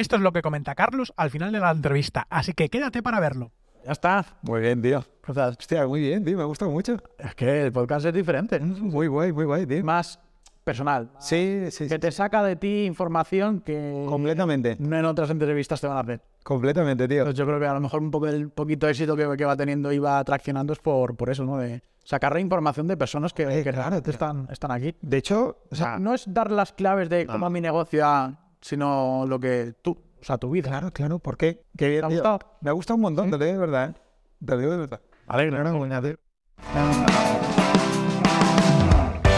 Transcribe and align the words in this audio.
Esto 0.00 0.16
es 0.16 0.22
lo 0.22 0.32
que 0.32 0.40
comenta 0.40 0.74
Carlos 0.74 1.12
al 1.18 1.28
final 1.28 1.52
de 1.52 1.60
la 1.60 1.70
entrevista, 1.70 2.26
así 2.30 2.54
que 2.54 2.70
quédate 2.70 3.02
para 3.02 3.20
verlo. 3.20 3.52
Ya 3.84 3.92
está. 3.92 4.24
Muy 4.40 4.62
bien, 4.62 4.80
tío. 4.80 5.04
O 5.26 5.34
sea, 5.34 5.48
Hostia, 5.48 5.86
muy 5.86 6.00
bien, 6.00 6.24
tío. 6.24 6.38
Me 6.38 6.42
ha 6.42 6.46
gustado 6.46 6.70
mucho. 6.70 6.96
es 7.18 7.34
que 7.34 7.66
el 7.66 7.70
podcast 7.72 8.06
es 8.06 8.14
diferente. 8.14 8.58
Muy 8.60 9.08
guay, 9.08 9.30
muy 9.32 9.44
guay, 9.44 9.66
tío. 9.66 9.84
Más 9.84 10.18
personal. 10.64 11.10
Sí, 11.18 11.66
sí, 11.70 11.84
Que 11.84 11.94
sí. 11.96 11.98
te 11.98 12.10
saca 12.12 12.42
de 12.42 12.56
ti 12.56 12.84
información 12.86 13.60
que 13.60 14.06
Completamente. 14.08 14.76
no 14.78 14.96
en 14.98 15.04
otras 15.04 15.28
entrevistas 15.28 15.82
te 15.82 15.86
van 15.86 15.98
a 15.98 16.00
hacer. 16.00 16.22
Completamente, 16.44 17.06
tío. 17.06 17.18
Entonces 17.18 17.38
yo 17.38 17.44
creo 17.46 17.60
que 17.60 17.66
a 17.66 17.74
lo 17.74 17.80
mejor 17.80 18.00
un 18.00 18.10
poco 18.10 18.26
el 18.28 18.48
poquito 18.48 18.88
éxito 18.88 19.14
que, 19.16 19.36
que 19.36 19.44
va 19.44 19.54
teniendo 19.56 19.92
y 19.92 19.98
va 19.98 20.24
traccionando 20.24 20.72
es 20.72 20.78
por, 20.78 21.14
por 21.14 21.28
eso, 21.28 21.44
¿no? 21.44 21.58
De 21.58 21.82
sacar 22.04 22.38
información 22.38 22.86
de 22.88 22.96
personas 22.96 23.34
que, 23.34 23.44
que 23.62 23.70
realmente 23.70 24.10
están, 24.10 24.48
están 24.50 24.70
aquí. 24.72 24.94
De 25.02 25.18
hecho, 25.18 25.58
o 25.70 25.74
sea, 25.74 25.98
no 25.98 26.14
es 26.14 26.24
dar 26.26 26.50
las 26.50 26.72
claves 26.72 27.10
de 27.10 27.26
cómo 27.26 27.50
mi 27.50 27.60
negocio, 27.60 28.02
ah, 28.06 28.39
sino 28.60 29.24
lo 29.26 29.40
que 29.40 29.74
tú, 29.82 29.92
o 29.92 30.24
sea, 30.24 30.38
tu 30.38 30.50
vida. 30.50 30.68
claro, 30.68 30.92
claro. 30.92 31.18
¿Por 31.18 31.36
qué? 31.36 31.64
Qué 31.76 31.88
bien, 31.88 32.00
¿Te 32.00 32.06
ha 32.06 32.10
gustado? 32.10 32.38
Me 32.60 32.70
ha 32.70 32.72
gustado 32.72 32.96
un 32.96 33.02
montón, 33.02 33.30
te 33.30 33.38
lo 33.38 33.44
digo 33.44 33.58
de 33.58 33.66
verdad. 33.66 33.90
¿eh? 33.90 33.94
Te 34.44 34.52
lo 34.52 34.58
digo 34.58 34.72
de 34.72 34.78
verdad. 34.78 35.00
Alegre. 35.26 35.56
Tío. 36.02 36.16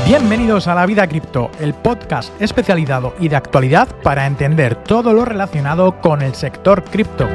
Bienvenidos 0.06 0.66
a 0.66 0.74
La 0.74 0.84
Vida 0.84 1.06
Cripto, 1.06 1.50
el 1.60 1.74
podcast 1.74 2.32
especializado 2.42 3.14
y 3.20 3.28
de 3.28 3.36
actualidad 3.36 3.88
para 4.02 4.26
entender 4.26 4.74
todo 4.82 5.12
lo 5.12 5.24
relacionado 5.24 6.00
con 6.00 6.22
el 6.22 6.34
sector 6.34 6.82
cripto. 6.84 7.28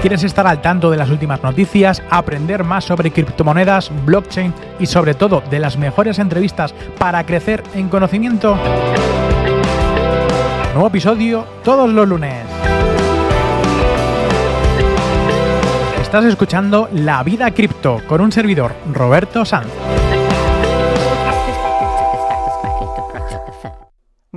¿Quieres 0.00 0.22
estar 0.22 0.46
al 0.46 0.60
tanto 0.60 0.90
de 0.90 0.96
las 0.96 1.10
últimas 1.10 1.42
noticias, 1.42 2.02
aprender 2.10 2.62
más 2.62 2.84
sobre 2.84 3.10
criptomonedas, 3.10 3.90
blockchain 4.04 4.54
y 4.78 4.86
sobre 4.86 5.14
todo 5.14 5.42
de 5.50 5.58
las 5.58 5.76
mejores 5.76 6.18
entrevistas 6.18 6.74
para 6.98 7.24
crecer 7.24 7.62
en 7.74 7.88
conocimiento? 7.88 8.56
Nuevo 10.74 10.88
episodio 10.88 11.44
todos 11.64 11.90
los 11.90 12.06
lunes. 12.06 12.44
Estás 16.00 16.24
escuchando 16.26 16.88
La 16.92 17.22
Vida 17.24 17.50
Cripto 17.50 18.00
con 18.06 18.20
un 18.20 18.30
servidor, 18.30 18.72
Roberto 18.92 19.44
Sanz. 19.44 19.66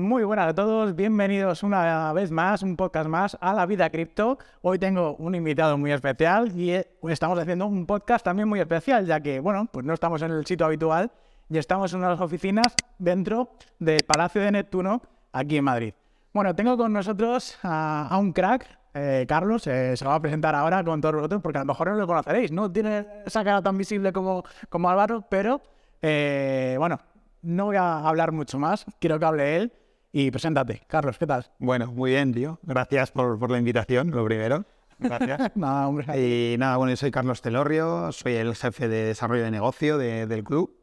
Muy 0.09 0.23
buenas 0.23 0.47
a 0.47 0.55
todos, 0.55 0.95
bienvenidos 0.95 1.61
una 1.61 2.11
vez 2.13 2.31
más, 2.31 2.63
un 2.63 2.75
podcast 2.75 3.07
más 3.07 3.37
a 3.39 3.53
La 3.53 3.67
Vida 3.67 3.91
Cripto. 3.91 4.39
Hoy 4.63 4.79
tengo 4.79 5.15
un 5.17 5.35
invitado 5.35 5.77
muy 5.77 5.91
especial 5.91 6.51
y 6.57 6.71
eh, 6.71 6.87
estamos 7.03 7.37
haciendo 7.37 7.67
un 7.67 7.85
podcast 7.85 8.25
también 8.25 8.49
muy 8.49 8.59
especial, 8.59 9.05
ya 9.05 9.19
que, 9.19 9.39
bueno, 9.39 9.69
pues 9.71 9.85
no 9.85 9.93
estamos 9.93 10.23
en 10.23 10.31
el 10.31 10.47
sitio 10.47 10.65
habitual 10.65 11.11
y 11.47 11.59
estamos 11.59 11.93
en 11.93 11.99
unas 11.99 12.19
oficinas 12.19 12.73
dentro 12.97 13.51
del 13.77 13.99
Palacio 14.03 14.41
de 14.41 14.51
Neptuno, 14.51 14.99
aquí 15.31 15.57
en 15.57 15.65
Madrid. 15.65 15.93
Bueno, 16.33 16.55
tengo 16.55 16.75
con 16.75 16.91
nosotros 16.91 17.59
a, 17.61 18.17
un 18.19 18.33
crack, 18.33 18.65
eh, 18.95 19.25
Carlos, 19.29 19.67
eh, 19.67 19.95
se 19.95 20.05
lo 20.05 20.09
va 20.09 20.15
a 20.15 20.21
presentar 20.21 20.55
ahora 20.55 20.83
con 20.83 21.01
todos 21.01 21.17
vosotros, 21.17 21.39
porque 21.43 21.59
a 21.59 21.61
lo 21.61 21.67
mejor 21.67 21.89
no 21.91 21.97
lo 21.97 22.07
conoceréis, 22.07 22.51
no 22.51 22.71
tiene 22.71 23.05
esa 23.27 23.43
cara 23.43 23.61
tan 23.61 23.77
visible 23.77 24.11
como, 24.11 24.43
como 24.69 24.89
Álvaro, 24.89 25.23
pero 25.29 25.61
bueno, 26.01 26.99
no 27.43 27.65
voy 27.65 27.75
a 27.75 27.99
hablar 27.99 28.31
mucho 28.31 28.57
más, 28.57 28.87
quiero 28.99 29.19
que 29.19 29.25
hable 29.25 29.55
él 29.55 29.73
y 30.11 30.31
preséntate. 30.31 30.81
Carlos, 30.87 31.17
¿qué 31.17 31.27
tal? 31.27 31.45
Bueno, 31.59 31.87
muy 31.91 32.11
bien, 32.11 32.33
tío. 32.33 32.59
Gracias 32.63 33.11
por, 33.11 33.37
por 33.39 33.51
la 33.51 33.57
invitación, 33.59 34.11
lo 34.11 34.25
primero. 34.25 34.65
Gracias. 34.97 35.51
Nada, 35.55 35.87
hombre. 35.87 36.05
Y 36.53 36.57
nada, 36.57 36.77
bueno, 36.77 36.91
yo 36.91 36.97
soy 36.97 37.11
Carlos 37.11 37.41
Telorrio, 37.41 38.11
soy 38.11 38.33
el 38.33 38.55
jefe 38.55 38.87
de 38.87 39.05
desarrollo 39.05 39.43
de 39.43 39.51
negocio 39.51 39.97
de- 39.97 40.27
del 40.27 40.43
club. 40.43 40.75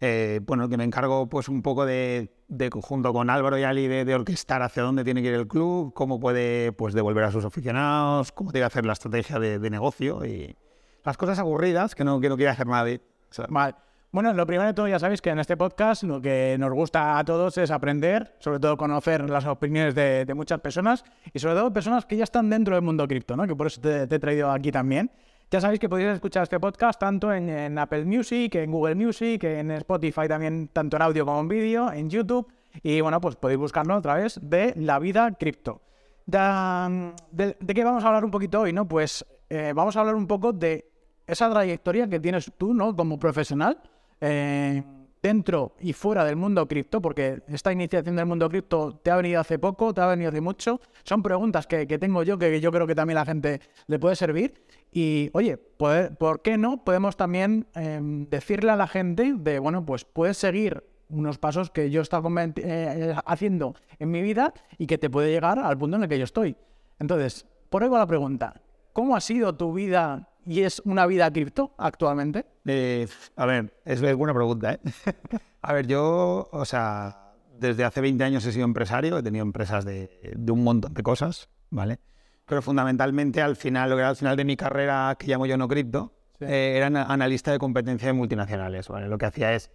Eh, 0.00 0.40
bueno, 0.44 0.68
que 0.68 0.76
me 0.76 0.82
encargo 0.82 1.28
pues 1.28 1.48
un 1.48 1.62
poco 1.62 1.86
de, 1.86 2.34
de 2.48 2.70
junto 2.72 3.12
con 3.12 3.30
Álvaro 3.30 3.56
y 3.56 3.62
Ali 3.62 3.86
de, 3.86 4.04
de 4.04 4.14
orquestar 4.16 4.60
hacia 4.62 4.82
dónde 4.82 5.04
tiene 5.04 5.22
que 5.22 5.28
ir 5.28 5.34
el 5.34 5.46
club, 5.46 5.92
cómo 5.94 6.18
puede 6.18 6.72
pues 6.72 6.92
devolver 6.92 7.22
a 7.22 7.30
sus 7.30 7.44
aficionados, 7.44 8.32
cómo 8.32 8.50
tiene 8.50 8.62
que 8.64 8.66
hacer 8.66 8.84
la 8.84 8.94
estrategia 8.94 9.38
de, 9.38 9.60
de 9.60 9.70
negocio 9.70 10.24
y 10.24 10.56
las 11.04 11.16
cosas 11.16 11.38
aburridas 11.38 11.94
que 11.94 12.02
no, 12.02 12.18
que 12.20 12.28
no 12.28 12.36
quiere 12.36 12.50
hacer 12.50 12.66
nadie. 12.66 13.00
O 13.30 13.34
sea, 13.34 13.46
Vale. 13.48 13.76
Bueno, 14.12 14.34
lo 14.34 14.46
primero 14.46 14.66
de 14.68 14.74
todo, 14.74 14.88
ya 14.88 14.98
sabéis 14.98 15.22
que 15.22 15.30
en 15.30 15.38
este 15.38 15.56
podcast 15.56 16.02
lo 16.02 16.20
que 16.20 16.56
nos 16.60 16.70
gusta 16.70 17.18
a 17.18 17.24
todos 17.24 17.56
es 17.56 17.70
aprender, 17.70 18.34
sobre 18.40 18.60
todo 18.60 18.76
conocer 18.76 19.30
las 19.30 19.46
opiniones 19.46 19.94
de, 19.94 20.30
muchas 20.34 20.60
personas 20.60 21.02
y 21.32 21.38
sobre 21.38 21.54
todo 21.54 21.72
personas 21.72 22.04
que 22.04 22.18
ya 22.18 22.24
están 22.24 22.50
dentro 22.50 22.74
del 22.74 22.84
mundo 22.84 23.08
cripto, 23.08 23.36
¿no? 23.36 23.46
Que 23.46 23.56
por 23.56 23.68
eso 23.68 23.80
te, 23.80 24.02
he 24.02 24.18
traído 24.18 24.50
aquí 24.50 24.70
también. 24.70 25.10
Ya 25.50 25.62
sabéis 25.62 25.80
que 25.80 25.88
podéis 25.88 26.10
escuchar 26.10 26.42
este 26.42 26.60
podcast 26.60 27.00
tanto 27.00 27.32
en, 27.32 27.78
Apple 27.78 28.04
Music, 28.04 28.54
en 28.56 28.70
Google 28.70 28.96
Music, 28.96 29.44
en 29.44 29.70
Spotify 29.70 30.28
también, 30.28 30.68
tanto 30.68 30.98
en 30.98 31.02
audio 31.02 31.24
como 31.24 31.40
en 31.40 31.48
vídeo, 31.48 31.90
en 31.90 32.10
YouTube. 32.10 32.46
Y 32.82 33.00
bueno, 33.00 33.18
pues 33.18 33.36
podéis 33.36 33.60
buscarlo 33.60 33.94
a 33.94 34.02
través 34.02 34.38
de 34.42 34.74
La 34.76 34.98
Vida 34.98 35.30
Cripto. 35.40 35.80
Da- 36.26 36.86
¿De, 37.30 37.56
de 37.58 37.74
qué 37.74 37.82
vamos 37.82 38.04
a 38.04 38.08
hablar 38.08 38.26
un 38.26 38.30
poquito 38.30 38.60
hoy? 38.60 38.74
no? 38.74 38.86
Pues 38.86 39.24
eh, 39.48 39.72
vamos 39.74 39.96
a 39.96 40.00
hablar 40.00 40.16
un 40.16 40.26
poco 40.26 40.52
de 40.52 40.86
esa 41.26 41.50
trayectoria 41.50 42.10
que 42.10 42.20
tienes 42.20 42.52
tú 42.58 42.74
¿no? 42.74 42.94
como 42.94 43.18
profesional 43.18 43.80
eh, 44.22 44.82
dentro 45.22 45.74
y 45.80 45.92
fuera 45.92 46.24
del 46.24 46.36
mundo 46.36 46.66
cripto, 46.66 47.00
porque 47.02 47.42
esta 47.48 47.70
iniciación 47.72 48.16
del 48.16 48.26
mundo 48.26 48.48
cripto 48.48 48.98
te 49.02 49.10
ha 49.10 49.16
venido 49.16 49.40
hace 49.40 49.58
poco, 49.58 49.92
te 49.92 50.00
ha 50.00 50.06
venido 50.06 50.30
hace 50.30 50.40
mucho. 50.40 50.80
Son 51.04 51.22
preguntas 51.22 51.66
que, 51.66 51.86
que 51.86 51.98
tengo 51.98 52.22
yo 52.22 52.38
que 52.38 52.60
yo 52.60 52.72
creo 52.72 52.86
que 52.86 52.94
también 52.94 53.16
la 53.16 53.24
gente 53.26 53.60
le 53.86 53.98
puede 53.98 54.16
servir. 54.16 54.54
Y 54.90 55.30
oye, 55.34 55.58
¿por 55.58 56.42
qué 56.42 56.58
no? 56.58 56.82
Podemos 56.84 57.16
también 57.16 57.66
em, 57.74 58.26
decirle 58.28 58.70
a 58.72 58.76
la 58.76 58.86
gente 58.88 59.34
de, 59.36 59.58
bueno, 59.58 59.84
pues 59.84 60.04
puedes 60.04 60.38
seguir 60.38 60.82
unos 61.08 61.38
pasos 61.38 61.70
que 61.70 61.90
yo 61.90 62.00
estado 62.00 62.22
conven- 62.24 62.54
eh, 62.56 63.14
haciendo 63.26 63.74
en 63.98 64.10
mi 64.10 64.22
vida 64.22 64.52
y 64.78 64.86
que 64.86 64.98
te 64.98 65.10
puede 65.10 65.30
llegar 65.30 65.58
al 65.58 65.76
punto 65.78 65.96
en 65.98 66.02
el 66.04 66.08
que 66.08 66.18
yo 66.18 66.24
estoy. 66.24 66.56
Entonces, 66.98 67.46
por 67.70 67.82
ahí 67.82 67.88
va 67.88 67.98
la 67.98 68.06
pregunta. 68.06 68.60
¿Cómo 68.92 69.14
ha 69.14 69.20
sido 69.20 69.54
tu 69.54 69.72
vida 69.72 70.30
y 70.46 70.62
es 70.62 70.80
una 70.84 71.06
vida 71.06 71.30
cripto 71.32 71.74
actualmente? 71.78 72.46
Eh, 72.66 73.06
a 73.36 73.46
ver, 73.46 73.72
es 73.84 74.00
buena 74.16 74.34
pregunta, 74.34 74.72
¿eh? 74.74 74.80
a 75.62 75.72
ver, 75.72 75.86
yo, 75.86 76.48
o 76.52 76.64
sea, 76.64 77.34
desde 77.58 77.84
hace 77.84 78.00
20 78.00 78.22
años 78.24 78.44
he 78.46 78.52
sido 78.52 78.64
empresario, 78.64 79.18
he 79.18 79.22
tenido 79.22 79.42
empresas 79.44 79.84
de, 79.84 80.32
de 80.36 80.52
un 80.52 80.64
montón 80.64 80.94
de 80.94 81.02
cosas, 81.02 81.48
¿vale? 81.70 81.98
Pero 82.46 82.60
fundamentalmente 82.62 83.40
al 83.40 83.56
final, 83.56 83.88
lo 83.90 83.96
que 83.96 84.00
era 84.00 84.08
al 84.10 84.16
final 84.16 84.36
de 84.36 84.44
mi 84.44 84.56
carrera, 84.56 85.14
que 85.18 85.26
llamo 85.28 85.46
yo 85.46 85.56
no 85.56 85.68
cripto, 85.68 86.12
Sí. 86.38 86.46
eh, 86.48 86.76
era 86.76 86.86
ana- 86.88 87.04
analista 87.04 87.52
de 87.52 87.58
competencia 87.58 88.08
de 88.08 88.14
multinacionales, 88.14 88.88
¿vale? 88.88 89.06
Lo 89.06 89.16
que 89.18 89.26
hacía 89.26 89.52
es, 89.54 89.70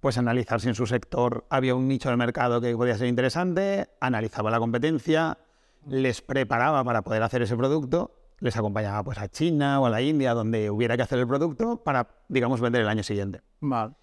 pues, 0.00 0.16
analizar 0.16 0.60
si 0.62 0.68
en 0.68 0.74
su 0.74 0.86
sector 0.86 1.46
había 1.50 1.74
un 1.74 1.88
nicho 1.88 2.08
de 2.08 2.16
mercado 2.16 2.60
que 2.60 2.74
podía 2.74 2.96
ser 2.96 3.08
interesante, 3.08 3.88
analizaba 4.00 4.50
la 4.50 4.58
competencia, 4.58 5.36
les 5.86 6.22
preparaba 6.22 6.82
para 6.84 7.02
poder 7.02 7.22
hacer 7.22 7.42
ese 7.42 7.54
producto, 7.56 8.25
les 8.40 8.56
acompañaba 8.56 9.02
pues 9.02 9.18
a 9.18 9.28
China 9.28 9.80
o 9.80 9.86
a 9.86 9.90
la 9.90 10.02
India, 10.02 10.34
donde 10.34 10.70
hubiera 10.70 10.96
que 10.96 11.02
hacer 11.02 11.18
el 11.18 11.26
producto 11.26 11.82
para, 11.82 12.08
digamos, 12.28 12.60
vender 12.60 12.82
el 12.82 12.88
año 12.88 13.02
siguiente. 13.02 13.40
Vale. 13.60 13.94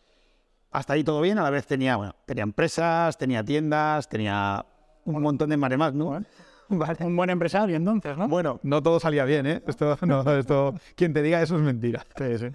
Hasta 0.72 0.94
ahí 0.94 1.04
todo 1.04 1.22
bien, 1.22 1.38
a 1.38 1.44
la 1.44 1.52
vez 1.52 1.68
tenía, 1.68 1.98
bueno, 1.98 2.16
tenía 2.26 2.44
empresas, 2.44 3.18
tenía 3.18 3.44
tiendas, 3.44 4.10
tenía 4.10 4.66
un 5.06 5.22
montón 5.22 5.50
de 5.50 5.58
maremas, 5.58 5.94
¿no? 5.94 6.20
Vale. 6.70 7.06
Un 7.06 7.16
buen 7.16 7.30
empresario 7.30 7.76
entonces, 7.76 8.18
¿no? 8.18 8.28
Bueno, 8.28 8.60
no 8.64 8.82
todo 8.82 9.00
salía 9.00 9.26
bien, 9.26 9.46
¿eh? 9.46 9.64
Esto, 9.68 9.98
no, 10.08 10.22
esto, 10.32 10.74
quien 10.96 11.14
te 11.14 11.22
diga 11.22 11.42
eso 11.42 11.56
es 11.58 11.62
mentira. 11.62 12.06
Sí, 12.18 12.38
sí. 12.40 12.48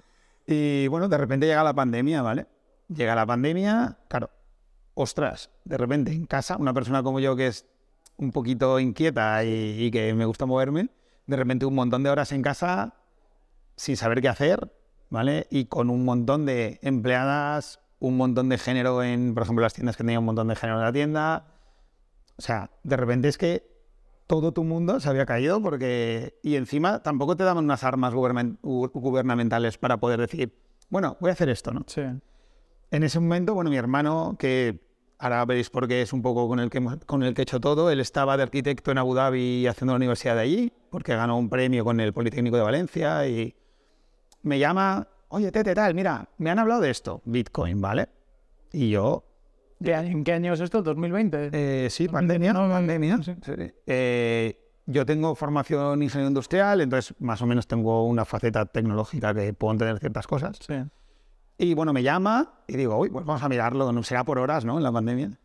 Y 0.45 0.87
bueno, 0.87 1.07
de 1.07 1.17
repente 1.17 1.45
llega 1.45 1.63
la 1.63 1.73
pandemia, 1.73 2.21
¿vale? 2.21 2.47
Llega 2.89 3.15
la 3.15 3.25
pandemia, 3.25 3.99
claro, 4.09 4.31
ostras, 4.95 5.51
de 5.63 5.77
repente 5.77 6.11
en 6.11 6.25
casa, 6.25 6.57
una 6.57 6.73
persona 6.73 7.03
como 7.03 7.19
yo 7.19 7.35
que 7.35 7.47
es 7.47 7.65
un 8.17 8.31
poquito 8.31 8.79
inquieta 8.79 9.45
y, 9.45 9.85
y 9.85 9.91
que 9.91 10.13
me 10.13 10.25
gusta 10.25 10.45
moverme, 10.45 10.89
de 11.29 11.35
repente 11.35 11.67
un 11.67 11.75
montón 11.75 12.01
de 12.01 12.09
horas 12.09 12.31
en 12.31 12.41
casa 12.41 12.95
sin 13.75 13.95
saber 13.95 14.19
qué 14.19 14.29
hacer, 14.29 14.73
¿vale? 15.11 15.45
Y 15.51 15.65
con 15.65 15.91
un 15.91 16.03
montón 16.03 16.47
de 16.47 16.79
empleadas, 16.81 17.79
un 17.99 18.17
montón 18.17 18.49
de 18.49 18.57
género 18.57 19.03
en, 19.03 19.35
por 19.35 19.43
ejemplo, 19.43 19.61
las 19.61 19.75
tiendas 19.75 19.95
que 19.95 20.03
tenía 20.03 20.17
un 20.17 20.25
montón 20.25 20.47
de 20.47 20.55
género 20.55 20.79
en 20.79 20.85
la 20.85 20.91
tienda. 20.91 21.45
O 22.35 22.41
sea, 22.41 22.71
de 22.83 22.97
repente 22.97 23.27
es 23.27 23.37
que 23.37 23.69
todo 24.25 24.53
tu 24.53 24.63
mundo 24.63 24.99
se 24.99 25.07
había 25.07 25.27
caído 25.27 25.61
porque... 25.61 26.39
Y 26.41 26.55
encima 26.55 27.03
tampoco 27.03 27.37
te 27.37 27.43
daban 27.43 27.65
unas 27.65 27.83
armas 27.83 28.11
gubernamentales 28.13 29.77
para 29.77 29.99
poder 29.99 30.19
decir, 30.19 30.57
bueno, 30.89 31.15
voy 31.19 31.29
a 31.29 31.33
hacer 31.33 31.49
esto, 31.49 31.71
¿no? 31.71 31.83
Sí. 31.85 32.01
En 32.89 33.03
ese 33.03 33.19
momento, 33.19 33.53
bueno, 33.53 33.69
mi 33.69 33.77
hermano, 33.77 34.35
que 34.39 34.88
ahora 35.19 35.45
veréis 35.45 35.69
por 35.69 35.87
qué 35.87 36.01
es 36.01 36.13
un 36.13 36.21
poco 36.21 36.47
con 36.47 36.59
el, 36.59 36.69
que, 36.69 36.81
con 37.05 37.23
el 37.23 37.33
que 37.33 37.41
he 37.41 37.43
hecho 37.43 37.59
todo, 37.59 37.91
él 37.91 37.99
estaba 37.99 38.35
de 38.37 38.43
arquitecto 38.43 38.91
en 38.91 38.97
Abu 38.97 39.13
Dhabi 39.13 39.67
haciendo 39.67 39.93
la 39.93 39.97
universidad 39.97 40.35
de 40.35 40.41
allí, 40.41 40.73
porque 40.89 41.15
ganó 41.15 41.37
un 41.37 41.49
premio 41.49 41.83
con 41.83 41.99
el 41.99 42.13
Politécnico 42.13 42.55
de 42.57 42.63
Valencia 42.63 43.27
y 43.27 43.55
me 44.43 44.57
llama, 44.59 45.07
oye, 45.27 45.51
Tete, 45.51 45.75
tal, 45.75 45.93
mira, 45.93 46.27
me 46.37 46.49
han 46.49 46.59
hablado 46.59 46.81
de 46.81 46.89
esto, 46.89 47.21
Bitcoin, 47.25 47.79
¿vale? 47.81 48.07
Y 48.71 48.89
yo, 48.89 49.25
¿Qué 49.83 49.93
año- 49.95 50.09
¿En 50.11 50.23
qué 50.25 50.33
año 50.33 50.53
es 50.53 50.59
esto? 50.59 50.83
¿2020? 50.83 51.49
eh, 51.53 51.87
sí, 51.89 52.07
pandemia, 52.09 52.51
no, 52.51 52.67
pandemia. 52.69 53.19
sí. 53.23 53.33
Eh, 53.85 54.57
yo 54.85 55.05
tengo 55.05 55.35
formación 55.35 56.01
ingeniero 56.03 56.27
industrial, 56.29 56.81
entonces 56.81 57.15
más 57.19 57.41
o 57.41 57.45
menos 57.45 57.67
tengo 57.67 58.05
una 58.05 58.25
faceta 58.25 58.65
tecnológica 58.65 59.33
que 59.33 59.53
puedo 59.53 59.71
entender 59.73 59.99
ciertas 59.99 60.27
cosas. 60.27 60.57
Sí. 60.65 60.73
Y 61.61 61.73
bueno, 61.73 61.91
me 61.91 62.01
llama 62.01 62.53
y 62.67 62.77
digo, 62.77 62.97
uy, 62.97 63.09
pues 63.09 63.25
vamos 63.25 63.43
a 63.43 63.49
mirarlo, 63.49 63.91
no 63.91 64.01
será 64.01 64.23
por 64.23 64.39
horas, 64.39 64.63
¿no? 64.63 64.77
En 64.77 64.83
la 64.83 64.93
pandemia. 64.93 65.37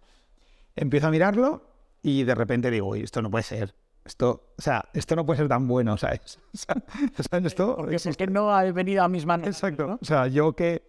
Empiezo 0.76 1.08
a 1.08 1.10
mirarlo 1.10 1.66
y 2.02 2.22
de 2.22 2.36
repente 2.36 2.70
digo, 2.70 2.86
uy, 2.86 3.02
esto 3.02 3.20
no 3.20 3.32
puede 3.32 3.42
ser. 3.42 3.74
Esto, 4.04 4.54
o 4.56 4.62
sea, 4.62 4.84
esto 4.94 5.16
no 5.16 5.26
puede 5.26 5.38
ser 5.38 5.48
tan 5.48 5.66
bueno, 5.66 5.96
¿sabes? 5.98 6.38
O 6.52 6.56
sea, 6.56 7.40
esto 7.44 7.74
Porque 7.76 7.96
es 7.96 8.16
que 8.16 8.28
no 8.28 8.54
ha 8.54 8.62
venido 8.70 9.02
a 9.02 9.08
mis 9.08 9.26
manos. 9.26 9.48
Exacto. 9.48 9.88
¿no? 9.88 9.98
O 10.00 10.04
sea, 10.04 10.28
yo 10.28 10.52
que 10.52 10.84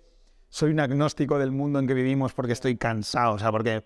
soy 0.49 0.69
un 0.69 0.79
agnóstico 0.79 1.39
del 1.39 1.51
mundo 1.51 1.79
en 1.79 1.87
que 1.87 1.95
vivimos 1.95 2.33
porque 2.33 2.53
estoy 2.53 2.77
cansado, 2.77 3.33
o 3.33 3.39
sea, 3.39 3.51
porque 3.51 3.83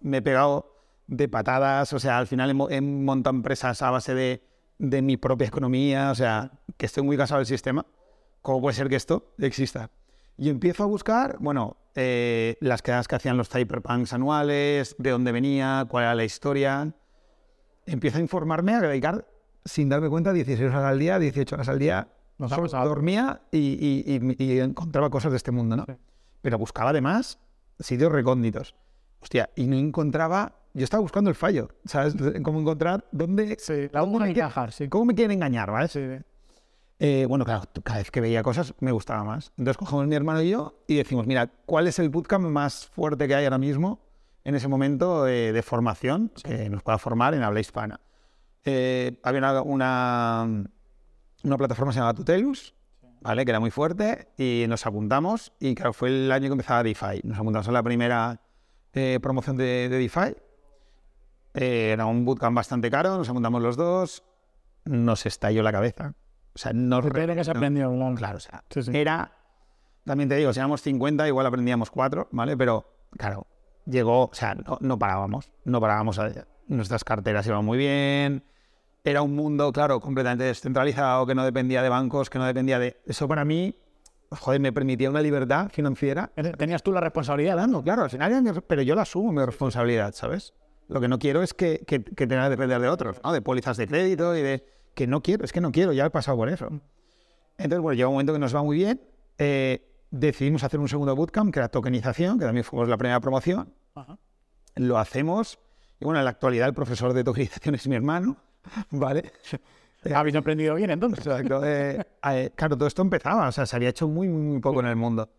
me 0.00 0.18
he 0.18 0.22
pegado 0.22 0.74
de 1.06 1.28
patadas, 1.28 1.92
o 1.92 1.98
sea, 1.98 2.16
al 2.16 2.26
final 2.26 2.50
he, 2.50 2.76
he 2.76 2.80
montado 2.80 3.36
empresas 3.36 3.82
a 3.82 3.90
base 3.90 4.14
de, 4.14 4.42
de 4.78 5.02
mi 5.02 5.18
propia 5.18 5.48
economía, 5.48 6.10
o 6.10 6.14
sea, 6.14 6.50
que 6.78 6.86
estoy 6.86 7.02
muy 7.02 7.18
cansado 7.18 7.40
del 7.40 7.46
sistema. 7.46 7.84
¿Cómo 8.40 8.62
puede 8.62 8.74
ser 8.74 8.88
que 8.88 8.96
esto 8.96 9.34
exista? 9.38 9.90
Y 10.36 10.48
empiezo 10.48 10.82
a 10.82 10.86
buscar, 10.86 11.36
bueno, 11.40 11.76
eh, 11.94 12.56
las 12.60 12.82
quedadas 12.82 13.06
que 13.08 13.16
hacían 13.16 13.36
los 13.36 13.48
cyberpunks 13.48 14.12
anuales, 14.12 14.96
de 14.98 15.10
dónde 15.10 15.30
venía, 15.32 15.86
cuál 15.88 16.04
era 16.04 16.14
la 16.14 16.24
historia. 16.24 16.94
Empiezo 17.86 18.18
a 18.18 18.20
informarme, 18.20 18.74
a 18.74 18.80
dedicar, 18.80 19.26
sin 19.64 19.88
darme 19.88 20.08
cuenta, 20.08 20.32
16 20.32 20.70
horas 20.70 20.84
al 20.84 20.98
día, 20.98 21.18
18 21.18 21.54
horas 21.54 21.68
al 21.68 21.78
día. 21.78 22.08
Solo 22.38 22.62
pasado. 22.62 22.88
dormía 22.88 23.42
y, 23.52 23.58
y- 23.58 24.34
y- 24.38 24.44
y 24.44 24.58
encontraba 24.60 25.10
cosas 25.10 25.30
de 25.32 25.36
este 25.36 25.52
mundo, 25.52 25.76
¿no? 25.76 25.84
Sí. 25.86 25.92
Pero 26.40 26.58
buscaba 26.58 26.90
además 26.90 27.38
sitios 27.78 28.10
recónditos. 28.10 28.74
Hostia, 29.20 29.50
y 29.54 29.66
no 29.66 29.76
encontraba... 29.76 30.56
Yo 30.74 30.82
estaba 30.84 31.02
buscando 31.02 31.28
el 31.30 31.36
fallo, 31.36 31.68
¿sabes? 31.84 32.14
Cómo 32.42 32.60
encontrar 32.60 33.04
dónde... 33.12 33.56
Sí, 33.60 33.88
la 33.92 34.00
dónde 34.00 34.18
me 34.20 34.30
encajar, 34.30 34.72
sí. 34.72 34.88
¿Cómo 34.88 35.04
me 35.04 35.14
quieren 35.14 35.32
engañar, 35.32 35.70
¿vale? 35.70 35.86
Sí. 35.88 36.00
Eh, 37.04 37.26
bueno, 37.28 37.44
claro, 37.44 37.64
cada 37.82 37.98
vez 37.98 38.12
que 38.12 38.20
veía 38.20 38.44
cosas 38.44 38.74
me 38.78 38.92
gustaba 38.92 39.24
más. 39.24 39.52
Entonces 39.58 39.76
cogemos 39.76 40.06
mi 40.06 40.14
hermano 40.14 40.40
y 40.40 40.50
yo 40.50 40.84
y 40.86 40.94
decimos, 40.94 41.26
mira, 41.26 41.48
¿cuál 41.66 41.88
es 41.88 41.98
el 41.98 42.10
bootcamp 42.10 42.44
más 42.44 42.86
fuerte 42.86 43.26
que 43.26 43.34
hay 43.34 43.42
ahora 43.42 43.58
mismo 43.58 43.98
en 44.44 44.54
ese 44.54 44.68
momento 44.68 45.24
de 45.24 45.62
formación 45.64 46.30
que 46.44 46.70
nos 46.70 46.84
pueda 46.84 46.98
formar 46.98 47.34
en 47.34 47.42
habla 47.42 47.58
hispana? 47.58 48.00
Eh, 48.64 49.18
había 49.24 49.40
una, 49.40 49.62
una, 49.62 50.64
una 51.42 51.56
plataforma 51.58 51.90
que 51.90 51.94
se 51.94 51.98
llamaba 51.98 52.14
Tutelus, 52.14 52.72
¿vale? 53.20 53.44
que 53.44 53.50
era 53.50 53.58
muy 53.58 53.72
fuerte, 53.72 54.28
y 54.38 54.66
nos 54.68 54.86
apuntamos, 54.86 55.52
y 55.58 55.74
claro, 55.74 55.92
fue 55.92 56.08
el 56.08 56.30
año 56.30 56.46
que 56.46 56.52
empezaba 56.52 56.84
DeFi. 56.84 57.22
Nos 57.24 57.36
apuntamos 57.36 57.66
a 57.66 57.72
la 57.72 57.82
primera 57.82 58.40
eh, 58.92 59.18
promoción 59.20 59.56
de, 59.56 59.88
de 59.88 59.98
DeFi. 59.98 60.36
Era 61.52 62.06
un 62.06 62.24
bootcamp 62.24 62.54
bastante 62.54 62.92
caro, 62.92 63.18
nos 63.18 63.28
apuntamos 63.28 63.60
los 63.60 63.76
dos, 63.76 64.22
nos 64.84 65.26
estalló 65.26 65.64
la 65.64 65.72
cabeza. 65.72 66.14
O 66.54 66.58
sea, 66.58 66.72
nos 66.72 67.04
Se 67.04 67.10
tiene 67.10 67.34
que 67.34 67.44
se 67.44 67.52
no, 67.52 67.58
aprendió, 67.58 67.90
claro. 67.90 68.14
Claro, 68.16 68.36
o 68.36 68.40
sea, 68.40 68.64
Sí, 68.70 68.82
sí. 68.82 68.90
era. 68.96 69.32
También 70.04 70.28
te 70.28 70.36
digo, 70.36 70.52
si 70.52 70.58
éramos 70.58 70.82
50, 70.82 71.26
igual 71.28 71.46
aprendíamos 71.46 71.90
4, 71.90 72.28
¿vale? 72.32 72.56
Pero, 72.56 72.86
claro, 73.16 73.46
llegó, 73.86 74.24
o 74.24 74.34
sea, 74.34 74.54
no, 74.54 74.78
no 74.80 74.98
parábamos, 74.98 75.50
no 75.64 75.80
parábamos. 75.80 76.18
a- 76.18 76.46
nuestras 76.66 77.04
carteras 77.04 77.46
iban 77.46 77.64
muy 77.64 77.78
bien. 77.78 78.44
Era 79.04 79.22
un 79.22 79.34
mundo, 79.34 79.72
claro, 79.72 80.00
completamente 80.00 80.44
descentralizado, 80.44 81.26
que 81.26 81.34
no 81.34 81.44
dependía 81.44 81.82
de 81.82 81.88
bancos, 81.88 82.30
que 82.30 82.38
no 82.38 82.44
dependía 82.46 82.78
de. 82.78 83.00
Eso 83.06 83.26
para 83.28 83.44
mí, 83.44 83.76
joder, 84.30 84.60
me 84.60 84.72
permitía 84.72 85.10
una 85.10 85.20
libertad 85.20 85.68
financiera. 85.70 86.30
Tenías 86.56 86.82
tú 86.82 86.92
la 86.92 87.00
responsabilidad 87.00 87.56
dando. 87.56 87.82
Claro, 87.82 88.04
al 88.04 88.10
final, 88.10 88.62
pero 88.66 88.82
yo 88.82 88.94
la 88.94 89.02
asumo 89.02 89.32
mi 89.32 89.44
responsabilidad, 89.44 90.12
¿sabes? 90.14 90.54
Lo 90.88 91.00
que 91.00 91.08
no 91.08 91.18
quiero 91.18 91.42
es 91.42 91.52
que, 91.54 91.84
que, 91.86 92.02
que 92.04 92.26
tenga 92.26 92.44
que 92.44 92.50
depender 92.50 92.80
de 92.80 92.88
otros, 92.88 93.20
¿no? 93.24 93.32
De 93.32 93.40
pólizas 93.42 93.76
de 93.76 93.86
crédito 93.86 94.36
y 94.36 94.42
de... 94.42 94.66
Que 94.94 95.06
no 95.06 95.22
quiero, 95.22 95.44
es 95.44 95.52
que 95.52 95.60
no 95.60 95.72
quiero, 95.72 95.92
ya 95.92 96.06
he 96.06 96.10
pasado 96.10 96.36
por 96.36 96.48
eso. 96.48 96.68
Entonces, 97.56 97.80
bueno, 97.80 97.94
llega 97.94 98.08
un 98.08 98.14
momento 98.14 98.32
que 98.32 98.38
nos 98.38 98.54
va 98.54 98.62
muy 98.62 98.76
bien. 98.76 99.00
eh, 99.38 99.88
decidimos 100.12 100.62
hacer 100.62 100.78
un 100.78 100.88
segundo 100.88 101.16
bootcamp, 101.16 101.52
que 101.52 101.58
era 101.58 101.68
tokenización, 101.68 102.38
que 102.38 102.44
también 102.44 102.64
fuimos 102.64 102.88
la 102.88 102.98
primera 102.98 103.18
promoción. 103.20 103.72
Ajá. 103.94 104.18
Lo 104.76 104.98
hacemos. 104.98 105.58
Y 106.00 106.04
bueno, 106.04 106.18
en 106.20 106.24
la 106.24 106.30
actualidad 106.30 106.68
el 106.68 106.74
profesor 106.74 107.12
de 107.12 107.24
tokenización 107.24 107.74
es 107.76 107.88
mi 107.88 107.96
hermano, 107.96 108.36
¿vale? 108.90 109.32
Habéis 110.14 110.36
aprendido 110.36 110.74
bien 110.74 110.90
entonces. 110.90 111.26
Exacto. 111.26 111.64
eh, 111.64 112.04
eh, 112.30 112.50
claro, 112.54 112.76
todo 112.76 112.86
esto 112.86 113.02
empezaba, 113.02 113.48
o 113.48 113.52
sea, 113.52 113.66
se 113.66 113.76
había 113.76 113.88
hecho 113.88 114.06
muy, 114.06 114.28
muy, 114.28 114.42
muy 114.42 114.60
poco 114.60 114.80
en 114.80 114.86
el 114.86 114.96
mundo. 114.96 115.30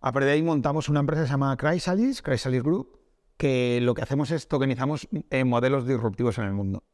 A 0.00 0.12
partir 0.12 0.28
de 0.28 0.32
ahí 0.34 0.42
montamos 0.42 0.88
una 0.88 1.00
empresa 1.00 1.22
que 1.22 1.26
se 1.26 1.32
llama 1.32 1.56
Chrysalis, 1.56 2.22
Chrysalis 2.22 2.62
Group, 2.62 2.98
que 3.36 3.80
lo 3.82 3.94
que 3.94 4.02
hacemos 4.02 4.30
es 4.30 4.46
tokenizamos 4.46 5.08
modelos 5.44 5.86
disruptivos 5.86 6.38
en 6.38 6.44
el 6.44 6.52
mundo. 6.52 6.84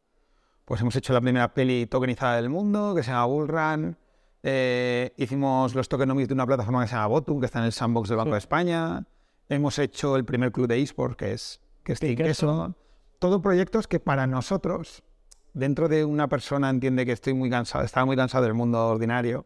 Pues 0.73 0.81
hemos 0.81 0.97
hecho 0.97 1.13
la 1.13 1.21
primera 1.21 1.53
peli 1.53 1.85
tokenizada 1.85 2.37
del 2.37 2.49
mundo, 2.49 2.95
que 2.95 3.03
se 3.03 3.11
llama 3.11 3.27
Bullrun. 3.27 3.95
Eh, 4.43 5.13
hicimos 5.19 5.75
los 5.75 5.87
tokenomics 5.87 6.29
de 6.29 6.33
una 6.33 6.47
plataforma 6.47 6.81
que 6.81 6.89
se 6.89 6.95
llama 6.95 7.09
Botum, 7.09 7.41
que 7.41 7.45
está 7.45 7.59
en 7.59 7.67
el 7.67 7.73
sandbox 7.73 8.09
del 8.09 8.17
Banco 8.17 8.33
de 8.33 8.39
España. 8.39 9.07
Hemos 9.51 9.79
hecho 9.79 10.17
el 10.17 10.25
primer 10.25 10.51
club 10.51 10.69
de 10.69 10.81
eSports, 10.81 11.17
que 11.17 11.33
es, 11.33 11.61
que 11.85 11.93
es 11.93 12.01
Tinkeso. 12.01 12.75
Todo 13.19 13.43
proyectos 13.43 13.87
que 13.87 14.01
para 14.01 14.27
nosotros, 14.27 15.03
dentro 15.53 15.91
de 15.91 16.07
una 16.07 16.29
persona 16.29 16.71
entiende 16.71 17.05
que 17.05 17.13
estoy 17.13 17.35
muy 17.35 17.51
cansado, 17.51 17.85
estaba 17.85 18.07
muy 18.07 18.17
cansado 18.17 18.45
del 18.45 18.55
mundo 18.55 18.83
ordinario, 18.89 19.45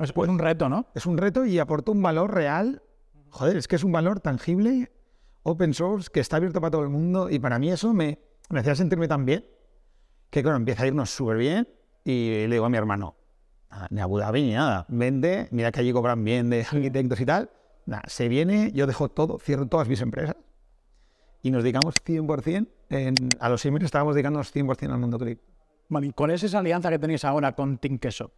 Es 0.00 0.12
pues 0.12 0.30
un 0.30 0.38
reto, 0.38 0.68
¿no? 0.68 0.86
es 0.94 1.04
un 1.04 1.18
reto 1.18 1.46
y 1.46 1.58
aporta 1.58 1.90
un 1.90 2.00
valor 2.00 2.32
real. 2.32 2.80
Joder, 3.30 3.56
es 3.56 3.66
que 3.66 3.74
es 3.74 3.82
un 3.82 3.90
valor 3.90 4.20
tangible, 4.20 4.92
open 5.42 5.74
source, 5.74 6.08
que 6.12 6.20
está 6.20 6.36
abierto 6.36 6.60
para 6.60 6.70
todo 6.70 6.84
el 6.84 6.90
mundo 6.90 7.28
y 7.28 7.40
para 7.40 7.58
mí 7.58 7.72
eso 7.72 7.92
me, 7.92 8.20
me 8.50 8.60
hacía 8.60 8.76
sentirme 8.76 9.08
tan 9.08 9.24
bien 9.24 9.44
que, 10.30 10.42
claro, 10.42 10.56
empieza 10.56 10.84
a 10.84 10.86
irnos 10.86 11.10
súper 11.10 11.36
bien 11.36 11.68
y 12.04 12.46
le 12.46 12.54
digo 12.54 12.64
a 12.64 12.68
mi 12.70 12.76
hermano, 12.78 13.16
"Ah, 13.70 13.86
ni 13.90 14.00
Abu 14.00 14.18
Dhabi 14.18 14.42
ni 14.42 14.52
nada, 14.52 14.86
vende, 14.88 15.48
mira 15.50 15.70
que 15.72 15.80
allí 15.80 15.92
cobran 15.92 16.24
bien 16.24 16.50
de 16.50 16.60
arquitectos 16.70 17.20
y 17.20 17.26
tal, 17.26 17.50
nada, 17.86 18.02
se 18.06 18.28
viene, 18.28 18.72
yo 18.72 18.86
dejo 18.86 19.08
todo, 19.08 19.38
cierro 19.38 19.66
todas 19.66 19.88
mis 19.88 20.00
empresas 20.00 20.36
y 21.42 21.50
nos 21.50 21.62
dedicamos 21.62 21.94
100%, 22.04 22.68
en, 22.90 23.14
a 23.38 23.48
los 23.48 23.60
seis 23.60 23.72
meses 23.72 23.86
estábamos 23.86 24.14
dedicándonos 24.14 24.54
100% 24.54 24.92
al 24.92 24.98
mundo 24.98 25.18
cripto. 25.18 25.44
Vale, 25.88 26.06
¿y 26.08 26.12
¿Cuál 26.12 26.30
es 26.32 26.42
esa 26.42 26.58
alianza 26.60 26.90
que 26.90 26.98
tenéis 26.98 27.24
ahora 27.24 27.52
con 27.54 27.78
Tinkeso? 27.78 28.32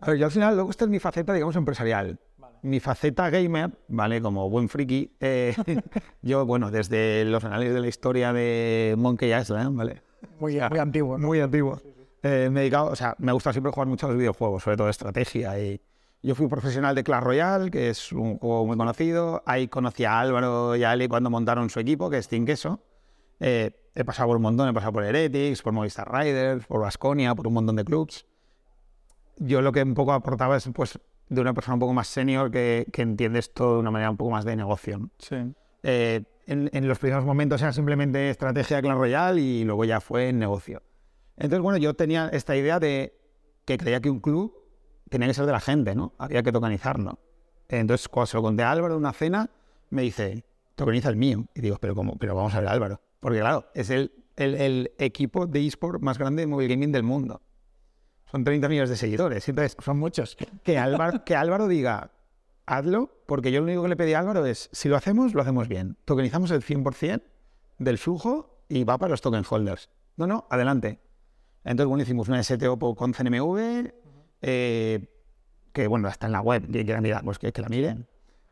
A 0.00 0.10
ver, 0.10 0.18
yo 0.18 0.26
al 0.26 0.32
final, 0.32 0.54
luego 0.54 0.70
esta 0.70 0.84
es 0.84 0.90
mi 0.90 0.98
faceta, 0.98 1.32
digamos, 1.32 1.56
empresarial. 1.56 2.18
Mi 2.62 2.80
faceta 2.80 3.28
gamer, 3.30 3.70
¿vale? 3.88 4.20
Como 4.20 4.48
buen 4.48 4.68
friki, 4.68 5.14
eh, 5.20 5.54
yo, 6.22 6.46
bueno, 6.46 6.70
desde 6.70 7.24
los 7.24 7.44
análisis 7.44 7.74
de 7.74 7.80
la 7.80 7.88
historia 7.88 8.32
de 8.32 8.94
Monkey 8.96 9.34
Island, 9.34 9.76
¿vale? 9.76 10.02
Muy, 10.38 10.60
muy 10.70 10.78
antiguo. 10.78 11.18
¿no? 11.18 11.26
Muy 11.26 11.40
antiguo. 11.40 11.80
Eh, 12.22 12.48
me 12.50 12.60
dedicado, 12.60 12.90
o 12.90 12.96
sea, 12.96 13.14
me 13.18 13.32
gusta 13.32 13.52
siempre 13.52 13.72
jugar 13.72 13.88
mucho 13.88 14.06
a 14.06 14.08
los 14.10 14.18
videojuegos, 14.18 14.62
sobre 14.62 14.76
todo 14.76 14.86
de 14.86 14.90
estrategia. 14.90 15.58
Y 15.60 15.80
yo 16.22 16.34
fui 16.34 16.48
profesional 16.48 16.94
de 16.94 17.04
Clash 17.04 17.22
Royale, 17.22 17.70
que 17.70 17.90
es 17.90 18.12
un 18.12 18.38
juego 18.38 18.66
muy 18.66 18.76
conocido. 18.76 19.42
Ahí 19.46 19.68
conocí 19.68 20.04
a 20.04 20.18
Álvaro 20.18 20.74
y 20.74 20.82
a 20.82 20.90
Ali 20.90 21.08
cuando 21.08 21.30
montaron 21.30 21.70
su 21.70 21.78
equipo, 21.78 22.10
que 22.10 22.18
es 22.18 22.28
Team 22.28 22.44
Queso. 22.44 22.80
Eh, 23.38 23.70
he 23.94 24.04
pasado 24.04 24.28
por 24.28 24.36
un 24.36 24.42
montón, 24.42 24.68
he 24.68 24.72
pasado 24.72 24.92
por 24.92 25.04
Heretics, 25.04 25.62
por 25.62 25.72
Movistar 25.72 26.12
Riders, 26.12 26.66
por 26.66 26.80
Vasconia, 26.80 27.34
por 27.34 27.46
un 27.46 27.54
montón 27.54 27.76
de 27.76 27.84
clubs. 27.84 28.26
Yo 29.36 29.60
lo 29.62 29.70
que 29.70 29.82
un 29.82 29.94
poco 29.94 30.12
aportaba 30.12 30.56
es, 30.56 30.68
pues, 30.74 30.98
de 31.28 31.40
una 31.40 31.54
persona 31.54 31.74
un 31.74 31.80
poco 31.80 31.92
más 31.92 32.08
senior 32.08 32.50
que, 32.50 32.86
que 32.92 33.02
entiende 33.02 33.38
esto 33.38 33.74
de 33.74 33.80
una 33.80 33.90
manera 33.90 34.10
un 34.10 34.16
poco 34.16 34.30
más 34.30 34.44
de 34.44 34.56
negocio. 34.56 35.10
Sí. 35.18 35.36
Eh, 35.82 36.22
en, 36.46 36.70
en 36.72 36.88
los 36.88 36.98
primeros 36.98 37.24
momentos 37.24 37.60
era 37.62 37.72
simplemente 37.72 38.30
estrategia 38.30 38.76
de 38.76 38.82
Clash 38.82 38.96
Royale 38.96 39.40
y 39.40 39.64
luego 39.64 39.84
ya 39.84 40.00
fue 40.00 40.28
en 40.28 40.38
negocio. 40.38 40.82
Entonces, 41.36 41.60
bueno, 41.60 41.78
yo 41.78 41.94
tenía 41.94 42.28
esta 42.32 42.56
idea 42.56 42.80
de 42.80 43.18
que 43.64 43.76
creía 43.76 44.00
que 44.00 44.10
un 44.10 44.20
club 44.20 44.54
tenía 45.08 45.28
que 45.28 45.34
ser 45.34 45.46
de 45.46 45.52
la 45.52 45.60
gente, 45.60 45.94
¿no? 45.94 46.14
Había 46.18 46.42
que 46.42 46.52
tokenizarlo. 46.52 47.18
Entonces, 47.68 48.08
cuando 48.08 48.26
se 48.26 48.36
lo 48.36 48.42
conté 48.42 48.62
a 48.62 48.70
Álvaro 48.70 48.94
en 48.94 49.00
una 49.00 49.12
cena, 49.12 49.50
me 49.90 50.02
dice, 50.02 50.44
tokeniza 50.74 51.08
el 51.08 51.16
mío. 51.16 51.46
Y 51.54 51.60
digo, 51.60 51.76
pero 51.80 51.94
¿cómo? 51.94 52.16
Pero 52.16 52.34
vamos 52.34 52.54
a 52.54 52.60
ver, 52.60 52.68
Álvaro. 52.68 53.00
Porque 53.20 53.40
claro, 53.40 53.66
es 53.74 53.90
el, 53.90 54.12
el, 54.36 54.54
el 54.54 54.92
equipo 54.98 55.46
de 55.46 55.66
eSport 55.66 56.00
más 56.00 56.18
grande 56.18 56.42
de 56.42 56.46
mobile 56.46 56.68
gaming 56.74 56.92
del 56.92 57.02
mundo. 57.02 57.42
Son 58.30 58.44
30 58.44 58.68
millones 58.68 58.90
de 58.90 58.96
seguidores. 58.96 59.48
Entonces, 59.48 59.76
Son 59.84 59.98
muchos. 59.98 60.36
que 60.62 60.78
Álvaro, 60.78 61.24
que 61.24 61.36
Álvaro 61.36 61.68
diga, 61.68 62.10
hazlo, 62.66 63.10
porque 63.26 63.52
yo 63.52 63.60
lo 63.60 63.64
único 63.66 63.82
que 63.82 63.88
le 63.88 63.96
pedí 63.96 64.12
a 64.14 64.20
Álvaro 64.20 64.44
es, 64.46 64.68
si 64.72 64.88
lo 64.88 64.96
hacemos, 64.96 65.34
lo 65.34 65.42
hacemos 65.42 65.68
bien. 65.68 65.96
Tokenizamos 66.04 66.50
el 66.50 66.62
100% 66.62 67.22
del 67.78 67.98
flujo 67.98 68.60
y 68.68 68.84
va 68.84 68.98
para 68.98 69.10
los 69.10 69.20
token 69.20 69.44
holders. 69.48 69.88
No, 70.16 70.26
no, 70.26 70.46
adelante. 70.50 70.98
Entonces, 71.64 71.88
bueno, 71.88 72.02
hicimos 72.02 72.28
una 72.28 72.42
STO 72.42 72.78
con 72.94 73.12
CNMV, 73.12 73.90
eh, 74.42 75.08
que 75.72 75.86
bueno, 75.86 76.08
está 76.08 76.26
en 76.26 76.32
la 76.32 76.40
web, 76.40 76.70
quiera 76.70 77.00
mirar, 77.00 77.22
pues 77.24 77.38
que, 77.38 77.52
que 77.52 77.60
la 77.62 77.68
miren. 77.68 78.06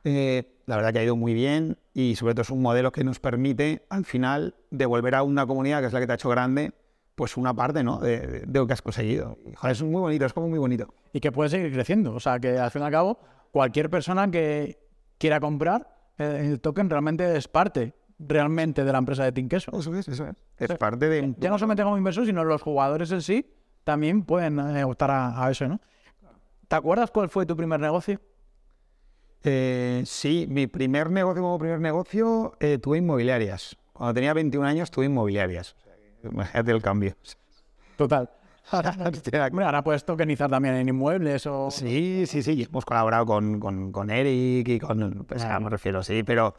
Eh, 0.05 0.61
la 0.67 0.77
verdad 0.77 0.93
que 0.93 0.99
ha 0.99 1.05
ido 1.05 1.17
muy 1.17 1.33
bien 1.33 1.79
y 1.95 2.17
sobre 2.17 2.35
todo 2.35 2.43
es 2.43 2.51
un 2.51 2.61
modelo 2.61 2.93
que 2.93 3.05
nos 3.05 3.21
permite 3.21 3.87
al 3.89 4.05
final 4.05 4.55
devolver 4.71 5.15
a 5.15 5.23
una 5.23 5.47
comunidad 5.47 5.81
que 5.81 5.87
es 5.87 5.93
la 5.95 6.01
que 6.01 6.07
te 6.07 6.13
ha 6.13 6.17
hecho 6.17 6.29
grande, 6.29 6.73
pues 7.15 7.37
una 7.39 7.55
parte 7.55 7.83
¿no? 7.83 7.99
de, 8.01 8.19
de- 8.27 8.41
de 8.41 8.59
lo 8.59 8.67
que 8.67 8.73
has 8.75 8.83
conseguido. 8.83 9.39
Joder, 9.57 9.73
es 9.73 9.83
muy 9.83 10.01
bonito, 10.01 10.27
es 10.27 10.33
como 10.33 10.49
muy 10.49 10.59
bonito. 10.59 10.93
Y 11.13 11.21
que 11.21 11.33
puede 11.33 11.49
seguir 11.49 11.73
creciendo. 11.73 12.15
O 12.15 12.21
sea, 12.21 12.39
que 12.39 12.59
al 12.59 12.71
fin 12.71 12.83
y 12.83 12.85
al 12.85 12.91
cabo, 12.91 13.19
cualquier 13.55 13.89
persona 13.89 14.29
que 14.33 14.81
quiera 15.17 15.39
comprar 15.39 16.11
eh, 16.19 16.49
el 16.51 16.61
token 16.61 16.91
realmente 16.91 17.37
es 17.37 17.47
parte 17.47 17.95
realmente 18.19 18.85
de 18.85 18.91
la 18.91 18.99
empresa 18.99 19.23
de 19.23 19.31
Tinkeso. 19.31 19.71
Eso 19.79 19.95
es, 19.95 20.09
eso 20.09 20.27
es. 20.27 20.35
Es 20.59 20.77
parte 20.77 21.09
de 21.09 21.21
un... 21.23 21.37
Ya 21.39 21.51
no 21.51 21.59
solamente 21.59 21.85
como 21.85 21.97
inversor, 21.97 22.27
sino 22.27 22.43
los 22.43 22.61
jugadores 22.63 23.13
en 23.13 23.23
sí 23.23 23.49
también 23.85 24.25
pueden 24.25 24.59
eh, 24.59 24.83
optar 24.83 25.13
a, 25.13 25.45
a 25.45 25.53
eso, 25.53 25.69
¿no? 25.69 25.81
¿Te 26.67 26.75
acuerdas 26.75 27.13
cuál 27.13 27.29
fue 27.29 27.47
tu 27.47 27.57
primer 27.57 27.79
negocio? 27.79 28.21
Eh, 29.45 30.03
sí, 30.05 30.47
mi 30.49 30.67
primer 30.67 31.11
negocio 31.11 31.41
como 31.41 31.57
primer 31.57 31.79
negocio 31.79 32.57
eh, 32.59 32.79
tuve 32.79 32.99
inmobiliarias. 32.99 33.77
Cuando 33.93 34.15
tenía 34.15 34.35
21 34.35 34.67
años 34.67 34.91
tuve 34.91 35.07
inmobiliarias. 35.07 35.77
Imagínate 36.25 36.73
el 36.73 36.83
cambio. 36.83 37.15
Total. 37.97 38.29
Hostia, 38.73 39.47
Hombre, 39.47 39.65
ahora 39.65 39.85
puedes 39.85 40.05
tokenizar 40.05 40.51
también 40.51 40.75
en 40.77 40.89
inmuebles 40.89 41.47
o... 41.47 41.71
Sí, 41.71 42.25
sí, 42.27 42.43
sí. 42.43 42.67
Hemos 42.69 42.85
colaborado 42.85 43.27
con, 43.27 43.61
con, 43.61 43.93
con 43.93 44.11
Eric 44.11 44.69
y 44.69 44.79
con. 44.81 45.27
Sea, 45.37 45.61
me 45.61 45.71
refiero, 45.71 46.03
sí, 46.03 46.23
pero. 46.23 46.55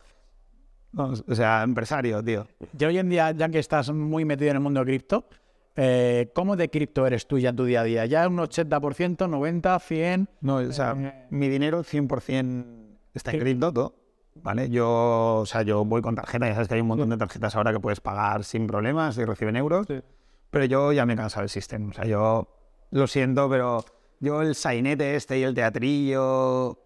vamos, 0.92 1.24
o 1.28 1.36
sea, 1.36 1.64
empresario, 1.64 2.24
tío. 2.24 2.48
Y 2.78 2.86
hoy 2.86 2.98
en 3.00 3.10
día, 3.10 3.32
ya 3.32 3.50
que 3.50 3.60
estás 3.60 3.92
muy 3.92 4.24
metido 4.26 4.52
en 4.52 4.58
el 4.58 4.62
mundo 4.62 4.82
de 4.82 4.86
cripto, 4.86 5.28
eh, 5.76 6.32
¿cómo 6.36 6.56
de 6.56 6.70
cripto 6.70 7.06
eres 7.08 7.28
tú 7.28 7.40
ya 7.40 7.50
en 7.50 7.56
tu 7.56 7.66
día 7.66 7.82
a 7.82 7.84
día? 7.84 8.06
¿Ya 8.06 8.28
un 8.28 8.38
80%, 8.38 9.18
90%, 9.28 9.62
100%? 9.62 10.28
No, 10.42 10.56
o 10.58 10.72
sea, 10.72 10.96
Eh, 10.98 11.26
mi 11.32 11.50
dinero 11.50 11.84
100% 11.84 12.66
está 13.14 13.32
en 13.32 13.40
cripto, 13.40 13.74
todo, 13.74 13.96
¿vale? 14.36 14.70
Yo, 14.70 15.40
o 15.42 15.46
sea, 15.46 15.64
yo 15.64 15.84
voy 15.84 16.02
con 16.02 16.16
tarjeta, 16.16 16.48
ya 16.48 16.54
sabes 16.54 16.68
que 16.68 16.76
hay 16.76 16.82
un 16.82 16.88
montón 16.88 17.10
de 17.10 17.18
tarjetas 17.18 17.56
ahora 17.56 17.74
que 17.74 17.80
puedes 17.80 18.00
pagar 18.00 18.44
sin 18.44 18.68
problemas 18.68 19.18
y 19.18 19.26
reciben 19.26 19.56
euros, 19.56 19.86
Sí. 19.88 20.02
Pero 20.50 20.66
yo 20.66 20.92
ya 20.92 21.06
me 21.06 21.14
he 21.14 21.16
cansado 21.16 21.42
del 21.42 21.50
sistema, 21.50 21.90
o 21.90 21.94
sea, 21.94 22.06
yo 22.06 22.48
lo 22.92 23.08
siento, 23.08 23.50
pero 23.50 23.84
yo 24.20 24.42
el 24.42 24.56
sainete 24.56 25.16
este 25.16 25.40
y 25.40 25.44
el 25.44 25.54
teatrillo, 25.54 26.80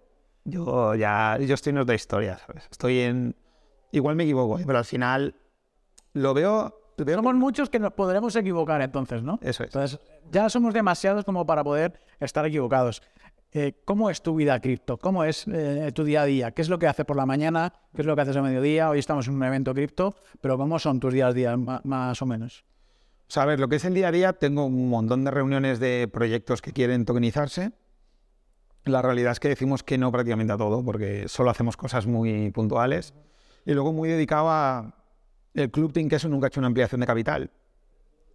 yo 0.46 0.96
ya, 0.96 1.38
yo 1.40 1.54
estoy 1.54 1.72
en 1.72 1.78
otra 1.80 1.96
historia, 1.96 2.38
¿sabes? 2.38 2.68
Estoy 2.72 3.00
en, 3.00 3.36
igual 3.92 4.16
me 4.16 4.24
equivoco, 4.24 4.60
¿eh? 4.60 4.64
pero 4.66 4.80
al 4.80 4.86
final 4.86 5.36
lo 6.14 6.34
veo, 6.34 6.76
veo 6.98 7.16
Somos 7.16 7.36
muchos 7.36 7.70
que 7.70 7.80
nos 7.80 7.94
podremos 7.94 8.36
equivocar 8.36 8.82
entonces, 8.82 9.24
¿no? 9.24 9.40
eso 9.42 9.64
es. 9.64 9.70
Entonces, 9.70 10.00
ya 10.32 10.50
somos 10.50 10.74
demasiados 10.74 11.24
como 11.24 11.46
para 11.46 11.64
poder 11.64 12.02
estar 12.20 12.46
equivocados. 12.46 13.02
Eh, 13.52 13.82
¿Cómo 13.84 14.12
es 14.12 14.22
tu 14.22 14.36
vida 14.36 14.60
cripto? 14.60 14.98
¿Cómo 14.98 15.24
es 15.24 15.48
eh, 15.48 15.92
tu 15.94 16.04
día 16.04 16.22
a 16.22 16.26
día? 16.26 16.52
¿Qué 16.52 16.62
es 16.62 16.70
lo 16.70 16.78
que 16.78 16.86
haces 16.86 17.06
por 17.06 17.18
la 17.18 17.26
mañana? 17.26 17.74
¿Qué 17.96 18.02
es 18.02 18.06
lo 18.06 18.16
que 18.16 18.22
haces 18.22 18.36
a 18.36 18.44
mediodía? 18.44 18.90
Hoy 18.90 19.00
estamos 19.00 19.28
en 19.28 19.36
un 19.36 19.44
evento 19.44 19.74
cripto, 19.74 20.16
pero 20.40 20.58
¿cómo 20.58 20.78
son 20.78 21.00
tus 21.00 21.14
días 21.14 21.30
a 21.30 21.34
día 21.34 21.58
más 21.58 22.22
o 22.22 22.26
menos? 22.28 22.64
O 23.36 23.46
lo 23.46 23.70
que 23.70 23.76
es 23.76 23.86
el 23.86 23.94
día 23.94 24.08
a 24.08 24.12
día, 24.12 24.34
tengo 24.34 24.66
un 24.66 24.90
montón 24.90 25.24
de 25.24 25.30
reuniones 25.30 25.80
de 25.80 26.10
proyectos 26.12 26.62
que 26.62 26.74
quieren 26.74 27.06
tokenizarse. 27.06 27.74
La 28.86 29.04
realidad 29.04 29.34
es 29.34 29.40
que 29.40 29.50
decimos 29.50 29.84
que 29.84 30.00
no 30.00 30.12
prácticamente 30.12 30.54
a 30.54 30.58
todo, 30.58 30.84
porque 30.84 31.28
solo 31.28 31.52
hacemos 31.52 31.78
cosas 31.78 32.08
muy 32.08 32.50
puntuales. 32.52 33.14
Y 33.66 33.74
luego 33.74 33.94
muy 33.94 34.10
dedicado 34.10 34.50
a... 34.50 34.96
El 35.54 35.70
Club 35.70 35.94
Team 35.94 36.10
Queso 36.10 36.28
nunca 36.28 36.48
ha 36.48 36.50
hecho 36.50 36.60
una 36.60 36.68
ampliación 36.68 37.02
de 37.02 37.08
capital. 37.08 37.52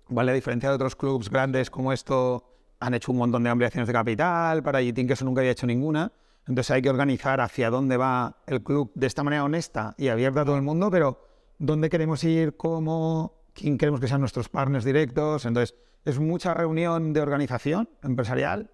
¿Vale? 0.08 0.30
A 0.30 0.34
diferencia 0.34 0.68
de 0.68 0.76
otros 0.76 0.94
clubs 0.94 1.28
grandes 1.28 1.70
como 1.70 1.92
esto, 1.92 2.44
han 2.78 2.94
hecho 2.94 3.10
un 3.10 3.18
montón 3.18 3.42
de 3.42 3.50
ampliaciones 3.50 3.88
de 3.88 3.92
capital. 3.92 4.62
Para 4.62 4.78
Team 4.78 5.08
Queso 5.08 5.24
nunca 5.24 5.40
había 5.40 5.52
hecho 5.52 5.66
ninguna. 5.66 6.12
Entonces 6.46 6.70
hay 6.70 6.82
que 6.82 6.90
organizar 6.90 7.40
hacia 7.40 7.70
dónde 7.70 7.96
va 7.96 8.36
el 8.46 8.62
club 8.62 8.92
de 8.94 9.06
esta 9.06 9.24
manera 9.24 9.42
honesta 9.42 9.94
y 9.98 10.08
abierta 10.08 10.42
a 10.42 10.44
todo 10.44 10.56
el 10.56 10.62
mundo, 10.62 10.90
pero 10.90 11.18
dónde 11.58 11.88
queremos 11.88 12.22
ir, 12.22 12.56
cómo, 12.56 13.43
quién 13.54 13.78
queremos 13.78 14.00
que 14.00 14.08
sean 14.08 14.20
nuestros 14.20 14.48
partners 14.48 14.84
directos. 14.84 15.44
Entonces, 15.46 15.74
es 16.04 16.18
mucha 16.18 16.52
reunión 16.54 17.12
de 17.12 17.20
organización 17.22 17.88
empresarial 18.02 18.70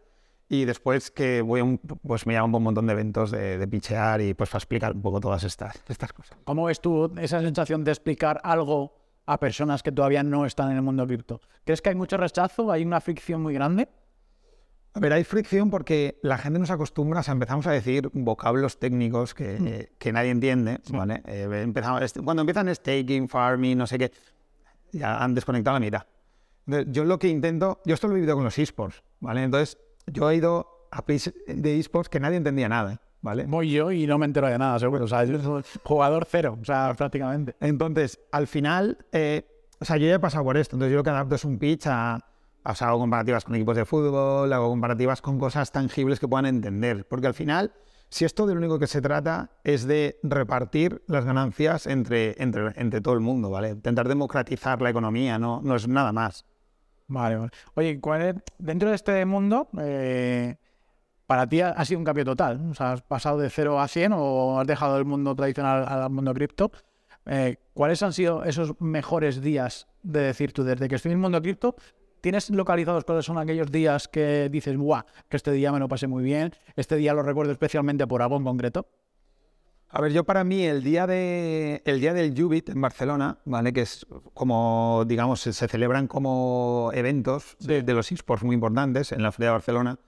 y 0.48 0.64
después 0.64 1.10
que 1.12 1.42
voy 1.42 1.60
a 1.60 1.64
un- 1.64 1.78
pues 1.78 2.26
me 2.26 2.32
llaman 2.34 2.52
un 2.54 2.62
montón 2.64 2.86
de 2.86 2.92
eventos 2.94 3.30
de, 3.30 3.56
de 3.58 3.68
pichear 3.68 4.20
y 4.20 4.34
pues 4.34 4.50
para 4.50 4.58
explicar 4.58 4.92
un 4.96 5.02
poco 5.02 5.20
todas 5.20 5.44
estas, 5.44 5.80
estas 5.88 6.12
cosas. 6.12 6.36
¿Cómo 6.44 6.64
ves 6.64 6.80
tú 6.80 7.12
esa 7.20 7.40
sensación 7.40 7.84
de 7.84 7.92
explicar 7.92 8.40
algo 8.42 8.94
a 9.26 9.38
personas 9.38 9.84
que 9.84 9.92
todavía 9.92 10.24
no 10.24 10.46
están 10.46 10.70
en 10.72 10.76
el 10.78 10.82
mundo 10.82 11.06
cripto? 11.06 11.40
¿Crees 11.64 11.80
que 11.82 11.90
hay 11.90 11.94
mucho 11.94 12.16
rechazo? 12.16 12.72
¿Hay 12.72 12.82
una 12.84 13.00
fricción 13.00 13.42
muy 13.42 13.54
grande? 13.54 13.88
A 14.92 14.98
ver, 14.98 15.12
hay 15.12 15.22
fricción 15.22 15.70
porque 15.70 16.18
la 16.22 16.36
gente 16.36 16.58
nos 16.58 16.72
acostumbra, 16.72 17.20
o 17.20 17.22
sea, 17.22 17.30
empezamos 17.30 17.64
a 17.68 17.70
decir 17.70 18.10
vocablos 18.12 18.80
técnicos 18.80 19.34
que, 19.34 19.54
eh, 19.54 19.92
que 20.00 20.10
nadie 20.12 20.30
entiende, 20.30 20.80
¿vale? 20.90 21.22
Eh, 21.26 21.48
empezamos, 21.62 22.12
cuando 22.24 22.40
empiezan 22.42 22.74
staking, 22.74 23.28
farming, 23.28 23.78
no 23.78 23.86
sé 23.86 23.98
qué, 23.98 24.10
ya 24.92 25.22
han 25.22 25.34
desconectado 25.34 25.74
la 25.74 25.80
mitad. 25.80 26.06
Entonces, 26.66 26.92
yo 26.92 27.04
lo 27.04 27.18
que 27.18 27.28
intento, 27.28 27.80
yo 27.84 27.94
esto 27.94 28.06
lo 28.06 28.14
he 28.14 28.16
vivido 28.16 28.34
con 28.34 28.44
los 28.44 28.58
esports, 28.58 29.02
¿vale? 29.20 29.42
Entonces, 29.42 29.78
yo 30.06 30.30
he 30.30 30.36
ido 30.36 30.88
a 30.90 31.04
plays 31.04 31.32
de 31.46 31.78
esports 31.78 32.08
que 32.08 32.20
nadie 32.20 32.36
entendía 32.36 32.68
nada, 32.68 33.00
¿vale? 33.22 33.44
Voy 33.46 33.70
yo 33.70 33.90
y 33.92 34.06
no 34.06 34.18
me 34.18 34.26
entero 34.26 34.48
de 34.48 34.58
nada, 34.58 34.78
seguro. 34.78 35.04
O 35.04 35.08
sea, 35.08 35.24
yo 35.24 35.40
soy 35.40 35.62
jugador 35.82 36.26
cero, 36.28 36.58
o 36.60 36.64
sea, 36.64 36.94
prácticamente. 36.96 37.56
Entonces, 37.60 38.20
al 38.32 38.46
final, 38.46 38.98
eh, 39.12 39.46
o 39.80 39.84
sea, 39.84 39.96
yo 39.96 40.06
ya 40.06 40.14
he 40.14 40.20
pasado 40.20 40.44
por 40.44 40.56
esto, 40.56 40.76
entonces 40.76 40.92
yo 40.92 40.98
lo 40.98 41.04
que 41.04 41.10
adapto 41.10 41.34
es 41.34 41.44
un 41.44 41.58
pitch 41.58 41.86
a, 41.86 42.18
o 42.64 42.74
sea, 42.74 42.88
hago 42.88 42.98
comparativas 42.98 43.44
con 43.44 43.54
equipos 43.54 43.76
de 43.76 43.84
fútbol, 43.84 44.52
hago 44.52 44.68
comparativas 44.68 45.22
con 45.22 45.38
cosas 45.38 45.72
tangibles 45.72 46.20
que 46.20 46.28
puedan 46.28 46.46
entender, 46.46 47.06
porque 47.08 47.26
al 47.26 47.34
final, 47.34 47.72
si 48.10 48.24
esto 48.24 48.46
de 48.46 48.54
lo 48.54 48.58
único 48.58 48.78
que 48.78 48.86
se 48.88 49.00
trata 49.00 49.50
es 49.62 49.86
de 49.86 50.18
repartir 50.22 51.02
las 51.06 51.24
ganancias 51.24 51.86
entre, 51.86 52.34
entre, 52.42 53.00
todo 53.00 53.14
el 53.14 53.20
mundo, 53.20 53.50
¿vale? 53.50 53.70
Intentar 53.70 54.08
democratizar 54.08 54.82
la 54.82 54.90
economía, 54.90 55.38
no, 55.38 55.62
no 55.62 55.76
es 55.76 55.86
nada 55.86 56.12
más. 56.12 56.44
Vale, 57.06 57.36
vale. 57.36 57.50
Oye, 57.74 58.00
¿cuál 58.00 58.22
es- 58.22 58.34
dentro 58.58 58.88
de 58.88 58.96
este 58.96 59.24
mundo, 59.24 59.68
eh, 59.78 60.56
para 61.26 61.48
ti 61.48 61.60
ha, 61.60 61.70
ha 61.70 61.84
sido 61.84 61.98
un 61.98 62.04
cambio 62.04 62.24
total? 62.24 62.60
O 62.70 62.74
sea, 62.74 62.92
¿has 62.92 63.02
pasado 63.02 63.38
de 63.38 63.48
0 63.48 63.80
a 63.80 63.86
100 63.86 64.12
o 64.14 64.58
has 64.60 64.66
dejado 64.66 64.98
el 64.98 65.04
mundo 65.04 65.34
tradicional 65.36 65.84
al 65.88 66.10
mundo 66.10 66.34
cripto? 66.34 66.72
Eh, 67.26 67.58
¿Cuáles 67.74 68.02
han 68.02 68.12
sido 68.12 68.42
esos 68.44 68.80
mejores 68.80 69.40
días 69.40 69.86
de 70.02 70.20
decir 70.20 70.52
tú, 70.52 70.64
desde 70.64 70.88
que 70.88 70.96
estoy 70.96 71.12
en 71.12 71.18
el 71.18 71.22
mundo 71.22 71.40
cripto, 71.40 71.76
¿tienes 72.20 72.50
localizados 72.50 73.04
cuáles 73.04 73.24
son 73.24 73.38
aquellos 73.38 73.70
días 73.70 74.08
que 74.08 74.48
dices, 74.50 74.76
guau, 74.76 75.02
que 75.28 75.36
este 75.36 75.52
día 75.52 75.72
me 75.72 75.78
lo 75.78 75.88
pasé 75.88 76.06
muy 76.06 76.22
bien, 76.22 76.52
este 76.76 76.96
día 76.96 77.14
lo 77.14 77.22
recuerdo 77.22 77.52
especialmente 77.52 78.06
por 78.06 78.22
algo 78.22 78.36
en 78.36 78.44
concreto? 78.44 78.86
A 79.92 80.00
ver, 80.00 80.12
yo 80.12 80.22
para 80.22 80.44
mí 80.44 80.62
el 80.62 80.84
día 80.84 81.08
de 81.08 81.82
el 81.84 82.00
día 82.00 82.14
del 82.14 82.40
Jubit 82.40 82.68
en 82.68 82.80
Barcelona, 82.80 83.38
¿vale? 83.44 83.72
Que 83.72 83.80
es 83.80 84.06
como, 84.34 85.04
digamos, 85.08 85.40
se, 85.40 85.52
se 85.52 85.66
celebran 85.66 86.06
como 86.06 86.92
eventos 86.94 87.56
de, 87.58 87.82
de 87.82 87.94
los 87.94 88.12
esports 88.12 88.44
muy 88.44 88.54
importantes 88.54 89.10
en 89.10 89.20
la 89.22 89.32
Feria 89.32 89.48
de 89.48 89.52
Barcelona. 89.54 89.98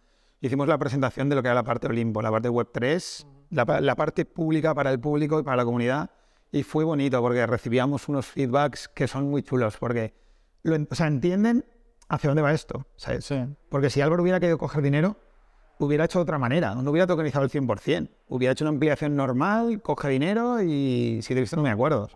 Hicimos 0.40 0.68
la 0.68 0.78
presentación 0.78 1.28
de 1.28 1.34
lo 1.34 1.42
que 1.42 1.48
era 1.48 1.54
la 1.56 1.64
parte 1.64 1.88
Olimpo, 1.88 2.22
la 2.22 2.30
parte 2.30 2.48
Web 2.48 2.68
3, 2.72 3.26
la, 3.50 3.66
pa- 3.66 3.80
la 3.80 3.96
parte 3.96 4.24
pública 4.24 4.72
para 4.72 4.90
el 4.92 5.00
público 5.00 5.40
y 5.40 5.42
para 5.42 5.56
la 5.56 5.64
comunidad. 5.64 6.10
Y 6.52 6.62
fue 6.62 6.84
bonito 6.84 7.20
porque 7.20 7.44
recibíamos 7.46 8.08
unos 8.08 8.26
feedbacks 8.26 8.86
que 8.88 9.08
son 9.08 9.30
muy 9.30 9.42
chulos, 9.42 9.76
porque 9.78 10.14
lo 10.62 10.76
o 10.90 10.94
sea, 10.94 11.08
entienden 11.08 11.64
hacia 12.08 12.28
dónde 12.30 12.42
va 12.42 12.52
esto. 12.52 12.86
¿sabes? 12.96 13.24
Sí. 13.24 13.36
Porque 13.68 13.90
si 13.90 14.00
Álvaro 14.00 14.22
hubiera 14.22 14.40
querido 14.40 14.58
coger 14.58 14.82
dinero, 14.82 15.16
hubiera 15.78 16.04
hecho 16.04 16.18
de 16.18 16.22
otra 16.24 16.38
manera, 16.38 16.74
no 16.74 16.90
hubiera 16.90 17.06
tokenizado 17.06 17.44
el 17.44 17.50
100%. 17.50 18.08
Hubiera 18.28 18.52
hecho 18.52 18.64
una 18.64 18.70
ampliación 18.70 19.16
normal, 19.16 19.80
coge 19.82 20.08
dinero 20.08 20.62
y 20.62 21.20
si 21.22 21.34
te 21.34 21.38
he 21.38 21.42
visto 21.42 21.56
no 21.56 21.62
me 21.62 21.70
acuerdo. 21.70 22.08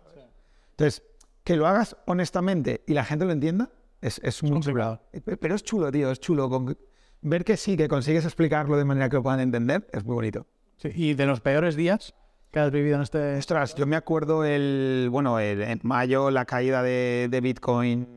Entonces, 0.71 1.03
que 1.43 1.55
lo 1.55 1.67
hagas 1.67 1.95
honestamente 2.05 2.81
y 2.87 2.93
la 2.93 3.03
gente 3.03 3.25
lo 3.25 3.31
entienda 3.31 3.69
es, 4.01 4.19
es 4.23 4.43
muy 4.43 4.51
complicado. 4.53 5.01
chulo. 5.13 5.37
Pero 5.39 5.55
es 5.55 5.63
chulo, 5.63 5.91
tío, 5.91 6.11
es 6.11 6.19
chulo. 6.19 6.49
Con- 6.49 6.77
ver 7.21 7.43
que 7.43 7.57
sí, 7.57 7.75
que 7.75 7.87
consigues 7.87 8.25
explicarlo 8.25 8.77
de 8.77 8.85
manera 8.85 9.09
que 9.09 9.15
lo 9.17 9.23
puedan 9.23 9.39
entender, 9.39 9.87
es 9.91 10.03
muy 10.05 10.13
bonito. 10.15 10.45
Sí, 10.77 10.89
¿Y 10.93 11.13
de 11.15 11.25
los 11.25 11.41
peores 11.41 11.75
días 11.75 12.13
que 12.51 12.59
has 12.59 12.71
vivido 12.71 12.95
en 12.97 13.01
este... 13.01 13.37
Ostras, 13.37 13.73
yo 13.75 13.87
me 13.87 13.95
acuerdo 13.95 14.45
el, 14.45 15.09
bueno, 15.11 15.39
el- 15.39 15.61
en 15.63 15.79
mayo 15.83 16.29
la 16.31 16.45
caída 16.45 16.83
de, 16.83 17.27
de 17.31 17.41
Bitcoin, 17.41 18.07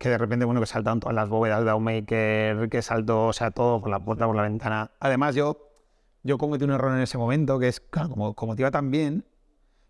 que 0.00 0.08
de 0.08 0.16
repente, 0.16 0.46
bueno, 0.46 0.60
que 0.60 0.66
saltaron 0.66 0.98
todas 0.98 1.14
las 1.14 1.28
bóvedas 1.28 1.62
de 1.62 1.78
Maker, 1.78 2.70
que 2.70 2.80
saltó, 2.80 3.26
o 3.26 3.32
sea, 3.34 3.50
todo 3.50 3.82
por 3.82 3.90
la 3.90 4.00
puerta, 4.00 4.26
por 4.26 4.34
la 4.34 4.42
ventana. 4.44 4.92
Además, 4.98 5.34
yo, 5.34 5.68
yo 6.22 6.38
cometí 6.38 6.64
un 6.64 6.70
error 6.70 6.94
en 6.94 7.02
ese 7.02 7.18
momento, 7.18 7.58
que 7.58 7.68
es, 7.68 7.80
claro, 7.80 8.08
como, 8.08 8.34
como 8.34 8.56
te 8.56 8.62
iba 8.62 8.70
tan 8.70 8.90
bien, 8.90 9.26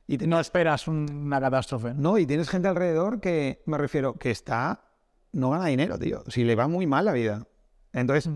y 0.08 0.18
te- 0.18 0.26
No 0.26 0.40
esperas 0.40 0.88
un- 0.88 1.08
una 1.26 1.40
catástrofe. 1.40 1.94
¿no? 1.94 2.18
y 2.18 2.26
tienes 2.26 2.48
gente 2.50 2.66
alrededor 2.66 3.20
que, 3.20 3.62
me 3.66 3.78
refiero, 3.78 4.14
que 4.14 4.32
está, 4.32 4.82
no 5.32 5.50
gana 5.50 5.66
dinero, 5.66 5.96
tío, 5.96 6.24
si 6.26 6.42
le 6.42 6.56
va 6.56 6.66
muy 6.66 6.88
mal 6.88 7.04
la 7.04 7.12
vida. 7.12 7.46
Entonces, 7.92 8.28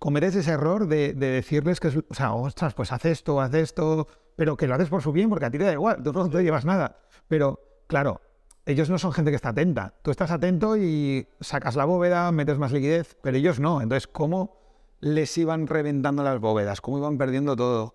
cometes 0.00 0.34
ese 0.34 0.50
error 0.50 0.88
de, 0.88 1.12
de 1.14 1.26
decirles 1.28 1.78
que, 1.78 1.86
es, 1.88 1.96
o 1.96 2.14
sea, 2.14 2.34
ostras, 2.34 2.74
pues 2.74 2.90
haz 2.90 3.04
esto, 3.04 3.40
haz 3.40 3.54
esto, 3.54 4.08
pero 4.34 4.56
que 4.56 4.66
lo 4.66 4.74
haces 4.74 4.88
por 4.88 5.02
su 5.02 5.12
bien, 5.12 5.28
porque 5.30 5.44
a 5.46 5.50
ti 5.52 5.58
te 5.58 5.64
da 5.64 5.72
igual, 5.72 6.02
tú 6.02 6.12
no 6.12 6.28
te 6.28 6.42
llevas 6.42 6.64
nada. 6.64 6.96
Pero, 7.28 7.60
claro, 7.86 8.20
ellos 8.66 8.88
no 8.90 8.98
son 8.98 9.12
gente 9.12 9.30
que 9.30 9.36
está 9.36 9.50
atenta. 9.50 9.94
Tú 10.02 10.10
estás 10.10 10.30
atento 10.30 10.76
y 10.76 11.26
sacas 11.40 11.76
la 11.76 11.84
bóveda, 11.84 12.30
metes 12.32 12.58
más 12.58 12.72
liquidez, 12.72 13.16
pero 13.22 13.36
ellos 13.36 13.60
no. 13.60 13.80
Entonces, 13.82 14.06
¿cómo 14.06 14.56
les 15.00 15.36
iban 15.36 15.66
reventando 15.66 16.22
las 16.22 16.40
bóvedas? 16.40 16.80
¿Cómo 16.80 16.98
iban 16.98 17.18
perdiendo 17.18 17.56
todo? 17.56 17.94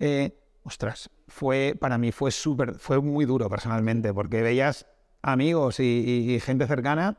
Eh, 0.00 0.36
ostras, 0.64 1.10
fue, 1.28 1.76
para 1.78 1.98
mí 1.98 2.10
fue 2.12 2.30
súper, 2.30 2.74
fue 2.78 3.00
muy 3.00 3.24
duro 3.24 3.48
personalmente, 3.48 4.12
porque 4.12 4.42
veías 4.42 4.86
amigos 5.22 5.78
y, 5.80 5.84
y- 5.84 6.34
y 6.34 6.40
gente 6.40 6.66
cercana 6.66 7.18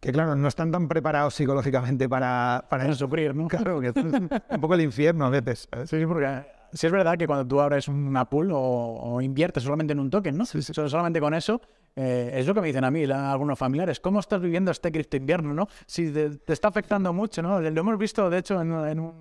que, 0.00 0.12
claro, 0.12 0.34
no 0.34 0.48
están 0.48 0.72
tan 0.72 0.88
preparados 0.88 1.34
psicológicamente 1.34 2.08
para, 2.08 2.66
para 2.68 2.84
Para 2.84 2.94
sufrir, 2.94 3.34
¿no? 3.34 3.46
Claro, 3.48 3.80
que 3.80 3.88
es 3.88 3.96
un 3.96 4.28
poco 4.60 4.74
el 4.74 4.80
infierno 4.80 5.26
a 5.26 5.30
veces. 5.30 5.68
Sí, 5.86 6.04
porque 6.06 6.44
sí 6.72 6.86
es 6.86 6.92
verdad 6.92 7.16
que 7.18 7.26
cuando 7.26 7.46
tú 7.46 7.60
abres 7.60 7.88
una 7.88 8.24
pool 8.28 8.50
o, 8.52 8.58
o 8.58 9.20
inviertes 9.20 9.62
solamente 9.62 9.92
en 9.92 10.00
un 10.00 10.10
token, 10.10 10.36
¿no? 10.36 10.46
So- 10.46 10.60
Solamente 10.88 11.20
con 11.20 11.34
eso, 11.34 11.60
eh, 11.96 12.30
es 12.34 12.46
lo 12.46 12.54
que 12.54 12.60
me 12.60 12.66
dicen 12.68 12.84
a 12.84 12.90
mí 12.90 13.06
la- 13.06 13.32
algunos 13.32 13.58
familiares. 13.58 14.00
¿Cómo 14.00 14.20
estás 14.20 14.40
viviendo 14.40 14.70
este 14.70 14.90
cripto 14.92 15.16
invierno, 15.16 15.52
no? 15.54 15.68
Si 15.86 16.10
te, 16.12 16.30
te 16.38 16.52
está 16.52 16.68
afectando 16.68 17.12
mucho, 17.12 17.42
¿no? 17.42 17.60
Lo 17.60 17.80
hemos 17.80 17.98
visto, 17.98 18.28
de 18.30 18.38
hecho, 18.38 18.60
en, 18.60 18.72
en 18.72 19.00
un, 19.00 19.12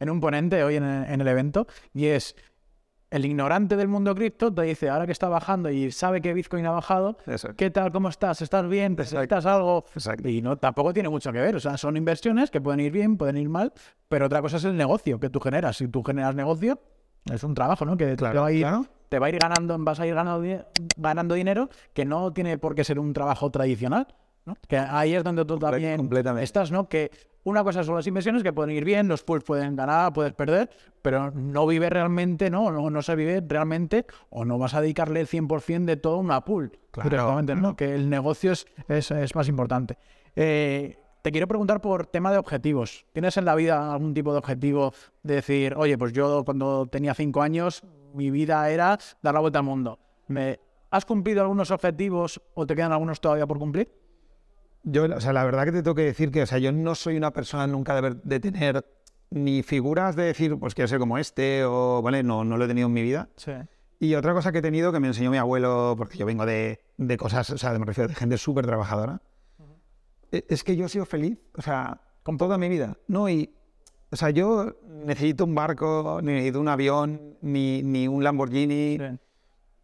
en 0.00 0.10
un 0.10 0.20
ponente 0.20 0.62
hoy 0.64 0.76
en 0.76 0.84
el 1.20 1.28
evento 1.28 1.66
y 1.94 2.06
es... 2.06 2.34
el 3.10 3.24
ignorante 3.24 3.76
del 3.76 3.88
mundo 3.88 4.14
cripto 4.14 4.52
te 4.52 4.62
dice, 4.62 4.88
ahora 4.88 5.06
que 5.06 5.12
está 5.12 5.28
bajando 5.28 5.70
y 5.70 5.92
sabe 5.92 6.20
que 6.20 6.34
Bitcoin 6.34 6.66
ha 6.66 6.72
bajado, 6.72 7.16
Exacto. 7.26 7.56
¿qué 7.56 7.70
tal? 7.70 7.92
¿Cómo 7.92 8.08
estás? 8.08 8.42
¿Estás 8.42 8.68
bien? 8.68 8.96
¿Necesitas 8.96 9.46
algo? 9.46 9.84
Exacto. 9.94 10.28
Y 10.28 10.42
no, 10.42 10.56
tampoco 10.56 10.92
tiene 10.92 11.08
mucho 11.08 11.32
que 11.32 11.38
ver. 11.40 11.54
O 11.56 11.60
sea, 11.60 11.76
son 11.76 11.96
inversiones 11.96 12.50
que 12.50 12.60
pueden 12.60 12.80
ir 12.80 12.90
bien, 12.92 13.16
pueden 13.16 13.36
ir 13.36 13.48
mal, 13.48 13.72
pero 14.08 14.26
otra 14.26 14.42
cosa 14.42 14.56
es 14.56 14.64
el 14.64 14.76
negocio 14.76 15.20
que 15.20 15.30
tú 15.30 15.38
generas. 15.40 15.76
Si 15.76 15.86
tú 15.88 16.02
generas 16.02 16.34
negocio, 16.34 16.80
es 17.32 17.42
un 17.44 17.54
trabajo, 17.54 17.84
¿no? 17.84 17.96
Que 17.96 18.06
te 18.06 18.16
Claro, 18.16 18.40
va 18.42 18.48
a 18.48 18.52
ir, 18.52 18.62
claro. 18.62 18.86
te 19.08 19.18
va 19.18 19.26
a 19.26 19.30
ir 19.30 19.38
ganando, 19.38 19.76
vas 19.78 20.00
a 20.00 20.06
ir 20.06 20.14
ganando, 20.14 20.64
ganando 20.96 21.34
dinero 21.36 21.68
que 21.92 22.04
no 22.04 22.32
tiene 22.32 22.58
por 22.58 22.74
qué 22.74 22.82
ser 22.84 22.98
un 22.98 23.12
trabajo 23.12 23.50
tradicional. 23.50 24.08
¿No? 24.46 24.56
Que 24.66 24.78
ahí 24.78 25.14
es 25.14 25.22
donde 25.22 25.44
tú 25.44 25.58
también 25.58 25.98
completamente. 25.98 26.44
estás, 26.44 26.70
¿no? 26.70 26.88
Que 26.88 27.10
una 27.44 27.62
cosa 27.62 27.84
son 27.84 27.96
las 27.96 28.06
inversiones 28.06 28.42
que 28.42 28.52
pueden 28.52 28.74
ir 28.74 28.84
bien, 28.84 29.06
los 29.08 29.22
pools 29.22 29.44
pueden 29.44 29.76
ganar, 29.76 30.12
puedes 30.12 30.32
perder, 30.32 30.70
pero 31.02 31.30
no 31.32 31.66
vive 31.66 31.90
realmente, 31.90 32.50
¿no? 32.50 32.70
No, 32.70 32.90
no 32.90 33.02
se 33.02 33.14
vive 33.14 33.42
realmente 33.46 34.06
o 34.30 34.44
no 34.44 34.58
vas 34.58 34.74
a 34.74 34.80
dedicarle 34.80 35.20
el 35.20 35.28
100% 35.28 35.84
de 35.84 35.96
todo 35.96 36.14
a 36.14 36.18
una 36.18 36.44
pool. 36.44 36.72
Claro. 36.90 37.10
Directamente, 37.10 37.54
¿no? 37.54 37.76
Que 37.76 37.94
el 37.94 38.08
negocio 38.08 38.52
es, 38.52 38.66
es, 38.88 39.10
es 39.10 39.34
más 39.34 39.48
importante. 39.48 39.98
Eh, 40.34 40.96
te 41.22 41.32
quiero 41.32 41.48
preguntar 41.48 41.80
por 41.80 42.06
tema 42.06 42.30
de 42.30 42.38
objetivos. 42.38 43.04
¿Tienes 43.12 43.36
en 43.36 43.44
la 43.44 43.54
vida 43.54 43.92
algún 43.92 44.14
tipo 44.14 44.32
de 44.32 44.38
objetivo 44.38 44.92
de 45.22 45.34
decir, 45.34 45.74
oye, 45.76 45.98
pues 45.98 46.12
yo 46.12 46.44
cuando 46.44 46.86
tenía 46.86 47.14
cinco 47.14 47.42
años, 47.42 47.82
mi 48.14 48.30
vida 48.30 48.70
era 48.70 48.98
dar 49.22 49.34
la 49.34 49.40
vuelta 49.40 49.58
al 49.58 49.64
mundo? 49.64 49.98
¿Me, 50.28 50.60
¿Has 50.90 51.04
cumplido 51.04 51.42
algunos 51.42 51.70
objetivos 51.70 52.40
o 52.54 52.66
te 52.66 52.74
quedan 52.74 52.92
algunos 52.92 53.20
todavía 53.20 53.46
por 53.46 53.58
cumplir? 53.58 54.05
Yo, 54.88 55.04
o 55.04 55.20
sea, 55.20 55.32
la 55.32 55.44
verdad 55.44 55.64
que 55.64 55.72
te 55.72 55.82
tengo 55.82 55.96
que 55.96 56.04
decir 56.04 56.30
que, 56.30 56.42
o 56.42 56.46
sea, 56.46 56.58
yo 56.58 56.70
no 56.70 56.94
soy 56.94 57.16
una 57.16 57.32
persona 57.32 57.66
nunca 57.66 57.94
de, 57.96 58.00
ver- 58.02 58.22
de 58.22 58.38
tener 58.40 58.84
ni 59.30 59.64
figuras 59.64 60.14
de 60.14 60.22
decir, 60.22 60.56
pues 60.58 60.74
quiero 60.76 60.86
ser 60.86 61.00
como 61.00 61.18
este, 61.18 61.64
o, 61.64 62.00
¿vale? 62.02 62.22
No, 62.22 62.44
no 62.44 62.56
lo 62.56 62.64
he 62.64 62.68
tenido 62.68 62.86
en 62.86 62.92
mi 62.92 63.02
vida. 63.02 63.28
Sí. 63.36 63.50
Y 63.98 64.14
otra 64.14 64.32
cosa 64.32 64.52
que 64.52 64.58
he 64.58 64.62
tenido 64.62 64.92
que 64.92 65.00
me 65.00 65.08
enseñó 65.08 65.30
mi 65.32 65.38
abuelo, 65.38 65.94
porque 65.98 66.16
yo 66.18 66.24
vengo 66.24 66.46
de, 66.46 66.80
de 66.98 67.16
cosas, 67.16 67.50
o 67.50 67.58
sea, 67.58 67.76
me 67.78 67.84
refiero 67.84 68.06
de 68.08 68.14
gente 68.14 68.38
súper 68.38 68.64
trabajadora, 68.64 69.20
e- 70.30 70.44
es 70.48 70.62
que 70.62 70.76
yo 70.76 70.86
he 70.86 70.88
sido 70.88 71.04
feliz, 71.04 71.36
o 71.56 71.62
sea, 71.62 72.00
con 72.22 72.36
toda 72.36 72.56
mi 72.56 72.68
vida. 72.68 72.96
No, 73.08 73.28
y, 73.28 73.52
o 74.10 74.16
sea, 74.16 74.30
yo 74.30 74.76
necesito 74.88 75.44
un 75.44 75.54
barco, 75.56 76.20
ni 76.22 76.32
necesito 76.32 76.60
un 76.60 76.68
avión, 76.68 77.36
ni, 77.40 77.82
ni 77.82 78.06
un 78.06 78.22
Lamborghini. 78.22 78.98
Sí. 78.98 79.18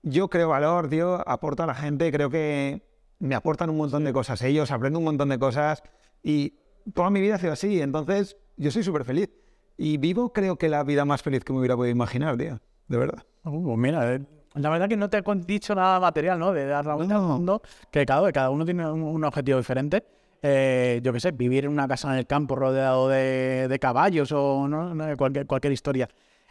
Yo 0.04 0.28
creo 0.28 0.48
valor, 0.50 0.88
tío, 0.88 1.26
aporto 1.28 1.64
a 1.64 1.66
la 1.66 1.74
gente, 1.74 2.10
creo 2.12 2.30
que 2.30 2.82
me 3.22 3.34
aportan 3.36 3.70
un 3.70 3.76
montón 3.76 4.04
de 4.04 4.12
cosas 4.12 4.42
ellos, 4.42 4.70
aprendo 4.72 4.98
un 4.98 5.04
montón 5.04 5.28
de 5.28 5.38
cosas 5.38 5.82
y 6.22 6.54
toda 6.92 7.08
mi 7.10 7.20
vida 7.20 7.36
ha 7.36 7.38
sido 7.38 7.52
así, 7.52 7.80
entonces 7.80 8.36
yo 8.56 8.70
soy 8.70 8.82
súper 8.82 9.04
feliz. 9.04 9.30
Y 9.78 9.96
vivo 9.96 10.32
creo 10.32 10.56
que 10.56 10.68
la 10.68 10.82
vida 10.84 11.04
más 11.04 11.22
feliz 11.22 11.44
que 11.44 11.52
me 11.52 11.60
hubiera 11.60 11.76
podido 11.76 11.92
imaginar, 11.92 12.36
tío, 12.36 12.60
de 12.88 12.96
verdad. 12.98 13.22
Uh, 13.44 13.64
pues 13.64 13.78
mira, 13.78 14.14
eh, 14.14 14.20
la 14.54 14.70
verdad 14.70 14.88
que 14.88 14.96
no 14.96 15.08
te 15.08 15.18
he 15.18 15.22
con- 15.22 15.40
dicho 15.42 15.74
nada 15.74 15.98
material, 16.00 16.38
¿no? 16.38 16.52
De 16.52 16.66
dar 16.66 16.84
la 16.84 16.94
vuelta 16.94 17.14
al 17.16 17.22
No. 17.22 17.28
mundo, 17.28 17.62
que 17.90 18.04
cada, 18.04 18.26
que 18.26 18.32
cada 18.32 18.50
uno 18.50 18.64
tiene 18.64 18.90
un, 18.90 19.02
un 19.02 19.24
objetivo 19.24 19.58
diferente. 19.58 20.04
Eh, 20.42 21.00
yo 21.04 21.12
qué 21.12 21.20
sé, 21.20 21.30
vivir 21.30 21.64
en 21.64 21.70
una 21.70 21.86
casa 21.86 22.12
en 22.12 22.18
el 22.18 22.26
campo 22.26 22.56
rodeado 22.56 23.08
de, 23.08 23.66
de 23.68 23.78
caballos 23.78 24.32
o 24.32 24.68
cualquier, 25.16 25.46
cualquier 25.46 25.72
historia. 25.72 26.08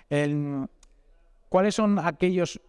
El- 0.09 0.67
¿Cuáles 1.49 1.75
son 1.75 1.99
aquellos 1.99 2.61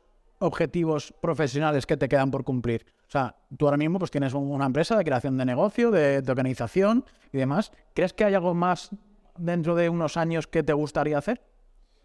objetivos 0.42 1.14
profesionales 1.20 1.86
que 1.86 1.96
te 1.96 2.08
quedan 2.08 2.30
por 2.30 2.44
cumplir? 2.44 2.84
O 3.08 3.10
sea, 3.10 3.36
tú 3.56 3.66
ahora 3.66 3.76
mismo 3.76 3.98
pues 3.98 4.10
tienes 4.10 4.34
un- 4.34 4.50
una 4.50 4.66
empresa 4.66 4.96
de 4.96 5.04
creación 5.04 5.36
de 5.38 5.44
negocio, 5.44 5.90
de, 5.90 6.22
de 6.22 6.30
organización 6.30 7.04
y 7.32 7.38
demás. 7.38 7.72
¿Crees 7.94 8.12
que 8.12 8.24
hay 8.24 8.34
algo 8.34 8.54
más 8.54 8.90
dentro 9.38 9.74
de 9.74 9.88
unos 9.88 10.16
años 10.16 10.46
que 10.46 10.62
te 10.62 10.72
gustaría 10.72 11.18
hacer? 11.18 11.40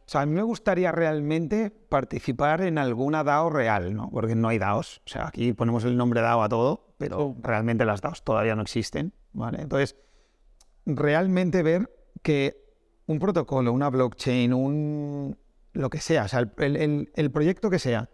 O 0.06 0.10
sea, 0.10 0.22
a 0.22 0.26
mí 0.26 0.34
me 0.34 0.42
gustaría 0.44 0.92
realmente 0.94 1.70
participar 1.70 2.62
en 2.62 2.78
alguna 2.78 3.26
DAO 3.26 3.50
real, 3.50 3.94
¿no? 3.94 4.10
Porque 4.10 4.36
no 4.36 4.48
hay 4.48 4.58
DAOs. 4.58 5.02
O 5.06 5.10
sea, 5.10 5.28
aquí 5.28 5.52
ponemos 5.52 5.84
el 5.84 5.98
nombre 5.98 6.22
DAO 6.22 6.44
a 6.44 6.48
todo, 6.50 6.94
pero 6.98 7.36
realmente 7.42 7.84
las 7.84 8.00
DAOs 8.00 8.24
todavía 8.24 8.56
no 8.56 8.62
existen, 8.62 9.12
¿vale? 9.34 9.62
Entonces, 9.62 9.98
realmente 10.86 11.64
ver 11.64 11.90
que 12.22 12.64
un 13.08 13.20
protocolo, 13.20 13.72
una 13.74 13.90
blockchain, 13.90 14.54
un 14.54 15.38
lo 15.74 15.90
que 15.90 16.00
sea, 16.00 16.24
o 16.24 16.28
sea, 16.28 16.40
el- 16.58 16.76
el- 16.78 17.12
el 17.14 17.32
proyecto 17.32 17.70
que 17.70 17.78
sea, 17.80 18.10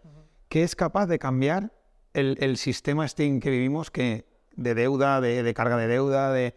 que 0.48 0.62
es 0.62 0.76
capaz 0.76 1.06
de 1.06 1.18
cambiar 1.18 1.72
el, 2.12 2.36
el 2.40 2.56
sistema 2.56 3.06
en 3.18 3.40
que 3.40 3.50
vivimos, 3.50 3.90
que 3.90 4.26
de 4.56 4.74
deuda, 4.74 5.20
de, 5.20 5.42
de 5.42 5.54
carga 5.54 5.76
de 5.76 5.88
deuda, 5.88 6.32
de 6.32 6.54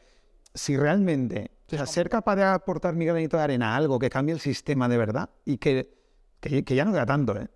si 0.54 0.78
realmente, 0.78 1.52
o 1.67 1.76
sea, 1.76 1.86
ser 1.86 2.10
capaz 2.10 2.36
de 2.36 2.43
aportar 2.43 2.95
mi 2.95 3.06
granito 3.06 3.38
de 3.38 3.43
arena 3.43 3.73
a 3.73 3.76
algo 3.76 4.00
que 4.00 4.10
cambie 4.10 4.34
el 4.34 4.39
sistema 4.39 4.88
de 4.88 4.97
verdad 4.97 5.30
y 5.45 5.58
que, 5.58 5.93
que, 6.39 6.63
que 6.63 6.76
ya 6.76 6.86
no 6.86 6.91
queda 6.91 7.06
tanto, 7.06 7.38
¿eh? 7.38 7.47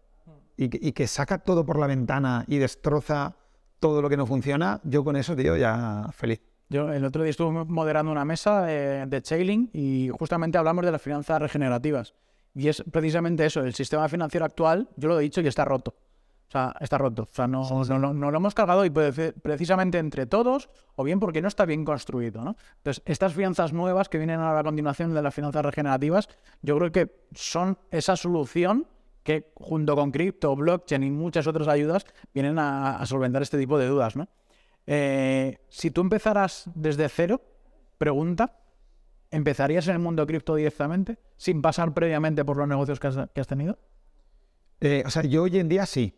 Y 0.57 0.69
que, 0.69 0.79
y 0.81 0.91
que 0.91 1.07
saca 1.07 1.39
todo 1.39 1.65
por 1.65 1.79
la 1.79 1.87
ventana 1.87 2.45
y 2.47 2.57
destroza 2.57 3.35
todo 3.79 4.01
lo 4.01 4.09
que 4.09 4.17
no 4.17 4.27
funciona, 4.27 4.79
yo 4.83 5.03
con 5.03 5.15
eso, 5.15 5.35
tío, 5.35 5.57
ya 5.57 6.07
feliz. 6.13 6.41
Yo 6.69 6.91
el 6.93 7.03
otro 7.03 7.23
día 7.23 7.31
estuve 7.31 7.65
moderando 7.65 8.11
una 8.11 8.23
mesa 8.23 8.71
eh, 8.71 9.05
de 9.07 9.21
Chailing 9.21 9.71
y 9.73 10.09
justamente 10.17 10.57
hablamos 10.57 10.85
de 10.85 10.91
las 10.91 11.01
finanzas 11.01 11.41
regenerativas. 11.41 12.13
Y 12.53 12.67
es 12.67 12.83
precisamente 12.91 13.45
eso, 13.45 13.61
el 13.61 13.73
sistema 13.73 14.07
financiero 14.07 14.45
actual, 14.45 14.87
yo 14.95 15.09
lo 15.09 15.19
he 15.19 15.23
dicho 15.23 15.41
y 15.41 15.47
está 15.47 15.65
roto. 15.65 15.95
O 16.51 16.53
sea, 16.53 16.75
está 16.81 16.97
roto. 16.97 17.29
O 17.31 17.33
sea, 17.33 17.47
no, 17.47 17.63
no, 17.63 17.97
no- 17.97 18.13
no 18.13 18.29
lo 18.29 18.37
hemos 18.37 18.53
cargado 18.53 18.83
y 18.83 18.89
prece- 18.89 19.31
precisamente 19.41 19.99
entre 19.99 20.25
todos, 20.25 20.69
o 20.97 21.03
bien 21.05 21.17
porque 21.17 21.41
no 21.41 21.47
está 21.47 21.63
bien 21.63 21.85
construido, 21.85 22.43
¿no? 22.43 22.57
Entonces, 22.79 23.01
estas 23.05 23.33
finanzas 23.33 23.71
nuevas 23.71 24.09
que 24.09 24.17
vienen 24.17 24.41
a 24.41 24.61
continuación 24.61 25.13
de 25.13 25.21
las 25.21 25.33
finanzas 25.33 25.63
regenerativas, 25.63 26.27
yo 26.61 26.77
creo 26.77 26.91
que 26.91 27.09
son 27.33 27.77
esa 27.89 28.17
solución 28.17 28.85
que 29.23 29.53
junto 29.55 29.95
con 29.95 30.11
cripto, 30.11 30.53
blockchain 30.53 31.03
y 31.03 31.09
muchas 31.11 31.47
otras 31.47 31.69
ayudas 31.69 32.05
vienen 32.33 32.59
a, 32.59 32.97
a 32.97 33.05
solventar 33.05 33.41
este 33.43 33.57
tipo 33.57 33.77
de 33.79 33.87
dudas, 33.87 34.17
¿no? 34.17 34.27
Eh, 34.87 35.57
si 35.69 35.89
tú 35.89 36.01
empezaras 36.01 36.69
desde 36.75 37.07
cero, 37.07 37.39
pregunta, 37.97 38.59
¿empezarías 39.29 39.87
en 39.87 39.93
el 39.93 39.99
mundo 39.99 40.27
cripto 40.27 40.55
directamente 40.55 41.17
sin 41.37 41.61
pasar 41.61 41.93
previamente 41.93 42.43
por 42.43 42.57
los 42.57 42.67
negocios 42.67 42.99
que 42.99 43.07
has, 43.07 43.15
que 43.33 43.39
has 43.39 43.47
tenido? 43.47 43.79
Eh, 44.81 45.03
o 45.05 45.09
sea, 45.09 45.21
yo 45.23 45.43
hoy 45.43 45.57
en 45.57 45.69
día 45.69 45.85
sí. 45.85 46.17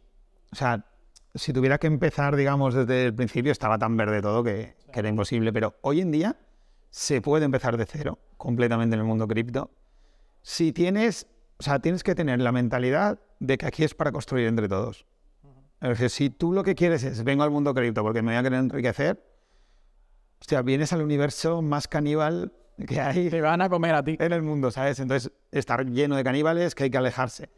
O 0.54 0.56
sea, 0.56 0.86
si 1.34 1.52
tuviera 1.52 1.80
que 1.80 1.88
empezar, 1.88 2.36
digamos, 2.36 2.76
desde 2.76 3.06
el 3.06 3.16
principio, 3.16 3.52
estaba 3.52 3.80
tan 3.80 3.98
verde 3.98 4.22
todo 4.22 4.44
que, 4.44 4.76
que 4.92 5.00
era 5.00 5.10
imposible. 5.10 5.52
Pero 5.52 5.76
hoy 5.82 6.00
en 6.00 6.12
día 6.12 6.38
se 6.92 7.22
puede 7.22 7.46
empezar 7.46 7.76
de 7.76 7.88
cero, 7.88 8.20
completamente 8.38 8.94
en 8.94 9.00
el 9.00 9.08
mundo 9.08 9.28
cripto. 9.28 9.72
Si 10.44 10.72
tienes, 10.72 11.26
o 11.58 11.64
sea, 11.64 11.80
tienes 11.80 12.04
que 12.04 12.14
tener 12.14 12.40
la 12.40 12.52
mentalidad 12.52 13.20
de 13.40 13.58
que 13.58 13.66
aquí 13.66 13.84
es 13.84 13.96
para 13.96 14.12
construir 14.12 14.48
entre 14.48 14.70
todos. 14.70 15.08
Es 15.82 15.90
decir, 15.90 16.10
si 16.12 16.30
tú 16.30 16.54
lo 16.54 16.64
que 16.64 16.76
quieres 16.76 17.04
es, 17.04 17.24
vengo 17.24 17.42
al 17.42 17.50
mundo 17.50 17.74
cripto 17.74 18.04
porque 18.04 18.22
me 18.22 18.34
voy 18.34 18.38
a 18.38 18.44
querer 18.44 18.60
enriquecer, 18.60 19.26
hostia, 20.40 20.62
vienes 20.62 20.94
al 20.94 21.02
universo 21.02 21.64
más 21.64 21.88
caníbal 21.88 22.54
que 22.88 23.02
hay 23.02 23.30
Te 23.30 23.42
van 23.42 23.62
a 23.62 23.70
comer 23.70 23.96
a 23.96 24.04
ti. 24.04 24.18
en 24.20 24.32
el 24.32 24.44
mundo, 24.44 24.70
¿sabes? 24.70 25.00
Entonces, 25.00 25.32
estar 25.52 25.84
lleno 25.86 26.16
de 26.16 26.24
caníbales 26.24 26.76
que 26.76 26.84
hay 26.84 26.92
que 26.92 26.98
alejarse. 26.98 27.50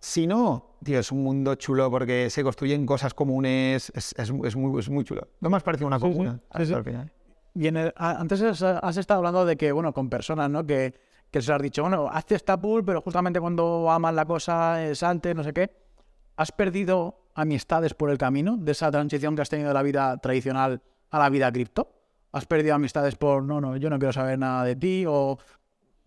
Si 0.00 0.26
no, 0.26 0.76
tío, 0.82 1.00
es 1.00 1.10
un 1.10 1.22
mundo 1.24 1.54
chulo 1.56 1.90
porque 1.90 2.30
se 2.30 2.42
construyen 2.44 2.86
cosas 2.86 3.14
comunes, 3.14 3.90
es, 3.94 4.14
es- 4.16 4.32
es 4.44 4.56
muy, 4.56 4.78
es 4.78 4.88
muy 4.88 5.04
chulo. 5.04 5.26
No 5.40 5.50
me 5.50 5.56
has 5.56 5.62
parecido 5.62 5.88
una 5.88 5.98
sí, 5.98 6.02
comuna 6.02 6.40
sí, 6.56 6.66
sí. 6.66 6.74
Y 7.54 7.66
en 7.66 7.76
el- 7.76 7.92
antes 7.96 8.40
has, 8.42 8.96
estado 8.96 9.18
hablando 9.18 9.44
de 9.44 9.56
que, 9.56 9.72
bueno, 9.72 9.92
con 9.92 10.08
personas, 10.08 10.48
¿no? 10.50 10.64
Que, 10.64 10.94
que 11.30 11.42
se 11.42 11.52
has 11.52 11.60
dicho, 11.60 11.82
bueno, 11.82 12.08
hazte 12.08 12.36
esta 12.36 12.60
pool, 12.60 12.84
pero 12.84 13.00
justamente 13.00 13.40
cuando 13.40 13.82
va 13.82 13.98
mal 13.98 14.14
la 14.14 14.24
cosa, 14.24 14.84
es 14.86 15.02
antes, 15.02 15.34
no 15.34 15.42
sé 15.42 15.52
qué. 15.52 15.70
¿Has 16.36 16.52
perdido 16.52 17.24
amistades 17.34 17.94
por 17.94 18.10
el 18.10 18.18
camino 18.18 18.56
de 18.56 18.72
esa 18.72 18.90
transición 18.92 19.34
que 19.34 19.42
has 19.42 19.48
tenido 19.48 19.68
de 19.68 19.74
la 19.74 19.82
vida 19.82 20.16
tradicional 20.18 20.80
a 21.10 21.18
la 21.18 21.28
vida 21.28 21.50
cripto? 21.50 21.92
¿Has 22.30 22.46
perdido 22.46 22.74
amistades 22.76 23.16
por, 23.16 23.42
no, 23.42 23.60
no, 23.60 23.76
yo 23.76 23.90
no 23.90 23.98
quiero 23.98 24.12
saber 24.12 24.38
nada 24.38 24.62
de 24.62 24.76
ti? 24.76 25.04
¿O 25.08 25.38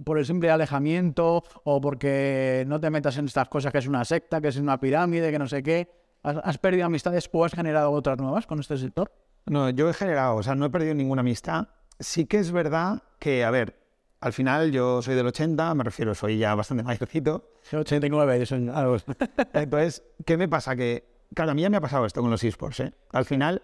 por 0.03 0.17
el 0.17 0.25
simple 0.25 0.49
alejamiento? 0.49 1.43
¿O 1.63 1.81
porque 1.81 2.63
no 2.67 2.79
te 2.79 2.89
metas 2.89 3.17
en 3.17 3.25
estas 3.25 3.49
cosas 3.49 3.71
que 3.71 3.79
es 3.79 3.87
una 3.87 4.05
secta, 4.05 4.41
que 4.41 4.49
es 4.49 4.57
una 4.57 4.79
pirámide, 4.79 5.31
que 5.31 5.39
no 5.39 5.47
sé 5.47 5.63
qué? 5.63 5.89
¿Has, 6.23 6.37
has 6.43 6.57
perdido 6.57 6.85
amistades 6.85 7.29
o 7.31 7.45
has 7.45 7.53
generado 7.53 7.91
otras 7.91 8.17
nuevas 8.17 8.45
con 8.45 8.59
este 8.59 8.77
sector? 8.77 9.11
No, 9.45 9.69
yo 9.69 9.89
he 9.89 9.93
generado, 9.93 10.35
o 10.35 10.43
sea, 10.43 10.55
no 10.55 10.65
he 10.65 10.69
perdido 10.69 10.93
ninguna 10.93 11.21
amistad. 11.21 11.67
Sí 11.99 12.25
que 12.25 12.37
es 12.37 12.51
verdad 12.51 13.03
que, 13.19 13.43
a 13.43 13.51
ver, 13.51 13.81
al 14.21 14.33
final 14.33 14.71
yo 14.71 15.01
soy 15.01 15.15
del 15.15 15.25
80, 15.25 15.73
me 15.73 15.83
refiero, 15.83 16.13
soy 16.13 16.37
ya 16.37 16.53
bastante 16.53 16.83
mayorcito. 16.83 17.49
Soy 17.63 17.79
89, 17.79 18.39
yo 18.39 18.45
soy 18.45 18.69
algo. 18.69 18.97
Entonces, 19.53 20.03
¿qué 20.25 20.37
me 20.37 20.47
pasa? 20.47 20.75
Que, 20.75 21.03
claro, 21.33 21.51
a 21.51 21.53
mí 21.55 21.63
ya 21.63 21.71
me 21.71 21.77
ha 21.77 21.81
pasado 21.81 22.05
esto 22.05 22.21
con 22.21 22.29
los 22.29 22.43
esports, 22.43 22.81
¿eh? 22.81 22.93
Al 23.11 23.25
final, 23.25 23.63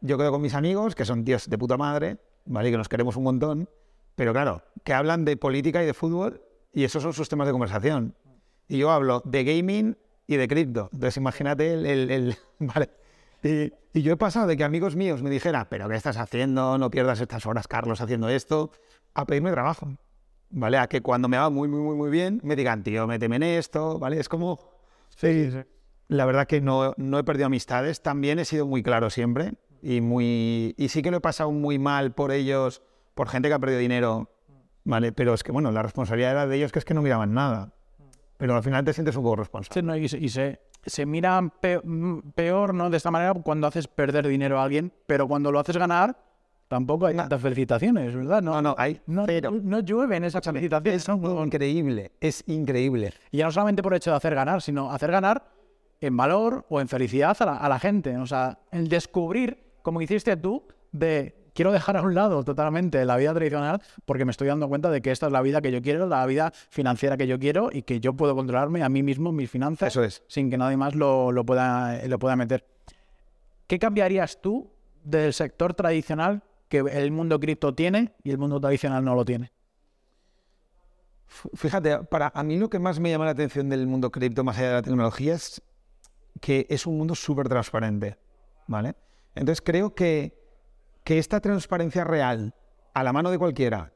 yo 0.00 0.16
quedo 0.16 0.30
con 0.30 0.42
mis 0.42 0.54
amigos, 0.54 0.94
que 0.94 1.04
son 1.04 1.24
tíos 1.24 1.50
de 1.50 1.58
puta 1.58 1.76
madre, 1.76 2.18
¿vale? 2.46 2.68
Y 2.68 2.72
que 2.72 2.78
nos 2.78 2.88
queremos 2.88 3.16
un 3.16 3.24
montón, 3.24 3.68
pero 4.16 4.32
claro, 4.32 4.62
que 4.84 4.92
hablan 4.94 5.24
de 5.24 5.36
política 5.36 5.82
y 5.82 5.86
de 5.86 5.94
fútbol, 5.94 6.42
y 6.72 6.84
esos 6.84 7.02
son 7.02 7.12
sus 7.12 7.28
temas 7.28 7.46
de 7.46 7.52
conversación. 7.52 8.14
Y 8.68 8.78
yo 8.78 8.90
hablo 8.90 9.22
de 9.24 9.44
gaming 9.44 9.96
y 10.26 10.36
de 10.36 10.46
cripto. 10.46 10.88
Entonces, 10.92 11.16
imagínate 11.16 11.72
el... 11.74 11.86
el- 11.86 12.10
el- 12.10 12.36
vale. 12.60 12.90
Y, 13.42 13.72
y 13.98 14.02
yo 14.02 14.12
he 14.12 14.16
pasado 14.16 14.46
de 14.46 14.56
que 14.56 14.64
amigos 14.64 14.94
míos 14.94 15.22
me 15.22 15.30
dijeran, 15.30 15.66
pero 15.70 15.88
¿qué 15.88 15.96
estás 15.96 16.16
haciendo? 16.18 16.78
No 16.78 16.90
pierdas 16.90 17.20
estas 17.20 17.46
horas, 17.46 17.66
Carlos, 17.66 18.00
haciendo 18.00 18.28
esto, 18.28 18.70
a 19.14 19.24
pedirme 19.26 19.50
trabajo. 19.50 19.88
¿Vale? 20.50 20.78
A 20.78 20.88
que 20.88 21.00
cuando 21.00 21.28
me 21.28 21.36
va 21.38 21.48
muy, 21.48 21.68
muy, 21.68 21.80
muy, 21.80 21.96
muy 21.96 22.10
bien, 22.10 22.40
me 22.42 22.56
digan, 22.56 22.82
tío, 22.82 23.06
méteme 23.06 23.36
en 23.36 23.42
esto, 23.44 23.98
¿vale? 23.98 24.18
Es 24.20 24.28
como... 24.28 24.58
Sí, 25.16 25.50
sí. 25.50 25.58
La 26.08 26.24
verdad 26.24 26.46
que 26.48 26.60
no, 26.60 26.92
no 26.96 27.18
he 27.18 27.24
perdido 27.24 27.46
amistades. 27.46 28.02
También 28.02 28.38
he 28.40 28.44
sido 28.44 28.66
muy 28.66 28.82
claro 28.82 29.10
siempre. 29.10 29.54
Y, 29.82 30.00
muy, 30.00 30.74
y 30.76 30.88
sí 30.88 31.02
que 31.02 31.10
lo 31.10 31.18
he 31.18 31.20
pasado 31.20 31.50
muy 31.52 31.78
mal 31.78 32.12
por 32.14 32.32
ellos, 32.32 32.82
por 33.20 33.28
gente 33.28 33.48
que 33.48 33.54
ha 33.54 33.58
perdido 33.58 33.80
dinero. 33.80 34.30
¿Vale? 34.82 35.12
Pero 35.12 35.34
es 35.34 35.42
que, 35.42 35.52
bueno, 35.52 35.70
la 35.70 35.82
responsabilidad 35.82 36.30
era 36.30 36.46
de 36.46 36.56
ellos 36.56 36.72
que 36.72 36.78
es 36.78 36.86
que 36.86 36.94
no 36.94 37.02
miraban 37.02 37.34
nada. 37.34 37.70
Pero 38.38 38.56
al 38.56 38.62
final 38.62 38.82
te 38.82 38.94
sientes 38.94 39.14
un 39.14 39.24
poco 39.24 39.36
responsable. 39.36 39.78
Sí, 39.78 39.86
no, 39.86 39.94
y 39.94 40.08
se, 40.08 40.16
y 40.16 40.30
se, 40.30 40.58
se 40.86 41.04
mira 41.04 41.38
mm, 41.42 42.30
peor, 42.34 42.72
¿no? 42.72 42.88
De 42.88 42.96
esta 42.96 43.10
manera 43.10 43.34
cuando 43.34 43.66
haces 43.66 43.88
perder 43.88 44.26
dinero 44.26 44.58
a 44.58 44.64
alguien, 44.64 44.90
pero 45.06 45.28
cuando 45.28 45.52
lo 45.52 45.60
haces 45.60 45.76
ganar, 45.76 46.16
tampoco 46.66 47.04
hay 47.04 47.14
tantas 47.14 47.42
felicitaciones, 47.42 48.14
¿verdad? 48.14 48.40
No, 48.40 48.62
no, 48.62 48.74
hay 48.78 49.02
no, 49.06 49.26
cero. 49.26 49.50
no 49.52 49.80
llueven 49.80 50.24
esas 50.24 50.42
felicitaciones. 50.42 51.06
¿no? 51.06 51.44
Increíble, 51.44 52.12
es 52.22 52.42
increíble. 52.46 53.12
Y 53.32 53.36
ya 53.36 53.44
no 53.44 53.52
solamente 53.52 53.82
por 53.82 53.92
el 53.92 53.98
hecho 53.98 54.12
de 54.12 54.16
hacer 54.16 54.34
ganar, 54.34 54.62
sino 54.62 54.90
hacer 54.90 55.10
ganar 55.10 55.44
en 56.00 56.16
valor 56.16 56.64
o 56.70 56.80
en 56.80 56.88
felicidad 56.88 57.36
a 57.38 57.44
la, 57.44 57.56
a 57.58 57.68
la 57.68 57.78
gente. 57.78 58.16
O 58.16 58.26
sea, 58.26 58.60
el 58.72 58.88
descubrir, 58.88 59.58
como 59.82 60.00
hiciste 60.00 60.38
tú, 60.38 60.62
de 60.90 61.39
quiero 61.54 61.72
dejar 61.72 61.96
a 61.96 62.02
un 62.02 62.14
lado 62.14 62.42
totalmente 62.44 63.04
la 63.04 63.16
vida 63.16 63.32
tradicional 63.34 63.82
porque 64.04 64.24
me 64.24 64.30
estoy 64.30 64.48
dando 64.48 64.68
cuenta 64.68 64.90
de 64.90 65.00
que 65.02 65.10
esta 65.10 65.26
es 65.26 65.32
la 65.32 65.42
vida 65.42 65.60
que 65.60 65.72
yo 65.72 65.82
quiero, 65.82 66.06
la 66.06 66.24
vida 66.26 66.52
financiera 66.70 67.16
que 67.16 67.26
yo 67.26 67.38
quiero 67.38 67.70
y 67.72 67.82
que 67.82 68.00
yo 68.00 68.14
puedo 68.14 68.34
controlarme 68.34 68.82
a 68.82 68.88
mí 68.88 69.02
mismo, 69.02 69.32
mis 69.32 69.50
finanzas, 69.50 69.88
Eso 69.88 70.02
es. 70.02 70.22
sin 70.28 70.50
que 70.50 70.58
nadie 70.58 70.76
más 70.76 70.94
lo, 70.94 71.32
lo 71.32 71.44
pueda, 71.44 72.06
lo 72.06 72.18
pueda 72.18 72.36
meter. 72.36 72.64
¿Qué 73.66 73.78
cambiarías 73.78 74.40
tú 74.40 74.70
del 75.04 75.32
sector 75.32 75.74
tradicional 75.74 76.42
que 76.68 76.78
el 76.78 77.10
mundo 77.12 77.38
cripto 77.40 77.74
tiene 77.74 78.14
y 78.22 78.30
el 78.30 78.38
mundo 78.38 78.60
tradicional 78.60 79.04
no 79.04 79.14
lo 79.14 79.24
tiene? 79.24 79.52
Fíjate, 81.54 81.98
para 82.04 82.32
a 82.34 82.42
mí 82.42 82.58
lo 82.58 82.68
que 82.68 82.80
más 82.80 82.98
me 82.98 83.10
llama 83.10 83.24
la 83.24 83.30
atención 83.30 83.68
del 83.68 83.86
mundo 83.86 84.10
cripto, 84.10 84.42
más 84.42 84.58
allá 84.58 84.68
de 84.68 84.74
la 84.74 84.82
tecnología, 84.82 85.34
es 85.34 85.62
que 86.40 86.66
es 86.68 86.86
un 86.86 86.98
mundo 86.98 87.14
súper 87.14 87.48
transparente, 87.48 88.18
¿vale? 88.66 88.96
Entonces 89.34 89.62
creo 89.62 89.94
que, 89.94 90.39
que 91.10 91.18
esta 91.18 91.40
transparencia 91.40 92.04
real, 92.04 92.54
a 92.94 93.02
la 93.02 93.12
mano 93.12 93.32
de 93.32 93.38
cualquiera, 93.38 93.92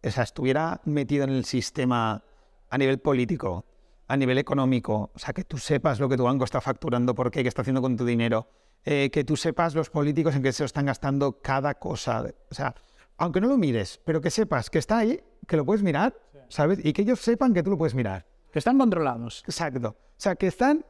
o 0.00 0.10
sea, 0.12 0.22
estuviera 0.22 0.80
metido 0.84 1.24
en 1.24 1.30
el 1.30 1.44
sistema 1.44 2.22
a 2.70 2.78
nivel 2.78 3.00
político, 3.00 3.64
a 4.06 4.16
nivel 4.16 4.38
económico, 4.38 5.10
o 5.12 5.18
sea, 5.18 5.34
que 5.34 5.42
tú 5.42 5.58
sepas 5.58 5.98
lo 5.98 6.08
que 6.08 6.16
tu 6.16 6.22
banco 6.22 6.44
está 6.44 6.60
facturando, 6.60 7.16
por 7.16 7.32
qué, 7.32 7.42
qué 7.42 7.48
está 7.48 7.62
haciendo 7.62 7.82
con 7.82 7.96
tu 7.96 8.04
dinero, 8.04 8.46
eh, 8.84 9.10
que 9.10 9.24
tú 9.24 9.36
sepas 9.36 9.74
los 9.74 9.90
políticos 9.90 10.36
en 10.36 10.42
qué 10.44 10.52
se 10.52 10.64
están 10.64 10.86
gastando 10.86 11.40
cada 11.42 11.74
cosa, 11.74 12.32
o 12.48 12.54
sea, 12.54 12.72
aunque 13.16 13.40
no 13.40 13.48
lo 13.48 13.58
mires, 13.58 14.00
pero 14.04 14.20
que 14.20 14.30
sepas 14.30 14.70
que 14.70 14.78
está 14.78 14.98
ahí, 14.98 15.20
que 15.48 15.56
lo 15.56 15.64
puedes 15.64 15.82
mirar, 15.82 16.14
¿sabes? 16.48 16.78
Y 16.84 16.92
que 16.92 17.02
ellos 17.02 17.18
sepan 17.18 17.54
que 17.54 17.64
tú 17.64 17.70
lo 17.70 17.76
puedes 17.76 17.96
mirar. 17.96 18.24
Que 18.52 18.60
están 18.60 18.78
controlados. 18.78 19.42
Exacto. 19.48 19.88
O 19.88 20.14
sea, 20.16 20.36
que 20.36 20.46
están 20.46 20.84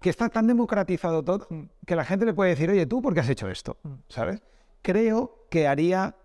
que 0.00 0.10
está 0.10 0.28
tan 0.28 0.46
democratizado 0.46 1.24
todo 1.24 1.48
que 1.84 1.96
la 1.96 2.04
gente 2.04 2.24
le 2.24 2.32
puede 2.32 2.50
decir, 2.50 2.70
oye, 2.70 2.86
¿tú 2.86 3.02
por 3.02 3.12
qué 3.12 3.18
has 3.18 3.28
hecho 3.28 3.48
esto? 3.48 3.76
¿Sabes? 4.06 4.40
Creo 4.82 5.46
que 5.50 5.66
haría 5.66 6.16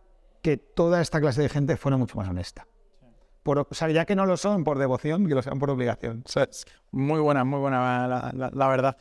que 0.42 0.58
toda 0.58 1.02
esta 1.02 1.20
clase 1.22 1.42
de 1.42 1.50
gente 1.50 1.78
fuera 1.78 1.98
mucho 1.98 2.18
más 2.18 2.30
honesta. 2.30 2.68
O 3.46 3.74
sea, 3.74 3.89
ya 3.89 4.06
que 4.06 4.16
no 4.16 4.26
lo 4.26 4.38
son 4.38 4.63
por 4.63 4.78
devoción, 4.78 5.28
que 5.28 5.36
lo 5.36 5.42
sean 5.42 5.60
por 5.60 5.70
obligación. 5.70 6.24
Muy 6.92 7.20
buena, 7.20 7.44
muy 7.44 7.60
buena, 7.60 8.32
la, 8.34 8.68
verdad. 8.68 8.98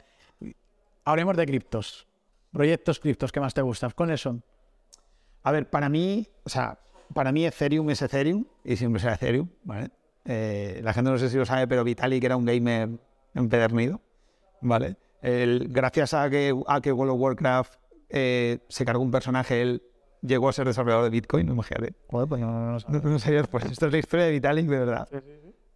Hablemos 1.04 1.36
de 1.36 1.46
criptos. 1.46 2.06
Proyectos 2.52 2.98
criptos 3.00 3.30
que 3.32 3.40
más 3.40 3.54
te 3.54 3.62
gustan. 3.62 3.92
¿Cuáles 3.94 4.20
son? 4.20 4.42
A 5.42 5.52
ver, 5.52 5.70
para 5.70 5.88
mí, 5.88 6.28
o 6.44 6.48
sea, 6.48 6.78
para 7.14 7.32
mí 7.32 7.46
Ethereum 7.46 7.90
es 7.90 8.02
Ethereum 8.02 8.44
y 8.64 8.76
siempre 8.76 9.00
será 9.00 9.14
Ethereum, 9.14 9.48
¿vale? 9.64 9.90
Eh, 10.24 10.80
la 10.82 10.92
gente 10.92 11.10
no 11.10 11.18
sé 11.18 11.30
si 11.30 11.36
lo 11.36 11.46
sabe, 11.46 11.66
pero 11.66 11.82
Vitalik 11.82 12.22
era 12.22 12.36
un 12.36 12.44
gamer 12.44 12.90
empedernido, 13.34 14.00
¿vale? 14.60 14.96
Gracias 15.22 16.14
a 16.14 16.28
que, 16.28 16.54
a 16.66 16.80
que 16.80 16.92
World 16.92 17.14
of 17.14 17.20
Warcraft 17.20 17.74
eh, 18.12 18.60
se 18.68 18.84
cargó 18.84 19.02
un 19.02 19.10
personaje, 19.10 19.60
él 19.62 19.82
llegó 20.20 20.48
a 20.48 20.52
ser 20.52 20.66
desarrollador 20.66 21.04
de 21.04 21.10
Bitcoin, 21.10 21.48
imagínate. 21.48 21.94
Joder, 22.08 22.28
pues 22.28 22.40
no, 22.40 22.72
No, 22.72 22.78
no 22.88 23.48
pues 23.50 23.64
esto 23.64 23.86
es 23.86 23.92
la 23.92 23.98
historia 23.98 24.26
de 24.26 24.32
Vitalik 24.32 24.66
de 24.66 24.78
verdad. 24.78 25.08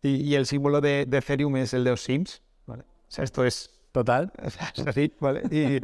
Y, 0.02 0.22
y 0.22 0.34
el 0.36 0.46
símbolo 0.46 0.80
de, 0.80 1.04
de 1.06 1.18
Ethereum 1.18 1.56
es 1.56 1.74
el 1.74 1.82
de 1.82 1.90
los 1.90 2.02
Sims, 2.02 2.42
¿vale? 2.66 2.82
O 2.82 3.10
sea, 3.10 3.24
esto 3.24 3.44
es 3.44 3.76
Total. 3.96 4.30
o 4.44 4.50
sea, 4.50 4.72
es 4.76 4.86
así, 4.86 5.10
¿vale? 5.20 5.42
Y 5.50 5.80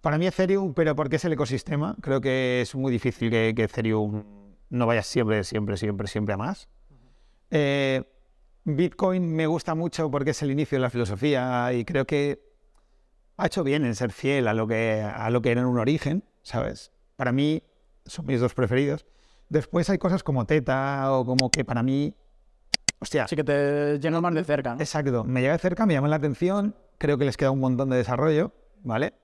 para 0.00 0.18
mí 0.18 0.26
Ethereum, 0.26 0.74
pero 0.74 0.96
porque 0.96 1.16
es 1.16 1.24
el 1.24 1.34
ecosistema, 1.34 1.96
creo 2.00 2.20
que 2.20 2.62
es 2.62 2.74
muy 2.74 2.90
difícil 2.90 3.30
que, 3.30 3.52
que 3.54 3.62
Ethereum 3.62 4.24
no 4.70 4.86
vaya 4.86 5.04
siempre, 5.04 5.44
siempre, 5.44 5.76
siempre, 5.76 6.08
siempre 6.08 6.34
a 6.34 6.36
más. 6.36 6.68
Eh, 7.52 8.02
Bitcoin 8.64 9.32
me 9.32 9.46
gusta 9.46 9.76
mucho 9.76 10.10
porque 10.10 10.30
es 10.30 10.42
el 10.42 10.50
inicio 10.50 10.76
de 10.76 10.82
la 10.82 10.90
filosofía 10.90 11.72
y 11.72 11.84
creo 11.84 12.06
que 12.06 12.53
ha 13.36 13.46
hecho 13.46 13.64
bien 13.64 13.84
en 13.84 13.94
ser 13.94 14.12
fiel 14.12 14.48
a 14.48 14.54
lo 14.54 14.66
que, 14.66 15.02
a 15.02 15.28
lo 15.30 15.42
que 15.42 15.50
era 15.50 15.60
en 15.60 15.66
un 15.66 15.78
origen, 15.78 16.24
¿sabes? 16.42 16.92
Para 17.16 17.32
mí 17.32 17.62
son 18.06 18.26
mis 18.26 18.40
dos 18.40 18.54
preferidos. 18.54 19.06
Después 19.48 19.88
hay 19.90 19.98
cosas 19.98 20.22
como 20.22 20.46
Teta 20.46 21.12
o 21.12 21.24
como 21.24 21.50
que 21.50 21.64
para 21.64 21.82
mí, 21.82 22.14
hostia, 22.98 23.24
Así 23.24 23.36
que 23.36 23.44
te 23.44 23.98
llenas 23.98 24.22
más 24.22 24.34
de 24.34 24.44
cerca. 24.44 24.74
¿no? 24.74 24.80
Exacto, 24.80 25.24
me 25.24 25.40
llega 25.40 25.52
de 25.52 25.58
cerca, 25.58 25.86
me 25.86 25.94
llama 25.94 26.08
la 26.08 26.16
atención, 26.16 26.74
creo 26.98 27.18
que 27.18 27.24
les 27.24 27.36
queda 27.36 27.50
un 27.50 27.60
montón 27.60 27.90
de 27.90 27.96
desarrollo, 27.96 28.52
¿vale? 28.82 29.14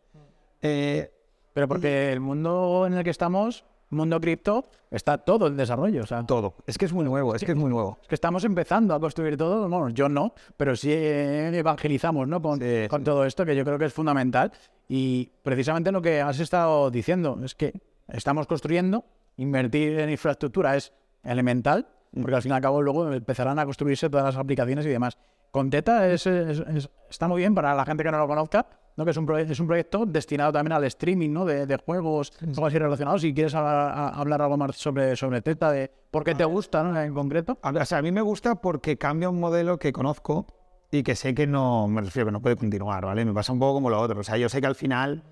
Eh, 0.62 1.10
Pero 1.54 1.68
porque 1.68 2.12
el 2.12 2.20
mundo 2.20 2.84
en 2.86 2.94
el 2.94 3.04
que 3.04 3.10
estamos, 3.10 3.64
mundo 3.90 4.20
cripto, 4.20 4.66
está 4.90 5.18
todo 5.18 5.46
en 5.48 5.56
desarrollo. 5.56 6.02
O 6.02 6.06
sea, 6.06 6.24
todo, 6.24 6.54
es 6.66 6.78
que 6.78 6.84
es 6.86 6.92
muy 6.92 7.04
nuevo, 7.04 7.34
es 7.34 7.44
que 7.44 7.52
es 7.52 7.56
muy 7.58 7.70
nuevo. 7.70 7.98
es 8.02 8.08
que 8.08 8.14
estamos 8.14 8.44
empezando 8.44 8.94
a 8.94 9.00
construir 9.00 9.36
todo. 9.36 9.68
Bueno, 9.68 9.88
yo 9.90 10.08
no, 10.08 10.32
pero 10.56 10.76
sí 10.76 10.92
evangelizamos 10.92 12.28
¿no? 12.28 12.40
con, 12.40 12.58
Sí, 12.60 12.86
con 12.88 13.00
sí. 13.00 13.04
todo 13.04 13.24
esto, 13.24 13.44
que 13.44 13.56
yo 13.56 13.64
creo 13.64 13.78
que 13.78 13.86
es 13.86 13.92
fundamental. 13.92 14.52
Y 14.88 15.30
precisamente 15.42 15.92
lo 15.92 16.02
que 16.02 16.20
has 16.20 16.40
estado 16.40 16.90
diciendo 16.90 17.38
es 17.44 17.54
que 17.54 17.80
estamos 18.08 18.46
construyendo, 18.46 19.04
invertir 19.36 19.98
en 20.00 20.10
infraestructura 20.10 20.76
es 20.76 20.92
elemental, 21.22 21.86
porque 22.14 22.34
al 22.34 22.42
fin 22.42 22.52
y 22.52 22.54
al 22.54 22.60
cabo 22.60 22.82
luego 22.82 23.12
empezarán 23.12 23.58
a 23.58 23.64
construirse 23.64 24.10
todas 24.10 24.26
las 24.26 24.36
aplicaciones 24.36 24.84
y 24.86 24.88
demás. 24.88 25.16
Con 25.52 25.70
Teta 25.70 26.08
es, 26.10 26.26
es- 26.26 26.60
es- 26.60 26.90
está 27.08 27.28
muy 27.28 27.38
bien 27.40 27.54
para 27.54 27.74
la 27.74 27.84
gente 27.84 28.02
que 28.04 28.10
no 28.10 28.18
lo 28.18 28.26
conozca, 28.28 28.66
¿no? 29.00 29.04
que 29.06 29.12
es 29.12 29.16
un, 29.16 29.38
es 29.38 29.58
un 29.58 29.66
proyecto 29.66 30.04
destinado 30.06 30.52
también 30.52 30.72
al 30.74 30.84
streaming 30.84 31.30
¿no? 31.30 31.44
de, 31.46 31.66
de 31.66 31.76
juegos, 31.78 32.32
algo 32.46 32.66
así 32.66 32.78
relacionado. 32.78 33.18
Si 33.18 33.32
quieres 33.32 33.54
hablar, 33.54 33.76
a- 33.76 34.08
hablar 34.10 34.42
algo 34.42 34.56
más 34.58 34.76
sobre, 34.76 35.16
sobre 35.16 35.40
Teta, 35.40 35.72
de 35.72 35.90
por 36.10 36.22
qué 36.22 36.34
te 36.34 36.44
gusta 36.44 36.82
¿no? 36.84 37.00
en 37.00 37.14
concreto. 37.14 37.58
A, 37.62 37.70
o 37.70 37.84
sea, 37.86 37.98
a 37.98 38.02
mí 38.02 38.12
me 38.12 38.20
gusta 38.20 38.56
porque 38.56 38.98
cambia 38.98 39.30
un 39.30 39.40
modelo 39.40 39.78
que 39.78 39.92
conozco 39.92 40.46
y 40.92 41.02
que 41.02 41.16
sé 41.16 41.34
que 41.34 41.46
no, 41.46 41.88
me 41.88 42.02
refiero 42.02 42.26
que 42.26 42.32
no 42.32 42.42
puede 42.42 42.56
continuar, 42.56 43.04
¿vale? 43.06 43.24
Me 43.24 43.32
pasa 43.32 43.52
un 43.52 43.58
poco 43.58 43.74
como 43.74 43.88
lo 43.90 43.98
otro. 44.00 44.20
O 44.20 44.22
sea, 44.22 44.36
yo 44.36 44.48
sé 44.48 44.60
que 44.60 44.66
al 44.66 44.74
final 44.74 45.22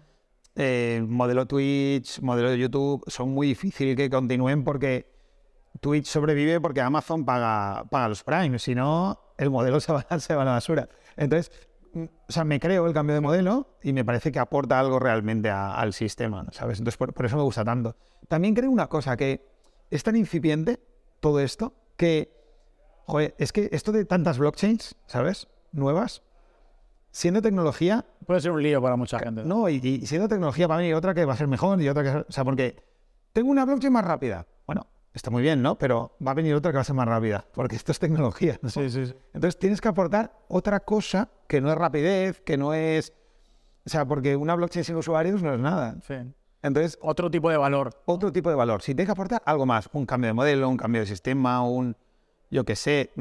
eh, 0.56 1.04
modelo 1.06 1.46
Twitch, 1.46 2.20
modelo 2.22 2.50
de 2.50 2.58
YouTube 2.58 3.04
son 3.06 3.30
muy 3.30 3.48
difícil 3.48 3.94
que 3.96 4.08
continúen 4.08 4.64
porque 4.64 5.12
Twitch 5.80 6.06
sobrevive 6.06 6.60
porque 6.60 6.80
Amazon 6.80 7.24
paga, 7.24 7.84
paga 7.90 8.08
los 8.08 8.24
Prime, 8.24 8.58
si 8.58 8.74
no, 8.74 9.20
el 9.36 9.50
modelo 9.50 9.78
se 9.80 9.92
va, 9.92 10.06
se 10.18 10.34
va 10.34 10.42
a 10.42 10.44
la 10.44 10.50
basura. 10.52 10.88
Entonces, 11.16 11.50
o 12.06 12.32
sea, 12.32 12.44
me 12.44 12.60
creo 12.60 12.86
el 12.86 12.92
cambio 12.94 13.14
de 13.14 13.20
modelo 13.20 13.78
y 13.82 13.92
me 13.92 14.04
parece 14.04 14.30
que 14.32 14.38
aporta 14.38 14.78
algo 14.78 14.98
realmente 14.98 15.50
a- 15.50 15.74
al 15.74 15.92
sistema, 15.92 16.46
¿sabes? 16.52 16.78
Entonces, 16.78 16.96
por, 16.98 17.12
por 17.14 17.26
eso 17.26 17.36
me 17.36 17.42
gusta 17.42 17.64
tanto. 17.64 17.96
También 18.28 18.54
creo 18.54 18.70
una 18.70 18.88
cosa, 18.88 19.16
que 19.16 19.46
es 19.90 20.02
tan 20.02 20.16
incipiente 20.16 20.80
todo 21.20 21.40
esto 21.40 21.74
que, 21.96 22.32
joder, 23.06 23.34
es 23.38 23.52
que 23.52 23.68
esto 23.72 23.92
de 23.92 24.04
tantas 24.04 24.38
blockchains, 24.38 24.96
¿sabes? 25.06 25.48
Nuevas, 25.72 26.22
siendo 27.10 27.42
tecnología, 27.42 28.04
Puede 28.26 28.40
ser 28.42 28.50
un 28.52 28.62
lío 28.62 28.80
para 28.82 28.96
mucha 28.96 29.18
gente. 29.18 29.42
no, 29.44 29.68
y, 29.68 29.76
y 29.76 30.06
siendo 30.06 30.28
tecnología 30.28 30.66
va 30.66 30.74
a 30.74 30.78
venir 30.78 30.94
otra 30.94 31.14
que 31.14 31.24
va 31.24 31.32
a 31.32 31.36
ser 31.36 31.48
mejor 31.48 31.80
y 31.80 31.88
otra 31.88 32.02
que... 32.02 32.10
O 32.28 32.32
sea, 32.32 32.44
porque 32.44 32.76
tengo 33.32 33.50
una 33.50 33.64
blockchain 33.64 33.92
más 33.92 34.04
rápida. 34.04 34.46
Bueno, 34.66 34.86
está 35.18 35.30
muy 35.30 35.42
bien, 35.42 35.60
¿no? 35.62 35.76
Pero 35.78 36.16
va 36.26 36.30
a 36.30 36.34
venir 36.34 36.54
otra 36.54 36.70
que 36.70 36.76
va 36.76 36.80
a 36.80 36.84
ser 36.84 36.94
más 36.94 37.06
rápida, 37.06 37.44
porque 37.52 37.76
esto 37.76 37.92
es 37.92 37.98
tecnología. 37.98 38.58
¿no? 38.62 38.70
Sí, 38.70 38.88
sí, 38.88 39.06
sí. 39.06 39.14
Entonces 39.34 39.58
tienes 39.58 39.80
que 39.80 39.88
aportar 39.88 40.32
otra 40.48 40.80
cosa 40.80 41.28
que 41.46 41.60
no 41.60 41.70
es 41.70 41.76
rapidez, 41.76 42.40
que 42.40 42.56
no 42.56 42.72
es... 42.74 43.12
O 43.84 43.90
sea, 43.90 44.04
porque 44.06 44.36
una 44.36 44.54
blockchain 44.54 44.84
sin 44.84 44.96
usuarios 44.96 45.42
no 45.42 45.52
es 45.54 45.60
nada. 45.60 45.96
Sí. 46.06 46.14
Entonces, 46.62 46.98
Otro 47.00 47.30
tipo 47.30 47.50
de 47.50 47.56
valor. 47.56 48.02
otro 48.06 48.32
tipo 48.32 48.50
de 48.50 48.56
valor. 48.56 48.82
Si 48.82 48.94
tienes 48.94 49.06
que 49.06 49.12
aportar 49.12 49.42
algo 49.44 49.64
más, 49.66 49.88
un 49.92 50.06
cambio 50.06 50.28
de 50.28 50.34
modelo, 50.34 50.68
un 50.68 50.76
cambio 50.76 51.00
de 51.00 51.06
sistema, 51.06 51.62
un, 51.62 51.96
yo 52.50 52.64
qué 52.64 52.76
sé, 52.76 53.12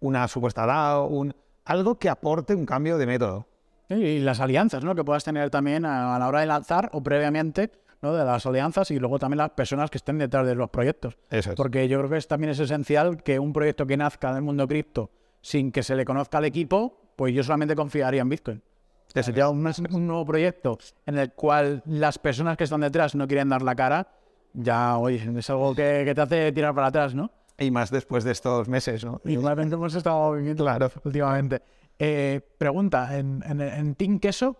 una 0.00 0.28
supuesta 0.28 0.66
DAO, 0.66 1.06
un, 1.06 1.34
algo 1.64 1.98
que 1.98 2.08
aporte 2.08 2.54
un 2.54 2.64
cambio 2.64 2.96
de 2.98 3.06
método. 3.06 3.46
Y 3.88 4.18
las 4.20 4.40
alianzas, 4.40 4.82
¿no? 4.84 4.94
Que 4.94 5.04
puedas 5.04 5.22
tener 5.24 5.50
también 5.50 5.84
a, 5.84 6.16
a 6.16 6.18
la 6.18 6.28
hora 6.28 6.40
de 6.40 6.46
lanzar 6.46 6.88
o 6.92 7.02
previamente, 7.02 7.70
¿no? 8.02 8.14
De 8.14 8.24
las 8.24 8.44
alianzas 8.46 8.90
y 8.90 8.98
luego 8.98 9.18
también 9.18 9.38
las 9.38 9.50
personas 9.50 9.90
que 9.90 9.98
estén 9.98 10.18
detrás 10.18 10.46
de 10.46 10.54
los 10.54 10.70
proyectos. 10.70 11.16
Eso 11.30 11.50
es. 11.50 11.56
Porque 11.56 11.88
yo 11.88 11.98
creo 11.98 12.10
que 12.10 12.16
es, 12.18 12.28
también 12.28 12.50
es 12.50 12.58
esencial 12.60 13.22
que 13.22 13.38
un 13.38 13.52
proyecto 13.52 13.86
que 13.86 13.96
nazca 13.96 14.32
del 14.34 14.42
mundo 14.42 14.66
cripto 14.68 15.10
sin 15.40 15.70
que 15.72 15.82
se 15.82 15.94
le 15.94 16.04
conozca 16.04 16.38
al 16.38 16.44
equipo, 16.44 16.98
pues 17.16 17.32
yo 17.34 17.42
solamente 17.42 17.74
confiaría 17.76 18.22
en 18.22 18.28
Bitcoin. 18.28 18.62
Eso 19.14 19.30
Ya 19.30 19.48
un, 19.48 19.66
un 19.92 20.06
nuevo 20.06 20.26
proyecto 20.26 20.78
en 21.06 21.16
el 21.18 21.32
cual 21.32 21.82
las 21.86 22.18
personas 22.18 22.56
que 22.56 22.64
están 22.64 22.80
detrás 22.80 23.14
no 23.14 23.26
quieren 23.26 23.48
dar 23.48 23.62
la 23.62 23.74
cara, 23.74 24.08
ya, 24.52 24.98
oye, 24.98 25.22
es 25.38 25.50
algo 25.50 25.74
que, 25.74 26.02
que 26.04 26.14
te 26.14 26.20
hace 26.20 26.52
tirar 26.52 26.74
para 26.74 26.88
atrás, 26.88 27.14
¿no? 27.14 27.30
Y 27.58 27.70
más 27.70 27.90
después 27.90 28.24
de 28.24 28.32
estos 28.32 28.68
meses, 28.68 29.04
¿no? 29.04 29.20
Y 29.24 29.36
realmente 29.36 29.74
hemos 29.76 29.94
estado 29.94 30.32
viviendo 30.32 30.64
Claro. 30.64 30.90
últimamente. 31.04 31.62
Eh, 31.98 32.40
pregunta, 32.58 33.16
en, 33.16 33.42
en, 33.46 33.60
en 33.62 33.94
Team 33.94 34.18
Queso, 34.18 34.56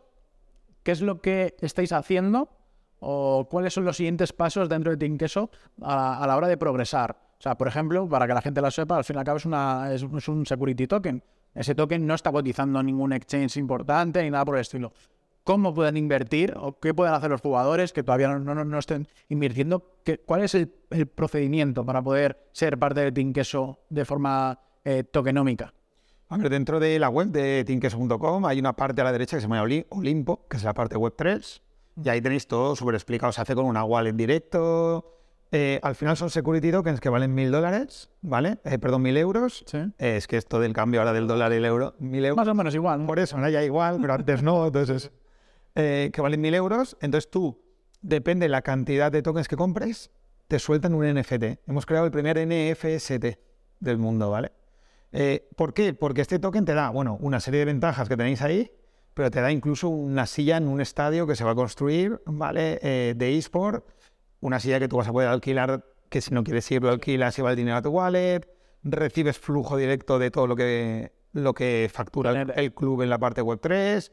¿qué 0.82 0.92
es 0.92 1.02
lo 1.02 1.20
que 1.20 1.56
estáis 1.60 1.92
haciendo 1.92 2.48
o 3.00 3.48
cuáles 3.50 3.74
son 3.74 3.84
los 3.84 3.96
siguientes 3.96 4.32
pasos 4.32 4.68
dentro 4.68 4.94
de 4.94 5.16
Queso 5.16 5.50
a, 5.82 6.22
a 6.22 6.26
la 6.26 6.36
hora 6.36 6.48
de 6.48 6.56
progresar? 6.56 7.16
O 7.38 7.42
sea, 7.42 7.56
por 7.56 7.68
ejemplo, 7.68 8.08
para 8.08 8.26
que 8.26 8.34
la 8.34 8.40
gente 8.40 8.60
lo 8.60 8.70
sepa, 8.70 8.96
al 8.96 9.04
fin 9.04 9.16
y 9.16 9.18
al 9.18 9.24
cabo 9.24 9.38
es, 9.38 10.28
un 10.28 10.46
security 10.46 10.86
token. 10.86 11.22
Ese 11.54 11.74
token 11.74 12.06
no 12.06 12.14
está 12.14 12.32
cotizando 12.32 12.82
ningún 12.82 13.12
exchange 13.12 13.56
importante 13.58 14.22
ni 14.22 14.30
nada 14.30 14.44
por 14.44 14.56
el 14.56 14.62
estilo. 14.62 14.92
¿Cómo 15.44 15.72
pueden 15.72 15.96
invertir 15.96 16.54
o 16.56 16.78
qué 16.80 16.92
pueden 16.92 17.14
hacer 17.14 17.30
los 17.30 17.40
jugadores 17.40 17.92
que 17.92 18.02
todavía 18.02 18.36
no, 18.38 18.78
estén 18.78 19.06
invirtiendo? 19.28 20.00
¿Qué, 20.02 20.18
¿Cuál 20.18 20.42
es 20.42 20.54
el, 20.54 20.68
procedimiento 21.14 21.84
para 21.84 22.02
poder 22.02 22.48
ser 22.52 22.78
parte 22.78 23.10
de 23.10 23.32
Queso 23.32 23.78
de 23.88 24.04
forma 24.04 24.58
eh, 24.84 25.04
tokenómica? 25.04 25.72
A 26.28 26.38
ver, 26.38 26.50
dentro 26.50 26.80
de 26.80 26.98
la 26.98 27.08
web 27.08 27.28
de 27.28 27.62
teamqueso.com 27.64 28.46
hay 28.46 28.58
una 28.58 28.74
parte 28.74 29.00
a 29.00 29.04
la 29.04 29.12
derecha 29.12 29.36
que 29.36 29.42
se 29.42 29.46
llama 29.46 29.62
Olimpo, 29.62 30.48
que 30.48 30.56
es 30.56 30.64
la 30.64 30.74
parte 30.74 30.96
web 30.96 31.14
3, 31.16 31.62
y 32.02 32.08
ahí 32.08 32.20
tenéis 32.20 32.46
todo 32.46 32.76
súper 32.76 32.94
explicado. 32.94 33.32
Se 33.32 33.40
hace 33.40 33.54
con 33.54 33.66
una 33.66 33.84
wallet 33.84 34.12
directo, 34.12 35.16
eh, 35.52 35.78
al 35.82 35.94
final 35.94 36.16
son 36.16 36.28
security 36.28 36.72
tokens 36.72 37.00
que 37.00 37.08
valen 37.08 37.34
mil 37.34 37.50
dólares, 37.50 38.10
¿vale? 38.20 38.58
Eh, 38.64 38.78
perdón, 38.78 39.02
mil 39.02 39.16
euros. 39.16 39.64
Sí. 39.66 39.78
Eh, 39.98 40.16
es 40.16 40.26
que 40.26 40.36
esto 40.36 40.58
del 40.58 40.72
cambio 40.72 41.00
ahora 41.00 41.12
del 41.12 41.26
dólar 41.26 41.52
y 41.52 41.56
el 41.56 41.64
euro, 41.64 41.94
mil 41.98 42.24
euros. 42.24 42.36
Más 42.36 42.48
o 42.48 42.54
menos 42.54 42.74
igual. 42.74 43.00
¿no? 43.00 43.06
Por 43.06 43.18
eso, 43.18 43.38
¿no? 43.38 43.48
Ya 43.48 43.62
igual, 43.62 43.98
pero 44.00 44.14
antes 44.14 44.42
no, 44.42 44.66
entonces. 44.66 45.12
que 45.74 46.18
valen 46.18 46.40
mil 46.40 46.54
euros. 46.54 46.96
Entonces 47.00 47.30
tú, 47.30 47.62
depende 48.00 48.44
de 48.44 48.48
la 48.48 48.62
cantidad 48.62 49.12
de 49.12 49.22
tokens 49.22 49.46
que 49.48 49.56
compres, 49.56 50.10
te 50.48 50.58
sueltan 50.58 50.94
un 50.94 51.06
NFT. 51.06 51.68
Hemos 51.68 51.86
creado 51.86 52.06
el 52.06 52.12
primer 52.12 52.38
NFST 52.38 53.38
del 53.80 53.98
mundo, 53.98 54.30
¿vale? 54.30 54.52
¿Por 55.56 55.72
qué? 55.72 55.94
Porque 55.94 56.20
este 56.20 56.38
token 56.38 56.64
te 56.64 56.74
da, 56.74 56.90
bueno, 56.90 57.16
una 57.20 57.40
serie 57.40 57.60
de 57.60 57.66
ventajas 57.66 58.08
que 58.08 58.16
tenéis 58.16 58.42
ahí, 58.42 58.70
pero 59.16 59.30
te 59.30 59.40
da 59.40 59.50
incluso 59.50 59.88
una 59.88 60.26
silla 60.26 60.58
en 60.58 60.68
un 60.68 60.80
estadio 60.80 61.26
que 61.26 61.34
se 61.34 61.42
va 61.42 61.52
a 61.52 61.54
construir, 61.56 62.20
¿vale? 62.26 62.78
de 63.16 63.36
eSport 63.36 63.84
una 64.40 64.60
silla 64.60 64.78
que 64.78 64.88
tú 64.88 64.96
vas 64.96 65.08
a 65.08 65.12
poder 65.12 65.28
alquilar, 65.28 65.84
que 66.08 66.20
si 66.20 66.32
no 66.32 66.44
quieres 66.44 66.70
ir 66.70 66.82
lo 66.82 66.90
alquilas 66.90 67.38
y 67.38 67.42
va 67.42 67.50
el 67.50 67.56
dinero 67.56 67.76
a 67.76 67.82
tu 67.82 67.90
wallet, 67.90 68.42
recibes 68.82 69.38
flujo 69.38 69.76
directo 69.76 70.18
de 70.18 70.30
todo 70.30 70.46
lo 70.46 70.56
que, 70.56 71.12
lo 71.32 71.54
que 71.54 71.90
factura 71.92 72.30
el, 72.30 72.52
el 72.54 72.72
club 72.72 73.02
en 73.02 73.10
la 73.10 73.18
parte 73.18 73.42
web 73.42 73.58
3. 73.60 74.12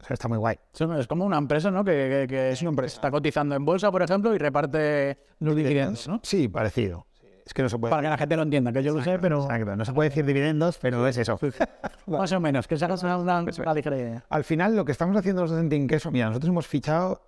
O 0.00 0.04
sea, 0.04 0.14
está 0.14 0.28
muy 0.28 0.38
guay. 0.38 0.56
Es 0.98 1.06
como 1.06 1.26
una 1.26 1.36
empresa, 1.36 1.70
¿no? 1.70 1.84
Que, 1.84 2.26
que, 2.26 2.34
que 2.34 2.50
Es 2.52 2.62
una 2.62 2.70
empresa. 2.70 2.94
está 2.96 3.10
cotizando 3.10 3.54
en 3.54 3.64
bolsa, 3.64 3.90
por 3.90 4.02
ejemplo, 4.02 4.34
y 4.34 4.38
reparte 4.38 5.18
los 5.40 5.54
dividendos, 5.54 6.08
¿no? 6.08 6.20
Sí, 6.22 6.48
parecido. 6.48 7.06
Es 7.50 7.54
que 7.54 7.64
no 7.64 7.68
se 7.68 7.78
puede. 7.78 7.90
Para 7.90 8.02
que 8.02 8.08
la 8.10 8.16
gente 8.16 8.36
lo 8.36 8.42
entienda, 8.44 8.72
que 8.72 8.80
yo 8.80 8.94
lo 8.94 9.02
sé, 9.02 9.18
pero 9.18 9.42
Exacto. 9.42 9.74
No 9.74 9.84
se 9.84 9.92
puede 9.92 10.08
decir 10.08 10.24
dividendos, 10.24 10.78
pero 10.80 11.04
es 11.08 11.18
eso. 11.18 11.36
más 12.06 12.30
o 12.30 12.38
menos, 12.38 12.68
que 12.68 12.76
se 12.76 12.84
haga 12.84 12.94
una, 13.02 13.18
una, 13.18 13.74
ligera 13.74 13.98
idea. 13.98 14.24
Al 14.28 14.44
final, 14.44 14.76
lo 14.76 14.84
que 14.84 14.92
estamos 14.92 15.16
haciendo 15.16 15.42
los 15.42 15.50
en 15.50 15.88
Queso, 15.88 16.12
mira, 16.12 16.28
nosotros 16.28 16.48
hemos 16.48 16.68
fichado, 16.68 17.22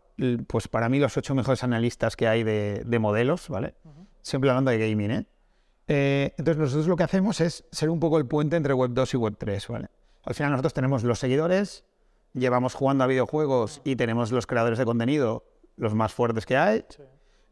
pues 0.47 0.69
para 0.69 0.89
mí, 0.89 1.01
los 1.01 1.17
ocho 1.17 1.35
mejores 1.35 1.65
analistas 1.65 2.15
que 2.15 2.29
hay 2.29 2.45
de, 2.45 2.85
de 2.87 2.99
modelos, 3.01 3.49
¿vale? 3.49 3.75
Siempre 4.21 4.49
hablando 4.49 4.71
de 4.71 4.79
gaming, 4.79 5.11
¿eh? 5.11 5.27
Eh, 5.89 6.35
Entonces, 6.39 6.61
nosotros 6.61 6.87
lo 6.87 6.95
que 6.95 7.03
hacemos 7.03 7.41
es 7.41 7.65
ser 7.73 7.91
un 7.91 7.99
poco 7.99 8.17
el 8.19 8.27
puente 8.27 8.55
entre 8.55 8.75
Web 8.75 8.93
2 8.93 9.15
y 9.15 9.17
Web 9.17 9.35
3, 9.39 9.67
¿vale? 9.67 9.89
Al 10.25 10.35
final, 10.35 10.53
nosotros 10.53 10.73
tenemos 10.73 11.03
los 11.03 11.19
seguidores, 11.19 11.85
llevamos 12.33 12.75
jugando 12.75 13.03
a 13.03 13.09
videojuegos 13.09 13.81
y 13.83 13.97
tenemos 13.97 14.31
los 14.31 14.47
creadores 14.47 14.79
de 14.79 14.85
contenido, 14.85 15.43
los 15.77 15.97
más 15.97 16.13
fuertes 16.15 16.47
que 16.47 16.57
hay. 16.57 16.85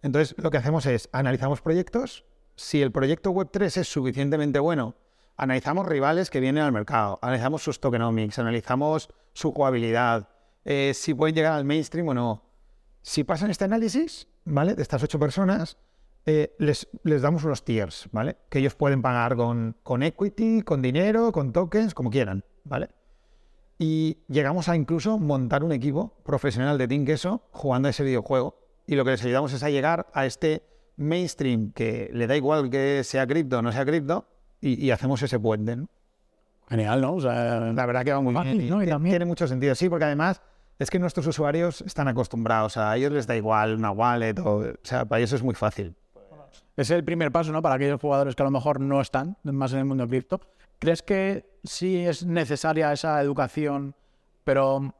Entonces, 0.02 0.36
lo 0.38 0.52
que 0.52 0.58
hacemos 0.58 0.86
es 0.86 1.08
analizamos 1.10 1.60
proyectos. 1.62 2.24
Si 2.60 2.82
el 2.82 2.92
proyecto 2.92 3.32
Web3 3.32 3.80
es 3.80 3.88
suficientemente 3.88 4.58
bueno, 4.58 4.94
analizamos 5.38 5.86
rivales 5.86 6.28
que 6.28 6.40
vienen 6.40 6.62
al 6.62 6.72
mercado, 6.72 7.18
analizamos 7.22 7.62
sus 7.62 7.80
tokenomics, 7.80 8.38
analizamos 8.38 9.08
su 9.32 9.50
jugabilidad, 9.50 10.28
eh, 10.66 10.92
si 10.94 11.14
pueden 11.14 11.34
llegar 11.34 11.54
al 11.54 11.64
mainstream 11.64 12.08
o 12.08 12.14
no. 12.14 12.42
Si 13.00 13.24
pasan 13.24 13.50
este 13.50 13.64
análisis, 13.64 14.28
¿vale? 14.44 14.74
De 14.74 14.82
estas 14.82 15.02
ocho 15.02 15.18
personas, 15.18 15.78
eh, 16.26 16.54
les, 16.58 16.86
les 17.02 17.22
damos 17.22 17.44
unos 17.44 17.64
tiers, 17.64 18.10
¿vale? 18.12 18.36
Que 18.50 18.58
ellos 18.58 18.74
pueden 18.74 19.00
pagar 19.00 19.36
con, 19.36 19.74
con 19.82 20.02
equity, 20.02 20.60
con 20.60 20.82
dinero, 20.82 21.32
con 21.32 21.52
tokens, 21.52 21.94
como 21.94 22.10
quieran, 22.10 22.44
¿vale? 22.64 22.90
Y 23.78 24.18
llegamos 24.28 24.68
a 24.68 24.76
incluso 24.76 25.18
montar 25.18 25.64
un 25.64 25.72
equipo 25.72 26.14
profesional 26.24 26.76
de 26.76 26.86
Team 26.86 27.06
Queso 27.06 27.42
jugando 27.52 27.88
a 27.88 27.90
ese 27.90 28.04
videojuego. 28.04 28.60
Y 28.86 28.96
lo 28.96 29.04
que 29.06 29.12
les 29.12 29.24
ayudamos 29.24 29.54
es 29.54 29.62
a 29.62 29.70
llegar 29.70 30.08
a 30.12 30.26
este 30.26 30.69
mainstream 31.00 31.72
que 31.72 32.10
le 32.12 32.26
da 32.26 32.36
igual 32.36 32.70
que 32.70 33.02
sea 33.04 33.26
cripto 33.26 33.58
o 33.58 33.62
no 33.62 33.72
sea 33.72 33.84
cripto 33.84 34.26
y, 34.60 34.84
y 34.84 34.90
hacemos 34.90 35.22
ese 35.22 35.38
puente. 35.40 35.76
¿no? 35.76 35.88
Genial, 36.68 37.00
¿no? 37.00 37.14
O 37.14 37.20
sea, 37.20 37.60
La 37.72 37.86
verdad 37.86 38.04
que 38.04 38.12
va 38.12 38.20
muy 38.20 38.34
Fácil, 38.34 38.58
bien. 38.58 38.66
y 38.66 38.70
¿no? 38.70 38.82
Y 38.82 38.86
ti- 38.86 38.90
también- 38.92 39.12
Tiene 39.12 39.24
mucho 39.24 39.46
sentido, 39.48 39.74
sí, 39.74 39.88
porque 39.88 40.04
además 40.04 40.40
es 40.78 40.88
que 40.90 40.98
nuestros 40.98 41.26
usuarios 41.26 41.82
están 41.82 42.08
acostumbrados. 42.08 42.76
A 42.76 42.96
ellos 42.96 43.12
les 43.12 43.26
da 43.26 43.36
igual 43.36 43.74
una 43.74 43.90
wallet 43.90 44.38
o, 44.38 44.56
o 44.58 44.64
sea, 44.82 45.04
para 45.04 45.18
ellos 45.20 45.32
es 45.32 45.42
muy 45.42 45.54
fácil. 45.54 45.94
es 46.76 46.90
el 46.90 47.04
primer 47.04 47.30
paso, 47.32 47.52
¿no? 47.52 47.60
Para 47.60 47.74
aquellos 47.74 48.00
jugadores 48.00 48.34
que 48.34 48.42
a 48.42 48.46
lo 48.46 48.50
mejor 48.50 48.80
no 48.80 49.00
están 49.00 49.36
más 49.42 49.72
en 49.72 49.80
el 49.80 49.84
mundo 49.84 50.06
cripto. 50.08 50.40
¿Crees 50.78 51.02
que 51.02 51.44
sí 51.64 51.98
es 52.06 52.24
necesaria 52.24 52.90
esa 52.92 53.20
educación, 53.20 53.94
pero 54.44 54.94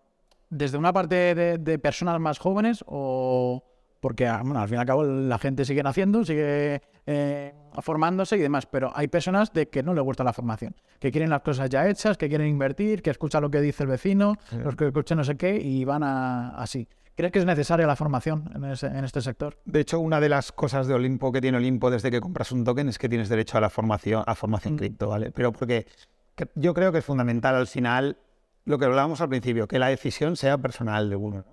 desde 0.50 0.76
una 0.76 0.92
parte 0.92 1.34
de, 1.34 1.56
de 1.58 1.78
personas 1.78 2.20
más 2.20 2.38
jóvenes 2.38 2.84
o 2.86 3.62
porque 4.00 4.26
ah, 4.26 4.40
bueno, 4.42 4.60
al 4.60 4.68
fin 4.68 4.76
y 4.78 4.80
al 4.80 4.86
cabo 4.86 5.04
la 5.04 5.38
gente 5.38 5.64
sigue 5.64 5.82
naciendo, 5.82 6.24
sigue 6.24 6.80
eh, 7.06 7.52
formándose 7.82 8.36
y 8.36 8.40
demás, 8.40 8.66
pero 8.66 8.90
hay 8.94 9.08
personas 9.08 9.52
de 9.52 9.68
que 9.68 9.82
no 9.82 9.94
les 9.94 10.02
gusta 10.02 10.24
la 10.24 10.32
formación, 10.32 10.74
que 10.98 11.10
quieren 11.10 11.30
las 11.30 11.42
cosas 11.42 11.68
ya 11.68 11.88
hechas, 11.88 12.16
que 12.16 12.28
quieren 12.28 12.48
invertir, 12.48 13.02
que 13.02 13.10
escuchan 13.10 13.42
lo 13.42 13.50
que 13.50 13.60
dice 13.60 13.82
el 13.84 13.88
vecino, 13.90 14.36
los 14.64 14.74
que 14.76 14.86
escuchan 14.86 15.18
no 15.18 15.24
sé 15.24 15.36
qué 15.36 15.56
y 15.56 15.84
van 15.84 16.02
a, 16.02 16.50
así. 16.56 16.88
¿Crees 17.14 17.32
que 17.32 17.38
es 17.40 17.44
necesaria 17.44 17.86
la 17.86 17.96
formación 17.96 18.50
en, 18.54 18.64
ese- 18.64 18.86
en 18.86 19.04
este 19.04 19.20
sector? 19.20 19.58
De 19.66 19.80
hecho, 19.80 20.00
una 20.00 20.20
de 20.20 20.30
las 20.30 20.52
cosas 20.52 20.86
de 20.86 20.94
Olimpo 20.94 21.30
que 21.30 21.42
tiene 21.42 21.58
Olimpo 21.58 21.90
desde 21.90 22.10
que 22.10 22.18
compras 22.20 22.50
un 22.52 22.64
token 22.64 22.88
es 22.88 22.98
que 22.98 23.10
tienes 23.10 23.28
derecho 23.28 23.58
a 23.58 23.60
la 23.60 23.68
formación, 23.68 24.22
a 24.26 24.34
formación 24.34 24.74
Mm. 24.74 24.76
cripto, 24.78 25.08
¿vale? 25.08 25.30
Pero 25.30 25.52
porque 25.52 25.86
que- 26.34 26.48
yo 26.54 26.72
creo 26.72 26.92
que 26.92 26.98
es 26.98 27.04
fundamental 27.04 27.54
al 27.56 27.66
final 27.66 28.16
lo 28.64 28.78
que 28.78 28.86
hablábamos 28.86 29.20
al 29.20 29.28
principio, 29.28 29.68
que 29.68 29.78
la 29.78 29.88
decisión 29.88 30.36
sea 30.36 30.56
personal 30.56 31.10
de 31.10 31.16
uno. 31.16 31.36
¿no? 31.38 31.44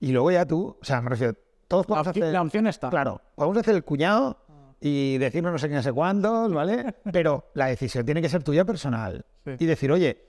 Y 0.00 0.12
luego 0.12 0.30
ya 0.30 0.44
tú, 0.44 0.76
o 0.78 0.84
sea, 0.84 1.00
me 1.00 1.08
refiero, 1.10 1.36
todos 1.72 1.84
La, 1.84 1.88
podemos 1.88 2.06
opción- 2.08 2.22
hacer, 2.24 2.32
la 2.34 2.42
opción 2.42 2.66
está. 2.66 2.90
claro, 2.90 3.20
podemos 3.34 3.58
hacer 3.58 3.74
el 3.74 3.84
cuñado 3.84 4.36
y 4.80 5.18
decirnos 5.18 5.52
no 5.52 5.58
sé 5.58 5.68
qué, 5.68 5.74
no 5.74 5.82
sé 5.82 5.92
cuántos, 5.92 6.52
¿vale? 6.52 6.94
Pero 7.12 7.50
la 7.54 7.66
decisión 7.66 8.04
tiene 8.04 8.20
que 8.22 8.28
ser 8.28 8.42
tuya 8.42 8.64
personal. 8.64 9.24
Sí. 9.44 9.52
Y 9.58 9.66
decir, 9.66 9.90
oye, 9.92 10.24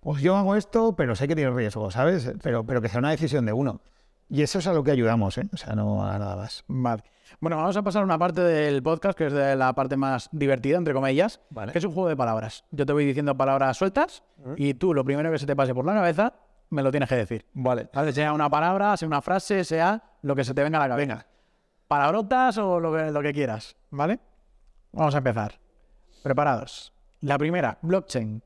pues 0.00 0.20
yo 0.22 0.36
hago 0.36 0.54
esto, 0.56 0.94
pero 0.94 1.14
sé 1.16 1.26
que 1.26 1.34
tiene 1.34 1.50
riesgo, 1.50 1.90
¿sabes? 1.90 2.30
Pero, 2.42 2.64
pero 2.64 2.82
que 2.82 2.88
sea 2.90 2.98
una 2.98 3.10
decisión 3.10 3.46
de 3.46 3.52
uno. 3.54 3.80
Y 4.28 4.42
eso 4.42 4.58
es 4.58 4.66
a 4.66 4.72
lo 4.74 4.84
que 4.84 4.90
ayudamos, 4.90 5.38
¿eh? 5.38 5.48
O 5.52 5.56
sea, 5.56 5.74
no 5.74 6.04
a 6.04 6.18
nada 6.18 6.36
más. 6.36 6.62
Vale. 6.68 7.02
Bueno, 7.40 7.56
vamos 7.56 7.74
a 7.76 7.82
pasar 7.82 8.02
a 8.02 8.04
una 8.04 8.18
parte 8.18 8.42
del 8.42 8.82
podcast 8.82 9.16
que 9.16 9.26
es 9.28 9.32
de 9.32 9.56
la 9.56 9.72
parte 9.74 9.96
más 9.96 10.28
divertida, 10.32 10.76
entre 10.76 10.92
comillas, 10.92 11.40
Vale. 11.50 11.72
que 11.72 11.78
es 11.78 11.84
un 11.84 11.92
juego 11.92 12.08
de 12.10 12.16
palabras. 12.16 12.64
Yo 12.70 12.84
te 12.84 12.92
voy 12.92 13.06
diciendo 13.06 13.34
palabras 13.36 13.76
sueltas 13.78 14.22
y 14.56 14.74
tú 14.74 14.92
lo 14.92 15.04
primero 15.04 15.30
que 15.32 15.38
se 15.38 15.46
te 15.46 15.56
pase 15.56 15.74
por 15.74 15.86
la 15.86 15.94
cabeza 15.94 16.34
me 16.74 16.82
lo 16.82 16.90
tienes 16.90 17.08
que 17.08 17.16
decir. 17.16 17.46
Vale. 17.54 17.88
¿Vale? 17.92 18.12
Sea 18.12 18.32
una 18.32 18.50
palabra, 18.50 18.96
sea 18.96 19.08
una 19.08 19.22
frase, 19.22 19.64
sea 19.64 20.02
lo 20.22 20.34
que 20.36 20.44
se 20.44 20.52
te 20.54 20.62
venga 20.62 20.78
a 20.78 20.82
la 20.82 20.88
cabeza. 20.88 21.14
Venga. 21.14 21.26
Palabrotas 21.88 22.58
o 22.58 22.80
lo 22.80 22.92
que, 22.94 23.10
lo 23.10 23.22
que 23.22 23.32
quieras, 23.32 23.76
¿vale? 23.90 24.18
Vamos 24.92 25.14
a 25.14 25.18
empezar. 25.18 25.58
Preparados. 26.22 26.92
La 27.20 27.38
primera, 27.38 27.78
blockchain, 27.82 28.42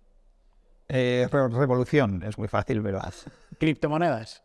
Eh, 0.89 1.29
re- 1.31 1.49
revolución, 1.49 2.23
es 2.23 2.39
muy 2.39 2.49
fácil, 2.49 2.85
haz. 2.97 3.27
criptomonedas, 3.59 4.43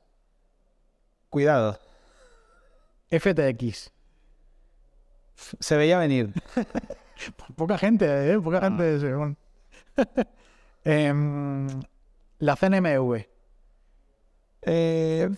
Cuidado. 1.29 1.79
FTX. 3.09 3.91
Se 5.59 5.77
veía 5.77 5.97
venir. 5.97 6.31
Poca 7.55 7.77
gente, 7.77 8.31
¿eh? 8.33 8.39
Poca 8.39 8.61
gente. 8.61 8.99
sí, 8.99 9.07
bueno. 9.07 9.35
Em, 10.85 11.67
la 12.39 12.55
CNMV. 12.55 13.25
Eh, 14.65 15.29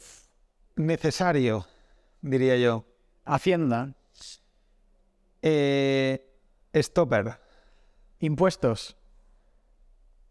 necesario, 0.76 1.66
diría 2.22 2.58
yo. 2.58 2.86
Hacienda. 3.26 3.94
Eh, 5.42 6.26
stopper. 6.74 7.40
Impuestos. 8.20 8.98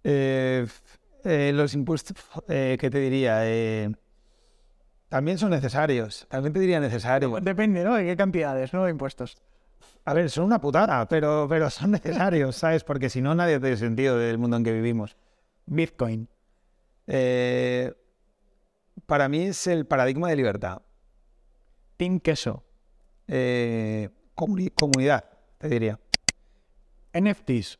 Eh, 0.02 0.66
eh, 1.24 1.52
los 1.54 1.74
impuestos, 1.74 2.16
eh, 2.48 2.76
¿qué 2.78 2.90
te 2.90 2.98
diría? 2.98 3.46
Eh, 3.46 3.90
también 5.08 5.38
son 5.38 5.50
necesarios. 5.50 6.26
También 6.28 6.52
te 6.52 6.60
diría 6.60 6.80
necesario. 6.80 7.38
Depende, 7.40 7.84
¿no? 7.84 7.94
De 7.94 8.04
qué 8.04 8.16
cantidades, 8.16 8.72
¿no? 8.72 8.84
De 8.84 8.90
impuestos. 8.90 9.36
A 10.04 10.12
ver, 10.12 10.28
son 10.28 10.44
una 10.44 10.60
putada, 10.60 11.06
pero, 11.08 11.46
pero 11.48 11.70
son 11.70 11.92
necesarios, 11.92 12.56
¿sabes? 12.56 12.84
Porque 12.84 13.08
si 13.08 13.22
no, 13.22 13.34
nadie 13.34 13.58
tiene 13.58 13.76
sentido 13.76 14.18
del 14.18 14.38
mundo 14.38 14.56
en 14.56 14.64
que 14.64 14.72
vivimos. 14.72 15.16
Bitcoin. 15.66 16.28
Eh, 17.06 17.94
para 19.06 19.28
mí 19.28 19.42
es 19.42 19.66
el 19.66 19.86
paradigma 19.86 20.28
de 20.28 20.36
libertad. 20.36 20.82
Team 21.96 22.20
Queso. 22.20 22.64
Eh, 23.28 24.08
comuni- 24.34 24.72
comunidad, 24.74 25.24
te 25.58 25.68
diría. 25.68 25.98
NFTs. 27.12 27.78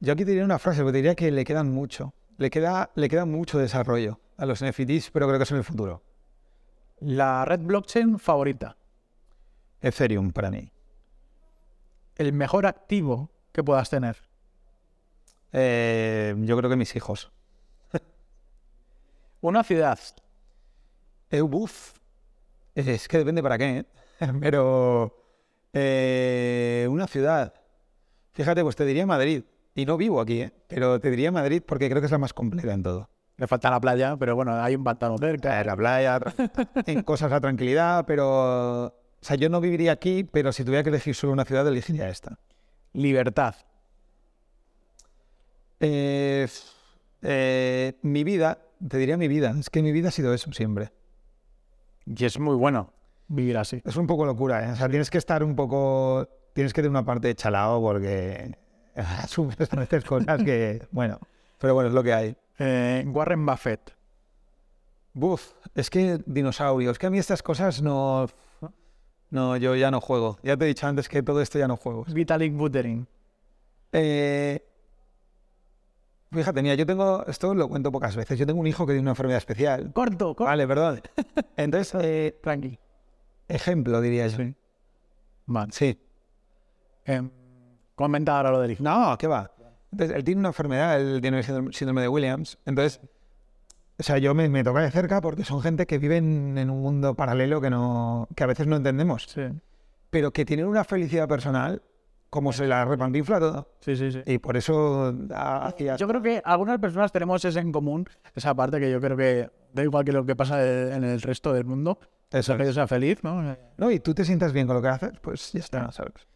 Yo 0.00 0.12
aquí 0.12 0.24
te 0.24 0.30
diría 0.32 0.44
una 0.44 0.58
frase, 0.58 0.80
porque 0.80 0.92
te 0.92 0.98
diría 0.98 1.14
que 1.14 1.30
le 1.30 1.44
quedan 1.44 1.70
mucho. 1.72 2.14
Le 2.36 2.50
queda, 2.50 2.90
le 2.94 3.08
queda 3.08 3.24
mucho 3.24 3.58
desarrollo 3.58 4.18
a 4.36 4.46
los 4.46 4.60
NFTs, 4.62 5.10
pero 5.10 5.26
creo 5.26 5.38
que 5.38 5.44
es 5.44 5.50
en 5.50 5.58
el 5.58 5.64
futuro. 5.64 6.02
La 7.00 7.44
red 7.44 7.60
blockchain 7.60 8.18
favorita. 8.18 8.76
Ethereum 9.80 10.32
para 10.32 10.50
mí. 10.50 10.72
El 12.16 12.32
mejor 12.32 12.66
activo 12.66 13.30
que 13.52 13.62
puedas 13.62 13.90
tener. 13.90 14.16
Eh, 15.52 16.34
yo 16.38 16.56
creo 16.56 16.70
que 16.70 16.76
mis 16.76 16.94
hijos. 16.96 17.30
Una 19.44 19.62
ciudad. 19.62 19.98
Eh, 21.30 21.42
uf. 21.42 21.92
Es 22.74 23.06
que 23.08 23.18
depende 23.18 23.42
para 23.42 23.58
qué, 23.58 23.78
¿eh? 23.78 23.84
Pero 24.40 25.14
eh, 25.74 26.86
una 26.88 27.06
ciudad. 27.06 27.52
Fíjate, 28.32 28.62
pues 28.62 28.74
te 28.74 28.86
diría 28.86 29.04
Madrid. 29.04 29.44
Y 29.74 29.84
no 29.84 29.98
vivo 29.98 30.22
aquí, 30.22 30.40
¿eh? 30.40 30.52
Pero 30.66 30.98
te 30.98 31.10
diría 31.10 31.30
Madrid 31.30 31.62
porque 31.64 31.90
creo 31.90 32.00
que 32.00 32.06
es 32.06 32.12
la 32.12 32.16
más 32.16 32.32
completa 32.32 32.72
en 32.72 32.82
todo. 32.82 33.10
Le 33.36 33.46
falta 33.46 33.68
la 33.68 33.80
playa, 33.80 34.16
pero 34.16 34.34
bueno, 34.34 34.54
hay 34.54 34.76
un 34.76 34.84
pantano 34.84 35.18
cerca. 35.18 35.60
Eh, 35.60 35.64
La 35.66 35.76
playa, 35.76 36.20
en 36.86 37.02
cosas 37.02 37.30
la 37.30 37.40
tranquilidad, 37.42 38.06
pero... 38.06 38.86
O 38.86 38.92
sea, 39.20 39.36
yo 39.36 39.50
no 39.50 39.60
viviría 39.60 39.92
aquí, 39.92 40.24
pero 40.24 40.52
si 40.52 40.64
tuviera 40.64 40.82
que 40.82 40.88
elegir 40.88 41.14
solo 41.14 41.34
una 41.34 41.44
ciudad, 41.44 41.68
elegiría 41.68 42.08
esta. 42.08 42.38
Libertad. 42.94 43.56
Eh, 45.80 46.48
eh, 47.20 47.98
mi 48.02 48.22
vida, 48.22 48.58
te 48.88 48.98
diría 48.98 49.16
mi 49.16 49.28
vida. 49.28 49.54
Es 49.58 49.70
que 49.70 49.82
mi 49.82 49.92
vida 49.92 50.08
ha 50.08 50.12
sido 50.12 50.34
eso 50.34 50.52
siempre. 50.52 50.92
Y 52.06 52.24
es 52.24 52.38
muy 52.38 52.56
bueno 52.56 52.92
vivir 53.28 53.56
así. 53.56 53.80
Es 53.84 53.96
un 53.96 54.06
poco 54.06 54.26
locura, 54.26 54.66
¿eh? 54.66 54.72
O 54.72 54.76
sea, 54.76 54.88
tienes 54.88 55.10
que 55.10 55.18
estar 55.18 55.42
un 55.42 55.56
poco... 55.56 56.28
Tienes 56.52 56.72
que 56.72 56.82
tener 56.82 56.90
una 56.90 57.04
parte 57.04 57.28
de 57.28 57.34
chalao 57.34 57.80
porque 57.80 58.56
asumes 58.94 59.56
a 59.72 59.76
veces 59.76 60.04
cosas 60.04 60.42
que... 60.42 60.86
Bueno, 60.90 61.18
pero 61.58 61.74
bueno, 61.74 61.88
es 61.88 61.94
lo 61.94 62.02
que 62.02 62.12
hay. 62.12 62.36
Eh, 62.58 63.04
Warren 63.06 63.44
Buffett. 63.44 63.94
Buf, 65.14 65.52
es 65.74 65.90
que 65.90 66.20
dinosaurio. 66.26 66.90
Es 66.90 66.98
que 66.98 67.06
a 67.06 67.10
mí 67.10 67.18
estas 67.18 67.42
cosas 67.42 67.82
no... 67.82 68.26
No, 69.30 69.56
yo 69.56 69.74
ya 69.74 69.90
no 69.90 70.00
juego. 70.00 70.38
Ya 70.44 70.56
te 70.56 70.64
he 70.64 70.68
dicho 70.68 70.86
antes 70.86 71.08
que 71.08 71.22
todo 71.22 71.40
esto 71.40 71.58
ya 71.58 71.66
no 71.66 71.76
juego. 71.76 72.04
Vitalik 72.04 72.54
Buterin. 72.54 73.08
Eh, 73.90 74.64
fíjate, 76.34 76.62
mira, 76.62 76.74
yo 76.74 76.84
tengo... 76.86 77.24
Esto 77.26 77.54
lo 77.54 77.68
cuento 77.68 77.90
pocas 77.92 78.14
veces. 78.16 78.38
Yo 78.38 78.46
tengo 78.46 78.60
un 78.60 78.66
hijo 78.66 78.84
que 78.86 78.92
tiene 78.92 79.02
una 79.02 79.12
enfermedad 79.12 79.38
especial. 79.38 79.92
Corto, 79.92 80.28
corto. 80.34 80.44
Vale, 80.44 80.66
perdón. 80.66 81.00
Entonces, 81.56 81.94
eh, 82.04 82.38
Tranqui. 82.42 82.78
ejemplo, 83.48 84.00
diría 84.00 84.26
yo. 84.28 84.38
Vale. 85.46 85.72
Sí. 85.72 85.98
Em, 87.04 87.30
comenta 87.94 88.36
ahora 88.36 88.50
lo 88.50 88.60
del 88.60 88.72
hijo. 88.72 88.82
No, 88.82 89.16
¿qué 89.18 89.26
va? 89.26 89.50
Entonces, 89.92 90.16
él 90.16 90.24
tiene 90.24 90.40
una 90.40 90.48
enfermedad, 90.48 91.00
él 91.00 91.20
tiene 91.20 91.38
el 91.38 91.44
síndrome- 91.44 91.72
síndrome 91.72 92.00
de 92.02 92.08
Williams. 92.08 92.58
Entonces, 92.66 93.00
o 93.98 94.02
sea, 94.02 94.18
yo 94.18 94.34
me, 94.34 94.48
me 94.48 94.64
toca 94.64 94.80
de 94.80 94.90
cerca 94.90 95.20
porque 95.20 95.44
son 95.44 95.60
gente 95.62 95.86
que 95.86 95.98
viven 95.98 96.58
en 96.58 96.70
un 96.70 96.82
mundo 96.82 97.14
paralelo 97.14 97.60
que, 97.60 97.70
no, 97.70 98.26
que 98.34 98.42
a 98.42 98.46
veces 98.46 98.66
no 98.66 98.76
entendemos, 98.76 99.24
Sí. 99.28 99.42
pero 100.10 100.32
que 100.32 100.44
tienen 100.44 100.66
una 100.66 100.82
felicidad 100.84 101.28
personal 101.28 101.82
como 102.34 102.52
se 102.52 102.66
la 102.66 102.84
repantinfla 102.84 103.38
todo. 103.38 103.68
Sí, 103.78 103.94
sí, 103.94 104.10
sí. 104.10 104.20
Y 104.26 104.38
por 104.38 104.56
eso 104.56 105.14
ha- 105.32 105.66
hacía... 105.68 105.94
Yo 105.94 106.08
creo 106.08 106.20
que 106.20 106.42
algunas 106.44 106.80
personas 106.80 107.12
tenemos 107.12 107.44
eso 107.44 107.60
en 107.60 107.70
común, 107.70 108.08
esa 108.34 108.52
parte 108.56 108.80
que 108.80 108.90
yo 108.90 109.00
creo 109.00 109.16
que 109.16 109.48
da 109.72 109.84
igual 109.84 110.04
que 110.04 110.10
lo 110.10 110.26
que 110.26 110.34
pasa 110.34 110.60
en 110.96 111.04
el 111.04 111.22
resto 111.22 111.52
del 111.52 111.64
mundo, 111.64 111.96
Eso 112.32 112.56
que 112.56 112.64
yo 112.64 112.72
sea 112.72 112.88
feliz, 112.88 113.22
¿no? 113.22 113.56
No, 113.76 113.88
y 113.88 114.00
tú 114.00 114.14
te 114.14 114.24
sientas 114.24 114.52
bien 114.52 114.66
con 114.66 114.74
lo 114.74 114.82
que 114.82 114.88
haces, 114.88 115.12
pues 115.20 115.52
ya 115.52 115.60
está, 115.60 115.92
¿sabes? 115.92 116.26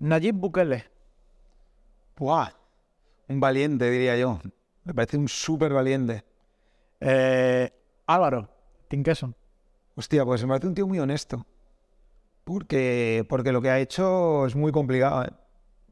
Nayib 0.00 0.34
Bukele. 0.34 0.86
¡Buah! 2.16 2.48
Un 3.28 3.38
valiente, 3.38 3.88
diría 3.92 4.16
yo. 4.16 4.40
Me 4.82 4.92
parece 4.92 5.18
un 5.18 5.28
súper 5.28 5.72
valiente. 5.72 6.24
Eh, 6.98 7.70
Álvaro 8.08 8.48
Tinkeson. 8.88 9.36
Hostia, 9.94 10.24
pues 10.24 10.42
me 10.42 10.48
parece 10.48 10.66
un 10.66 10.74
tío 10.74 10.88
muy 10.88 10.98
honesto. 10.98 11.46
Porque, 12.48 13.26
porque 13.28 13.52
lo 13.52 13.60
que 13.60 13.68
ha 13.68 13.78
hecho 13.78 14.46
es 14.46 14.56
muy 14.56 14.72
complicado. 14.72 15.22
¿eh? 15.22 15.30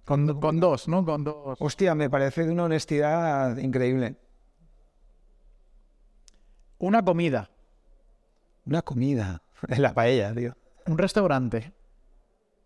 Con, 0.07 0.41
con 0.41 0.59
dos, 0.59 0.89
¿no? 0.89 1.05
Con 1.05 1.23
dos. 1.23 1.59
Hostia, 1.61 1.95
me 1.95 2.09
parece 2.09 2.47
de 2.47 2.51
una 2.51 2.65
honestidad 2.65 3.59
increíble. 3.59 4.17
Una 6.79 7.05
comida. 7.05 7.51
Una 8.65 8.81
comida. 8.81 9.43
En 9.69 9.83
la 9.83 9.93
paella, 9.93 10.35
tío. 10.35 10.57
Un 10.87 10.97
restaurante. 10.97 11.75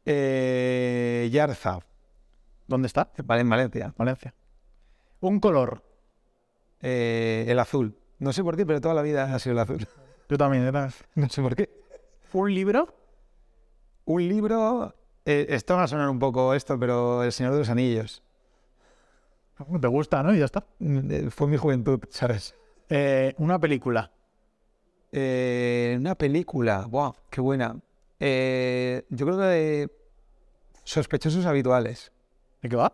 Eh, 0.07 1.29
Yarza. 1.33 1.81
¿Dónde 2.69 2.87
está? 2.87 3.11
Vale, 3.25 3.41
en 3.41 3.51
Valencia. 3.51 3.93
Valencia. 3.99 4.33
Un 5.19 5.41
color. 5.41 5.83
Eh, 6.81 7.45
el 7.49 7.59
azul. 7.59 7.99
No 8.21 8.33
sé 8.33 8.45
por 8.45 8.57
qué, 8.57 8.65
pero 8.65 8.81
toda 8.81 8.95
la 8.95 9.03
vida 9.03 9.35
ha 9.35 9.39
sido 9.41 9.55
el 9.55 9.59
azul. 9.59 9.89
Yo 10.29 10.39
también, 10.39 10.63
¿verdad? 10.63 10.93
No 11.17 11.29
sé 11.29 11.43
por 11.43 11.57
qué. 11.57 11.69
Un 12.33 12.55
libro. 12.55 13.00
Un 14.11 14.29
libro. 14.29 14.93
eh, 15.25 15.47
esto 15.51 15.77
va 15.77 15.85
a 15.85 15.87
sonar 15.87 16.11
un 16.11 16.19
poco 16.19 16.53
esto, 16.53 16.77
pero 16.81 17.23
El 17.23 17.31
Señor 17.31 17.53
de 17.53 17.61
los 17.61 17.69
Anillos. 17.69 18.25
Te 19.81 19.87
gusta, 19.87 20.21
¿no? 20.25 20.35
Y 20.35 20.41
ya 20.41 20.47
está. 20.47 20.67
Mm, 20.81 21.11
eh, 21.13 21.31
Fue 21.31 21.47
mi 21.47 21.57
juventud, 21.57 22.01
¿sabes? 22.09 22.57
Eh, 22.89 23.35
una 23.39 23.61
película. 23.61 24.11
Eh, 25.13 25.95
una 25.97 26.17
película. 26.17 26.87
¡Wow! 26.91 27.15
¡Qué 27.31 27.41
buena! 27.41 27.77
Eh, 28.19 29.05
yo 29.11 29.27
creo 29.27 29.39
que 29.39 29.45
de 29.45 29.91
Sospechosos 30.83 31.47
Habituales. 31.47 32.11
¿De 32.63 32.69
qué 32.69 32.75
va? 32.75 32.93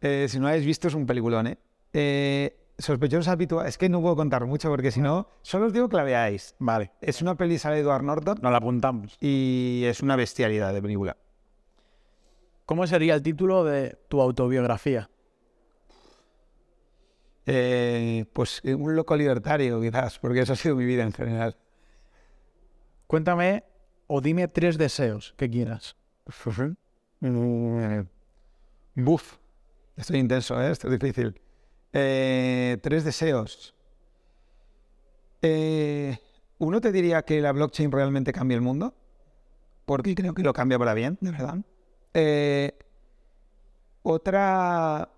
Si 0.00 0.40
no 0.40 0.48
habéis 0.48 0.64
visto, 0.64 0.88
es 0.88 0.94
un 0.94 1.04
peliculón, 1.04 1.46
¿eh? 1.46 2.56
Sospechosos 2.78 3.28
Habituales. 3.28 3.70
Es 3.70 3.78
que 3.78 3.88
no 3.88 4.00
puedo 4.00 4.16
contar 4.16 4.44
mucho 4.46 4.68
porque 4.70 4.90
si 4.90 5.00
no, 5.00 5.28
solo 5.42 5.66
os 5.66 5.72
digo 5.72 5.88
que 5.88 5.96
la 5.96 6.04
veáis. 6.04 6.54
Vale. 6.58 6.92
Es 7.00 7.22
una 7.22 7.36
peli 7.36 7.58
sale 7.58 7.78
Edward 7.78 8.02
Norton 8.02 8.38
Nos 8.42 8.50
la 8.52 8.58
apuntamos. 8.58 9.16
y 9.20 9.82
es 9.86 10.00
una 10.02 10.16
bestialidad 10.16 10.72
de 10.72 10.82
película. 10.82 11.16
¿Cómo 12.66 12.86
sería 12.86 13.14
el 13.14 13.22
título 13.22 13.64
de 13.64 13.98
tu 14.08 14.20
autobiografía? 14.20 15.10
Eh, 17.44 18.24
pues 18.32 18.60
eh, 18.64 18.74
un 18.74 18.94
loco 18.94 19.16
libertario, 19.16 19.80
quizás, 19.80 20.18
porque 20.18 20.40
eso 20.40 20.52
ha 20.52 20.56
sido 20.56 20.76
mi 20.76 20.84
vida 20.84 21.02
en 21.02 21.12
general. 21.12 21.56
Cuéntame 23.06 23.64
o 24.06 24.20
dime 24.20 24.48
tres 24.48 24.78
deseos 24.78 25.34
que 25.36 25.50
quieras. 25.50 25.96
Mm, 27.24 28.00
Buf. 28.96 29.36
Estoy 29.96 30.18
intenso, 30.18 30.60
¿eh? 30.60 30.72
Esto 30.72 30.88
es 30.88 30.98
difícil. 30.98 31.40
Eh, 31.92 32.78
tres 32.82 33.04
deseos. 33.04 33.74
Eh, 35.42 36.16
uno 36.58 36.80
te 36.80 36.92
diría 36.92 37.22
que 37.22 37.40
la 37.40 37.52
blockchain 37.52 37.92
realmente 37.92 38.32
cambia 38.32 38.54
el 38.54 38.62
mundo, 38.62 38.94
porque 39.84 40.14
creo 40.14 40.34
que 40.34 40.42
lo 40.42 40.52
cambia 40.52 40.78
para 40.78 40.94
bien, 40.94 41.18
de 41.20 41.30
verdad. 41.30 41.58
Eh, 42.14 42.78
otra... 44.02 45.08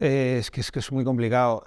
Es, 0.00 0.50
que, 0.50 0.60
es 0.60 0.72
que 0.72 0.78
es 0.78 0.90
muy 0.90 1.04
complicado. 1.04 1.62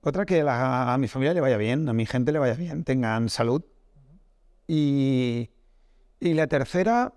Otra 0.00 0.24
que 0.24 0.44
a 0.46 0.96
mi 0.98 1.08
familia 1.08 1.34
le 1.34 1.40
vaya 1.40 1.56
bien, 1.56 1.88
a 1.88 1.92
mi 1.92 2.06
gente 2.06 2.30
le 2.30 2.38
vaya 2.38 2.54
bien, 2.54 2.84
tengan 2.84 3.28
salud. 3.28 3.64
Y, 4.68 5.50
y 6.20 6.34
la 6.34 6.46
tercera, 6.46 7.12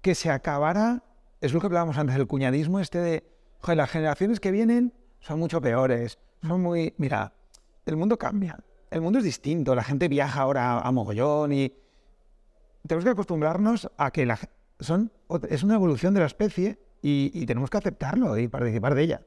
que 0.00 0.14
se 0.14 0.30
acabara, 0.30 1.04
es 1.42 1.52
lo 1.52 1.60
que 1.60 1.66
hablábamos 1.66 1.98
antes, 1.98 2.16
el 2.16 2.26
cuñadismo 2.26 2.80
este 2.80 2.98
de, 2.98 3.33
joder, 3.64 3.78
las 3.78 3.90
generaciones 3.90 4.40
que 4.40 4.50
vienen 4.50 4.92
son 5.20 5.38
mucho 5.38 5.58
peores, 5.58 6.18
son 6.42 6.60
muy, 6.60 6.92
mira, 6.98 7.32
el 7.86 7.96
mundo 7.96 8.18
cambia, 8.18 8.62
el 8.90 9.00
mundo 9.00 9.20
es 9.20 9.24
distinto, 9.24 9.74
la 9.74 9.82
gente 9.82 10.06
viaja 10.08 10.42
ahora 10.42 10.80
a 10.80 10.92
mogollón 10.92 11.50
y 11.50 11.74
tenemos 12.86 13.04
que 13.04 13.10
acostumbrarnos 13.10 13.90
a 13.96 14.10
que 14.10 14.26
la, 14.26 14.38
son, 14.80 15.10
es 15.48 15.62
una 15.62 15.76
evolución 15.76 16.12
de 16.12 16.20
la 16.20 16.26
especie 16.26 16.78
y, 17.00 17.46
tenemos 17.46 17.70
que 17.70 17.78
aceptarlo 17.78 18.36
y 18.36 18.48
participar 18.48 18.94
de 18.94 19.02
ella. 19.02 19.22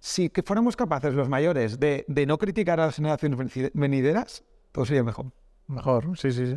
Si 0.00 0.30
que 0.30 0.42
fuéramos 0.42 0.76
capaces 0.76 1.12
los 1.12 1.28
mayores 1.28 1.78
de, 1.78 2.06
no 2.26 2.38
criticar 2.38 2.80
a 2.80 2.86
las 2.86 2.96
generaciones 2.96 3.38
venideras, 3.74 4.44
todo 4.72 4.86
sería 4.86 5.04
mejor. 5.04 5.32
Mejor, 5.66 6.18
sí, 6.18 6.32
sí, 6.32 6.46
sí. 6.46 6.56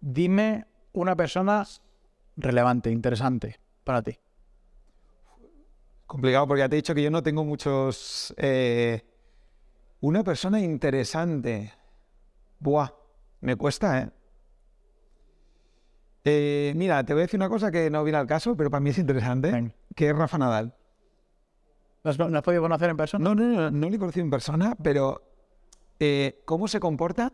Dime 0.00 0.66
una 0.92 1.16
persona 1.16 1.66
relevante, 2.36 2.90
interesante 2.90 3.60
para 3.84 4.00
ti. 4.02 4.18
Complicado 6.06 6.46
porque 6.46 6.60
ya 6.60 6.68
te 6.68 6.76
he 6.76 6.78
dicho 6.78 6.94
que 6.94 7.02
yo 7.02 7.10
no 7.10 7.22
tengo 7.22 7.44
muchos... 7.44 8.34
eh, 8.36 9.02
Una 10.00 10.22
persona 10.22 10.60
interesante. 10.60 11.72
Buah, 12.60 12.90
me 13.40 13.56
cuesta, 13.56 14.00
¿eh? 14.00 14.10
Eh, 16.24 16.72
Mira, 16.76 17.04
te 17.04 17.12
voy 17.12 17.22
a 17.22 17.26
decir 17.26 17.38
una 17.38 17.48
cosa 17.48 17.70
que 17.70 17.90
no 17.90 18.02
viene 18.04 18.18
al 18.18 18.26
caso, 18.26 18.56
pero 18.56 18.70
para 18.70 18.80
mí 18.80 18.90
es 18.90 18.98
interesante, 18.98 19.72
que 19.94 20.10
es 20.10 20.16
Rafa 20.16 20.38
Nadal. 20.38 20.74
¿Lo 22.02 22.10
has, 22.10 22.18
lo 22.18 22.36
has 22.36 22.42
podido 22.42 22.62
conocer 22.62 22.90
en 22.90 22.96
persona? 22.96 23.22
No, 23.24 23.34
no, 23.34 23.44
no, 23.44 23.70
no 23.70 23.88
le 23.90 23.96
he 23.96 23.98
conocido 23.98 24.24
en 24.24 24.30
persona, 24.30 24.76
pero 24.82 25.22
eh, 26.00 26.42
cómo 26.44 26.68
se 26.68 26.80
comporta, 26.80 27.32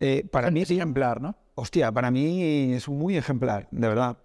eh, 0.00 0.24
para 0.30 0.50
mí 0.50 0.62
es 0.62 0.70
ejemplar, 0.70 1.20
¿no? 1.20 1.36
Hostia, 1.54 1.90
para 1.90 2.10
mí 2.10 2.72
es 2.74 2.88
muy 2.88 3.16
ejemplar, 3.16 3.68
de 3.70 3.88
verdad. 3.88 4.18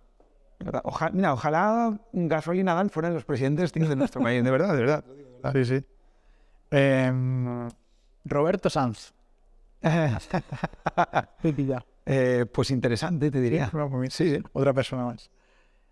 Verdad. 0.64 0.82
Oja- 0.86 1.10
mira, 1.12 1.34
ojalá 1.34 1.98
Gasol 2.14 2.58
y 2.60 2.64
Nadal 2.64 2.90
fueran 2.90 3.14
los 3.14 3.26
presidentes 3.26 3.72
tío, 3.72 3.88
de 3.88 3.96
nuestro 3.96 4.22
país, 4.22 4.44
de 4.44 4.52
verdad, 4.52 4.74
de 4.76 4.80
verdad. 4.80 5.04
Sí, 5.54 5.66
sí. 5.66 5.86
Em, 6.72 7.70
Roberto 8.26 8.70
Sanz. 8.70 9.14
Eh, 12.06 12.46
pues 12.52 12.72
interesante, 12.72 13.30
te 13.32 13.40
diría. 13.40 13.70
Sí. 13.70 14.10
Sí, 14.10 14.36
sí. 14.36 14.44
Otra 14.54 14.74
persona 14.74 15.06
más. 15.06 15.30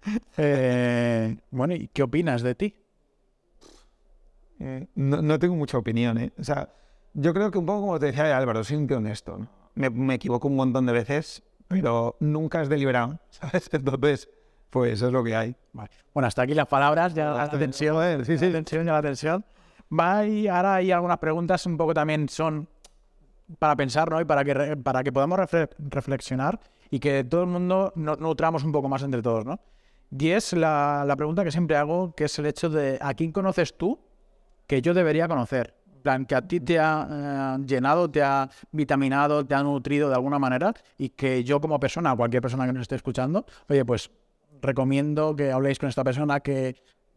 Eh, 0.38 1.38
bueno, 1.52 1.76
¿y 1.76 1.88
qué 1.90 2.02
opinas 2.04 2.42
de 2.42 2.56
ti? 2.56 2.76
Eh, 4.60 4.88
no, 4.96 5.22
no 5.22 5.40
tengo 5.40 5.56
mucha 5.56 5.78
opinión, 5.78 6.18
¿eh? 6.18 6.32
O 6.40 6.44
sea, 6.44 6.70
yo 7.14 7.34
creo 7.34 7.52
que 7.52 7.58
un 7.58 7.66
poco 7.66 7.82
como 7.82 8.00
te 8.00 8.08
decía 8.08 8.36
Álvaro, 8.38 8.64
soy 8.64 8.78
un 8.78 8.88
tío 8.88 8.98
honesto. 8.98 9.38
¿no? 9.38 9.48
Me, 9.76 9.90
me 9.90 10.16
equivoco 10.16 10.48
un 10.48 10.56
montón 10.56 10.86
de 10.86 10.94
veces, 10.94 11.44
pero 11.68 12.16
nunca 12.20 12.62
es 12.62 12.70
deliberado, 12.70 13.20
¿sabes? 13.30 13.70
Entonces, 13.72 14.30
pues 14.72 14.94
eso 14.94 15.08
es 15.08 15.14
lo 15.14 15.24
que 15.24 15.36
hay. 15.36 15.56
Vale. 15.74 15.92
Bueno, 16.14 16.28
hasta 16.28 16.42
aquí 16.42 16.56
las 16.56 16.68
palabras, 16.68 17.14
ya 17.14 17.32
la 17.34 17.50
tensión, 17.50 18.26
sí, 18.26 18.38
sí, 18.38 18.46
la 18.48 18.52
tensión, 18.54 18.86
ya 18.86 18.94
la 18.94 19.02
tensión. 19.04 19.46
Va 19.94 20.26
y 20.26 20.48
ahora 20.48 20.76
hay 20.76 20.92
algunas 20.92 21.20
preguntas 21.20 21.64
un 21.66 21.78
poco 21.78 21.94
también 21.94 22.28
son 22.30 22.68
para 23.60 23.76
pensar, 23.76 24.10
¿no? 24.10 24.20
Y 24.22 24.26
para 24.26 24.44
que, 24.44 24.78
para 24.78 25.04
que 25.04 25.12
podamos 25.12 25.38
refle- 25.38 25.70
reflexionar 25.78 26.60
y 26.90 27.00
que 27.00 27.24
todo 27.26 27.42
el 27.42 27.48
mundo 27.48 27.92
nos 27.96 28.18
nutramos 28.20 28.64
un 28.64 28.72
poco 28.72 28.88
más 28.88 29.04
entre 29.04 29.22
todos, 29.22 29.46
¿no? 29.46 29.60
Y 30.18 30.30
es 30.30 30.54
la, 30.54 31.04
la 31.06 31.16
pregunta 31.16 31.44
que 31.44 31.52
siempre 31.52 31.76
hago, 31.78 32.14
que 32.16 32.26
es 32.26 32.40
el 32.40 32.46
hecho 32.46 32.70
de 32.70 32.98
¿a 33.02 33.14
quién 33.14 33.32
conoces 33.32 33.78
tú 33.78 34.00
que 34.68 34.82
yo 34.82 34.94
debería 34.94 35.28
conocer? 35.28 35.76
En 35.94 36.02
plan, 36.02 36.26
que 36.26 36.36
a 36.36 36.42
ti 36.42 36.60
te 36.60 36.80
ha 36.80 37.58
eh, 37.60 37.64
llenado, 37.66 38.10
te 38.10 38.24
ha 38.24 38.50
vitaminado, 38.72 39.46
te 39.46 39.54
ha 39.54 39.62
nutrido 39.62 40.10
de 40.10 40.16
alguna 40.16 40.40
manera 40.40 40.74
y 40.98 41.10
que 41.10 41.44
yo 41.44 41.62
como 41.62 41.80
persona, 41.80 42.16
cualquier 42.16 42.42
persona 42.42 42.66
que 42.66 42.74
nos 42.74 42.82
esté 42.84 42.96
escuchando, 42.96 43.46
oye, 43.70 43.86
pues 43.86 44.10
recomiendo 44.62 45.36
que 45.36 45.52
habléis 45.52 45.80
con 45.80 45.90
esta 45.90 46.04
persona, 46.04 46.40
que 46.40 46.76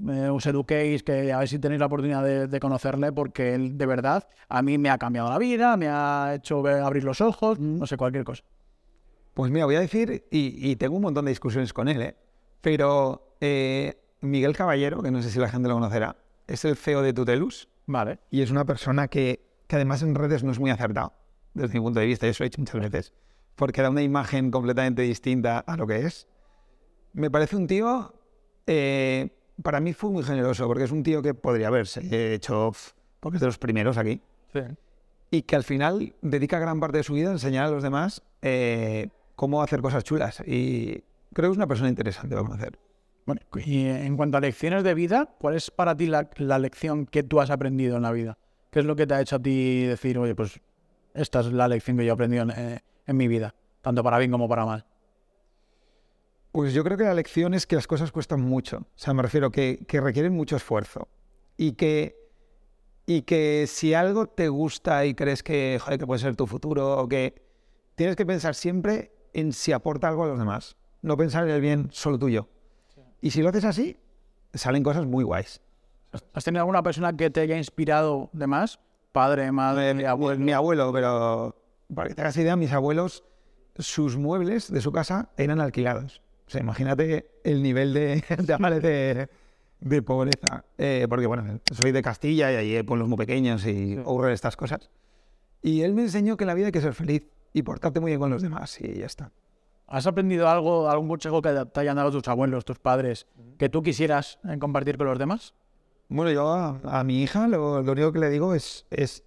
eh, 0.09 0.29
os 0.29 0.45
eduquéis, 0.47 1.03
que 1.03 1.33
a 1.33 1.39
ver 1.39 1.49
si 1.49 1.59
tenéis 1.59 1.81
la 1.81 1.87
oportunidad 1.87 2.25
de, 2.25 2.47
de 2.49 2.61
conocerle, 2.61 3.13
porque 3.13 3.55
él 3.55 3.79
de 3.79 3.87
verdad 3.87 4.27
a 4.49 4.63
mí 4.63 4.77
me 4.79 4.91
ha 4.91 4.99
cambiado 4.99 5.29
la 5.31 5.39
vida, 5.39 5.77
me 5.77 5.89
ha 5.89 6.33
hecho 6.37 6.63
ver- 6.63 6.83
abrir 6.83 7.05
los 7.05 7.21
ojos, 7.21 7.59
no 7.61 7.87
sé, 7.87 7.97
cualquier 7.97 8.25
cosa. 8.25 8.43
Pues 9.35 9.51
mira, 9.51 9.65
voy 9.65 9.75
a 9.77 9.81
decir, 9.81 10.25
y, 10.31 10.71
y 10.71 10.77
tengo 10.77 10.97
un 10.97 11.03
montón 11.03 11.25
de 11.25 11.31
discusiones 11.33 11.73
con 11.73 11.89
él, 11.89 12.01
¿eh? 12.03 12.17
Pero 12.61 13.37
eh, 13.41 13.95
Miguel 14.21 14.57
Caballero, 14.57 15.03
que 15.03 15.11
no 15.11 15.23
sé 15.23 15.31
si 15.31 15.39
la 15.39 15.49
gente 15.49 15.69
lo 15.69 15.75
conocerá, 15.75 16.17
es 16.47 16.65
el 16.65 16.77
CEO 16.77 17.03
de 17.03 17.13
Tutelus 17.13 17.69
Vale. 17.87 18.19
y 18.31 18.43
es 18.43 18.51
una 18.51 18.65
persona 18.65 19.09
que, 19.09 19.41
que 19.67 19.77
además 19.77 20.03
en 20.03 20.15
redes 20.15 20.45
no 20.45 20.51
es 20.53 20.59
muy 20.59 20.71
acertado, 20.71 21.13
desde 21.53 21.75
mi 21.79 21.85
punto 21.85 22.01
de 22.01 22.07
vista, 22.07 22.27
y 22.27 22.31
eso 22.31 22.43
lo 22.43 22.47
he 22.47 22.49
hecho 22.49 22.61
muchas 22.61 22.81
veces, 22.81 23.13
porque 23.57 23.83
da 23.83 23.91
una 23.91 24.03
imagen 24.03 24.51
completamente 24.51 25.03
distinta 25.03 25.59
a 25.59 25.77
lo 25.77 25.87
que 25.87 26.01
es. 26.07 26.27
Me 27.15 27.31
parece 27.31 27.57
un 27.57 27.67
tío, 27.67 28.13
eh, 28.67 29.31
para 29.63 29.81
mí 29.81 29.93
fue 29.93 30.11
muy 30.11 30.23
generoso, 30.25 30.67
porque 30.67 30.85
es 30.85 30.91
un 30.91 31.03
tío 31.03 31.23
que 31.23 31.33
podría 31.33 31.69
haberse 31.69 32.35
hecho, 32.35 32.73
porque 33.21 33.37
es 33.37 33.41
de 33.41 33.47
los 33.47 33.59
primeros 33.59 33.97
aquí, 33.97 34.21
Sí. 34.53 34.61
y 35.31 35.43
que 35.43 35.57
al 35.57 35.65
final 35.65 36.15
dedica 36.23 36.59
gran 36.59 36.81
parte 36.81 36.99
de 36.99 37.03
su 37.05 37.15
vida 37.15 37.29
a 37.29 37.33
enseñar 37.33 37.67
a 37.67 37.71
los 37.71 37.83
demás 37.83 38.23
eh, 38.43 39.09
cómo 39.37 39.63
hacer 39.63 39.81
cosas 39.81 40.05
chulas. 40.05 40.41
Y 40.47 41.03
creo 41.33 41.49
que 41.49 41.53
es 41.53 41.57
una 41.57 41.67
persona 41.67 41.89
interesante 41.89 42.35
para 42.35 42.47
conocer. 42.47 42.79
Bueno, 43.27 43.41
y 43.65 43.87
en 43.87 44.17
cuanto 44.17 44.37
a 44.37 44.41
lecciones 44.41 44.85
de 44.85 44.93
vida, 44.95 45.31
¿cuál 45.39 45.55
es 45.55 45.71
para 45.71 45.97
ti 45.97 46.07
la, 46.07 46.29
la 46.37 46.59
lección 46.59 47.07
que 47.07 47.23
tú 47.23 47.41
has 47.41 47.51
aprendido 47.51 47.97
en 47.97 48.03
la 48.03 48.13
vida? 48.13 48.37
¿Qué 48.71 48.81
es 48.81 48.85
lo 48.85 48.97
que 48.97 49.07
te 49.07 49.15
ha 49.15 49.21
hecho 49.21 49.37
a 49.37 49.39
ti 49.39 49.85
decir, 49.85 50.19
oye, 50.19 50.35
pues 50.35 50.61
esta 51.15 51.41
es 51.41 51.47
la 51.47 51.69
lección 51.69 51.97
que 51.97 52.05
yo 52.05 52.11
he 52.11 52.15
aprendido 52.15 52.43
en, 52.43 52.51
eh, 52.51 52.81
en 53.07 53.17
mi 53.17 53.29
vida, 53.29 53.55
tanto 53.81 54.03
para 54.03 54.19
bien 54.19 54.31
como 54.31 54.49
para 54.49 54.67
mal? 54.67 54.85
Pues 56.55 56.73
yo 56.73 56.85
creo 56.85 56.97
que 56.97 57.03
la 57.03 57.15
lección 57.15 57.53
es 57.53 57.67
que 57.67 57.75
las 57.75 57.89
cosas 57.89 58.13
cuestan 58.13 58.41
mucho. 58.41 58.77
O 58.77 58.87
sea, 58.95 59.13
me 59.13 59.23
refiero 59.23 59.51
que, 59.51 59.85
que 59.89 60.01
requieren 60.01 60.33
mucho 60.37 60.55
esfuerzo. 60.55 61.09
Y 61.57 61.73
que, 61.73 62.17
y 63.07 63.23
que 63.23 63.67
si 63.67 63.93
algo 63.93 64.29
te 64.29 64.49
gusta 64.49 65.05
y 65.05 65.15
crees 65.15 65.43
que, 65.43 65.81
joder, 65.83 65.99
que 65.99 66.07
puede 66.07 66.21
ser 66.21 66.37
tu 66.37 66.47
futuro, 66.47 66.97
o 66.97 67.09
que 67.09 67.43
tienes 67.97 68.15
que 68.15 68.25
pensar 68.25 68.55
siempre 68.55 69.11
en 69.33 69.53
si 69.53 69.73
aporta 69.73 70.07
algo 70.07 70.23
a 70.23 70.29
los 70.29 70.39
demás. 70.39 70.77
No 71.03 71.17
pensar 71.17 71.43
en 71.43 71.51
el 71.51 71.61
bien 71.61 71.89
solo 71.91 72.21
tuyo. 72.21 72.49
Y 73.21 73.33
si 73.33 73.43
lo 73.43 73.49
haces 73.49 73.65
así, 73.65 73.97
salen 74.53 74.85
cosas 74.85 75.07
muy 75.07 75.25
guays. 75.25 75.61
¿Has 76.35 76.45
tenido 76.45 76.61
alguna 76.61 76.85
persona 76.85 77.17
que 77.17 77.31
te 77.31 77.41
haya 77.41 77.59
inspirado 77.59 78.31
de 78.33 78.47
más? 78.47 78.79
Padre, 79.11 79.51
madre, 79.51 79.93
mi, 79.93 80.05
abuelo. 80.05 80.39
mi 80.39 80.53
abuelo, 80.53 80.93
pero 80.93 81.57
para 81.93 82.11
que 82.11 82.15
te 82.15 82.21
hagas 82.21 82.37
idea, 82.37 82.55
mis 82.55 82.71
abuelos, 82.71 83.25
sus 83.77 84.17
muebles 84.17 84.73
de 84.73 84.81
su 84.81 84.93
casa 84.93 85.31
eran 85.37 85.61
alquilados. 85.61 86.23
O 86.47 86.51
sea, 86.51 86.61
imagínate 86.61 87.31
el 87.45 87.63
nivel 87.63 87.95
de, 87.95 88.23
de, 88.39 88.81
de, 88.81 89.29
de 89.81 90.03
pobreza. 90.03 90.65
Eh, 90.79 91.07
porque, 91.09 91.27
bueno, 91.27 91.61
soy 91.73 91.93
de 91.93 92.03
Castilla 92.03 92.53
y 92.53 92.57
allí 92.57 92.77
hay 92.77 92.83
pueblos 92.83 93.09
muy 93.09 93.19
pequeños 93.19 93.67
y 93.67 93.99
ocurren 93.99 94.33
estas 94.33 94.57
cosas. 94.57 94.91
Y 95.63 95.83
él 95.83 95.95
me 95.95 96.03
enseñó 96.03 96.37
que 96.37 96.45
en 96.45 96.49
la 96.49 96.55
vida 96.55 96.67
hay 96.67 96.73
que 96.73 96.81
ser 96.81 96.95
feliz 96.95 97.27
y 97.53 97.63
portarte 97.63 98.01
muy 98.01 98.11
bien 98.11 98.21
con 98.21 98.31
los 98.31 98.43
demás 98.43 98.81
y 98.81 98.99
ya 98.99 99.07
está. 99.07 99.31
¿Has 99.87 100.07
aprendido 100.07 100.49
algo, 100.49 100.89
algún 100.89 101.09
consejo 101.09 101.43
que 101.43 101.67
te 101.73 101.81
hayan 101.81 101.97
dado 101.97 102.11
tus 102.11 102.27
abuelos, 102.29 102.65
tus 102.65 102.79
padres, 102.79 103.27
que 103.59 103.69
tú 103.69 103.83
quisieras 103.83 104.39
eh, 104.49 104.59
compartir 104.59 104.97
con 104.97 105.07
los 105.07 105.19
demás? 105.19 105.55
Bueno, 106.09 106.31
yo 106.31 106.49
a, 106.49 106.81
a 106.85 107.05
mi 107.05 107.23
hija 107.23 107.49
lo, 107.49 107.83
lo 107.83 107.93
único 107.93 108.13
que 108.13 108.19
le 108.19 108.31
digo 108.31 108.55
es, 108.55 108.87
es 108.91 109.25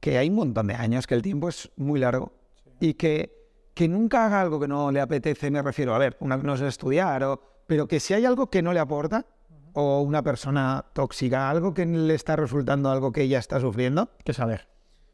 que 0.00 0.18
hay 0.18 0.28
un 0.28 0.36
montón 0.36 0.66
de 0.66 0.74
años, 0.74 1.06
que 1.06 1.14
el 1.14 1.22
tiempo 1.22 1.48
es 1.48 1.70
muy 1.76 2.00
largo 2.00 2.32
y 2.80 2.94
que, 2.94 3.43
que 3.74 3.88
nunca 3.88 4.26
haga 4.26 4.40
algo 4.40 4.60
que 4.60 4.68
no 4.68 4.90
le 4.92 5.00
apetece, 5.00 5.50
me 5.50 5.60
refiero, 5.62 5.94
a 5.94 5.98
ver, 5.98 6.16
una 6.20 6.36
no 6.36 6.54
es 6.54 6.60
estudiar, 6.60 7.22
o, 7.24 7.40
pero 7.66 7.86
que 7.88 8.00
si 8.00 8.14
hay 8.14 8.24
algo 8.24 8.48
que 8.48 8.62
no 8.62 8.72
le 8.72 8.80
aporta 8.80 9.26
o 9.72 10.00
una 10.02 10.22
persona 10.22 10.84
tóxica, 10.92 11.50
algo 11.50 11.74
que 11.74 11.84
le 11.84 12.14
está 12.14 12.36
resultando 12.36 12.90
algo 12.90 13.10
que 13.12 13.22
ella 13.22 13.38
está 13.40 13.58
sufriendo, 13.60 14.08
Que 14.24 14.32
saber. 14.32 14.68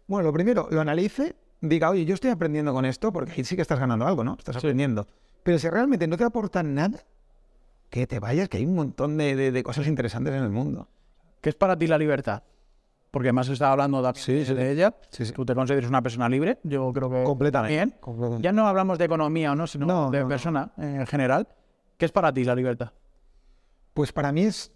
bueno, 0.07 0.29
lo 0.29 0.33
primero, 0.35 0.69
lo 0.71 0.81
analice, 0.81 1.35
diga, 1.63 1.89
oye, 1.91 2.05
yo 2.05 2.15
estoy 2.15 2.31
aprendiendo 2.31 2.73
con 2.75 2.85
esto, 2.85 3.13
porque 3.13 3.33
ahí 3.33 3.45
sí 3.45 3.57
que 3.57 3.63
estás 3.63 3.79
ganando 3.81 4.07
algo, 4.07 4.23
¿no? 4.25 4.37
Estás 4.39 4.57
aprendiendo. 4.57 5.07
Pero 5.43 5.59
si 5.59 5.69
realmente 5.71 6.07
no 6.07 6.19
te 6.19 6.25
aportan 6.25 6.75
nada, 6.75 6.99
que 7.89 8.07
te 8.07 8.21
vayas, 8.21 8.49
que 8.51 8.59
hay 8.59 8.67
un 8.67 8.75
montón 8.75 9.17
de, 9.17 9.35
de- 9.35 9.51
de 9.53 9.63
cosas 9.63 9.87
interesantes 9.87 10.35
en 10.35 10.43
el 10.43 10.51
mundo. 10.51 10.89
¿Qué 11.41 11.49
es 11.49 11.55
para 11.55 11.77
ti 11.79 11.87
la 11.87 11.97
libertad? 11.97 12.43
Porque 13.11 13.33
más 13.33 13.49
estado 13.49 13.73
hablando 13.73 14.01
de, 14.03 14.45
de 14.55 14.71
ella. 14.71 14.95
Sí, 15.11 15.27
sí. 15.27 15.33
Tú 15.33 15.45
te 15.45 15.55
consideras 15.55 15.89
una 15.91 16.01
persona 16.01 16.29
libre. 16.29 16.59
Yo 16.63 16.93
creo 16.93 17.11
que 17.11 17.25
Completamente. 17.25 17.75
Bien. 17.75 17.95
Completamente. 18.01 18.43
Ya 18.45 18.53
no 18.53 18.69
hablamos 18.69 18.99
de 18.99 19.05
economía 19.07 19.53
o 19.53 19.57
no, 19.57 19.67
sino 19.67 19.87
No, 19.87 20.11
de 20.11 20.19
no, 20.19 20.25
no. 20.25 20.29
persona 20.29 20.71
en 20.77 21.07
general. 21.07 21.49
¿Qué 21.97 22.05
es 22.07 22.13
para 22.13 22.33
ti 22.33 22.45
la 22.45 22.55
libertad? 22.55 22.93
Pues 23.95 24.13
para 24.13 24.31
mí 24.33 24.43
es. 24.43 24.73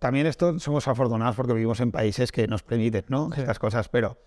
También 0.00 0.26
esto 0.26 0.58
somos 0.58 0.88
afortunados 0.88 1.36
porque 1.36 1.52
vivimos 1.52 1.78
en 1.80 1.92
países 1.92 2.32
que 2.32 2.48
nos 2.48 2.62
permiten, 2.62 3.04
¿no? 3.08 3.30
Estas 3.36 3.58
cosas, 3.58 3.88
pero 3.88 4.18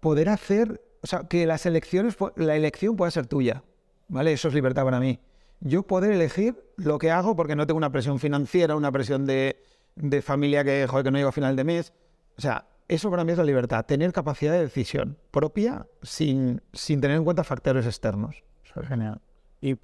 poder 0.00 0.28
hacer. 0.30 0.80
O 1.02 1.06
sea, 1.06 1.20
que 1.28 1.46
las 1.46 1.66
elecciones. 1.66 2.16
La 2.36 2.56
elección 2.56 2.96
pueda 2.96 3.10
ser 3.10 3.26
tuya, 3.26 3.62
¿vale? 4.08 4.32
Eso 4.32 4.48
es 4.48 4.54
libertad 4.54 4.84
para 4.84 5.00
mí. 5.00 5.20
Yo 5.60 5.82
poder 5.82 6.12
elegir 6.12 6.56
lo 6.76 6.98
que 6.98 7.10
hago 7.10 7.36
porque 7.36 7.54
no 7.56 7.66
tengo 7.66 7.76
una 7.76 7.90
presión 7.92 8.18
financiera, 8.18 8.74
una 8.76 8.90
presión 8.90 9.26
de, 9.26 9.62
de 9.96 10.22
familia 10.22 10.64
que, 10.64 10.86
joder, 10.88 11.04
que 11.04 11.10
no 11.10 11.18
llego 11.18 11.28
a 11.28 11.32
final 11.32 11.54
de 11.56 11.64
mes. 11.64 11.92
O 12.40 12.42
sea, 12.42 12.64
eso 12.88 13.10
para 13.10 13.22
mí 13.22 13.32
es 13.32 13.38
la 13.38 13.44
libertad. 13.44 13.84
Tener 13.84 14.14
capacidad 14.14 14.54
de 14.54 14.60
decisión 14.60 15.18
propia 15.30 15.86
sin, 16.00 16.62
sin 16.72 16.98
tener 17.02 17.18
en 17.18 17.24
cuenta 17.24 17.44
factores 17.44 17.84
externos. 17.84 18.42
¿sabes? 18.64 18.88
Genial. 18.88 19.20
¿Y 19.60 19.76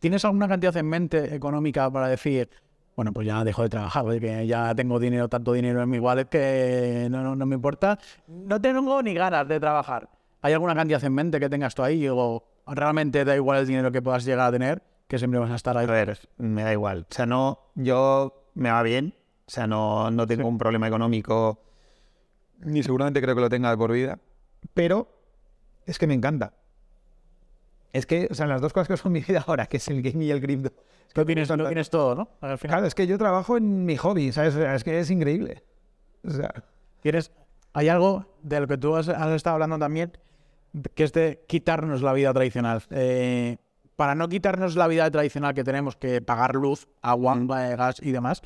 tienes 0.00 0.24
alguna 0.24 0.48
cantidad 0.48 0.76
en 0.76 0.86
mente 0.86 1.32
económica 1.32 1.88
para 1.92 2.08
decir, 2.08 2.50
bueno, 2.96 3.12
pues 3.12 3.24
ya 3.24 3.44
dejo 3.44 3.62
de 3.62 3.68
trabajar, 3.68 4.04
oye, 4.04 4.18
que 4.18 4.48
ya 4.48 4.74
tengo 4.74 4.98
dinero, 4.98 5.28
tanto 5.28 5.52
dinero 5.52 5.80
en 5.80 5.90
mi 5.90 6.00
wallet 6.00 6.24
que 6.24 7.06
no, 7.08 7.22
no, 7.22 7.36
no 7.36 7.46
me 7.46 7.54
importa? 7.54 8.00
No 8.26 8.60
tengo 8.60 9.00
ni 9.00 9.14
ganas 9.14 9.46
de 9.46 9.60
trabajar. 9.60 10.08
¿Hay 10.40 10.54
alguna 10.54 10.74
cantidad 10.74 11.04
en 11.04 11.14
mente 11.14 11.38
que 11.38 11.48
tengas 11.48 11.72
tú 11.72 11.84
ahí 11.84 12.08
o 12.08 12.42
realmente 12.66 13.24
da 13.24 13.36
igual 13.36 13.60
el 13.60 13.66
dinero 13.68 13.92
que 13.92 14.02
puedas 14.02 14.24
llegar 14.24 14.48
a 14.48 14.50
tener, 14.50 14.82
que 15.06 15.20
siempre 15.20 15.38
vas 15.38 15.52
a 15.52 15.54
estar 15.54 15.78
ahí? 15.78 15.86
A 15.86 15.92
ver, 15.92 16.18
me 16.36 16.64
da 16.64 16.72
igual. 16.72 17.06
O 17.08 17.14
sea, 17.14 17.26
no, 17.26 17.60
yo 17.76 18.48
me 18.54 18.72
va 18.72 18.82
bien. 18.82 19.14
O 19.46 19.50
sea, 19.52 19.66
no, 19.66 20.10
no 20.10 20.26
tengo 20.26 20.48
un 20.48 20.58
problema 20.58 20.88
económico, 20.88 21.60
ni 22.62 22.82
seguramente 22.82 23.20
creo 23.20 23.34
que 23.34 23.40
lo 23.40 23.48
tenga 23.48 23.70
de 23.70 23.76
por 23.76 23.92
vida. 23.92 24.18
Pero 24.74 25.08
es 25.86 25.98
que 25.98 26.06
me 26.06 26.14
encanta. 26.14 26.54
Es 27.92 28.06
que, 28.06 28.28
o 28.30 28.34
sea, 28.34 28.46
las 28.46 28.60
dos 28.60 28.72
cosas 28.72 28.88
que 28.88 28.96
son 28.96 29.12
mi 29.12 29.20
vida 29.20 29.44
ahora, 29.46 29.66
que 29.66 29.76
es 29.76 29.88
el 29.88 30.02
gaming 30.02 30.28
y 30.28 30.30
el 30.30 30.40
cripto. 30.40 30.72
Es 31.08 31.14
que 31.14 31.20
Lo 31.20 31.26
tienes, 31.26 31.48
lo 31.48 31.66
tienes 31.66 31.90
todo, 31.90 32.14
¿no? 32.14 32.28
Al 32.40 32.58
final. 32.58 32.76
Claro, 32.76 32.86
es 32.86 32.94
que 32.94 33.06
yo 33.06 33.18
trabajo 33.18 33.56
en 33.56 33.84
mi 33.84 33.96
hobby, 33.96 34.32
¿sabes? 34.32 34.54
O 34.54 34.58
sea, 34.58 34.74
es 34.74 34.84
que 34.84 34.98
es 34.98 35.10
increíble. 35.10 35.62
O 36.24 36.30
sea, 36.30 36.52
¿Quieres? 37.02 37.32
Hay 37.74 37.88
algo 37.88 38.26
de 38.42 38.60
lo 38.60 38.66
que 38.68 38.78
tú 38.78 38.94
has, 38.94 39.08
has 39.08 39.30
estado 39.32 39.54
hablando 39.54 39.78
también, 39.78 40.12
que 40.94 41.04
es 41.04 41.12
de 41.12 41.44
quitarnos 41.48 42.00
la 42.00 42.12
vida 42.12 42.32
tradicional. 42.32 42.82
Eh, 42.90 43.56
para 43.96 44.14
no 44.14 44.28
quitarnos 44.28 44.76
la 44.76 44.86
vida 44.86 45.10
tradicional 45.10 45.52
que 45.54 45.64
tenemos 45.64 45.96
que 45.96 46.22
pagar 46.22 46.54
luz, 46.54 46.88
agua, 47.02 47.36
eh, 47.36 47.76
gas 47.76 47.96
y 48.00 48.12
demás, 48.12 48.42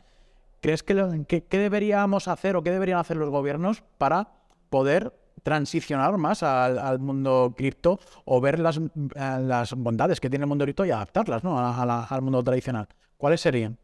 ¿crees 0.60 0.82
que, 0.82 0.94
lo- 0.94 1.10
que- 1.26 1.44
qué 1.44 1.58
deberíamos 1.58 2.28
hacer 2.28 2.56
o 2.56 2.62
qué 2.62 2.70
deberían 2.70 2.98
hacer 2.98 3.16
los 3.16 3.30
gobiernos 3.30 3.82
para 3.98 4.28
poder 4.70 5.12
transicionar 5.42 6.16
más 6.18 6.42
al, 6.42 6.78
al 6.78 6.98
mundo 6.98 7.54
cripto 7.56 8.00
o 8.24 8.40
ver 8.40 8.58
las, 8.58 8.78
eh, 8.78 9.38
las 9.40 9.74
bondades 9.74 10.20
que 10.20 10.28
tiene 10.28 10.44
el 10.44 10.48
mundo 10.48 10.64
cripto 10.64 10.84
y 10.84 10.90
adaptarlas 10.90 11.44
¿no? 11.44 11.58
a- 11.58 11.80
a 11.80 11.86
la- 11.86 12.02
al 12.04 12.22
mundo 12.22 12.42
tradicional. 12.42 12.88
¿Cuáles 13.16 13.40
serían? 13.40 13.78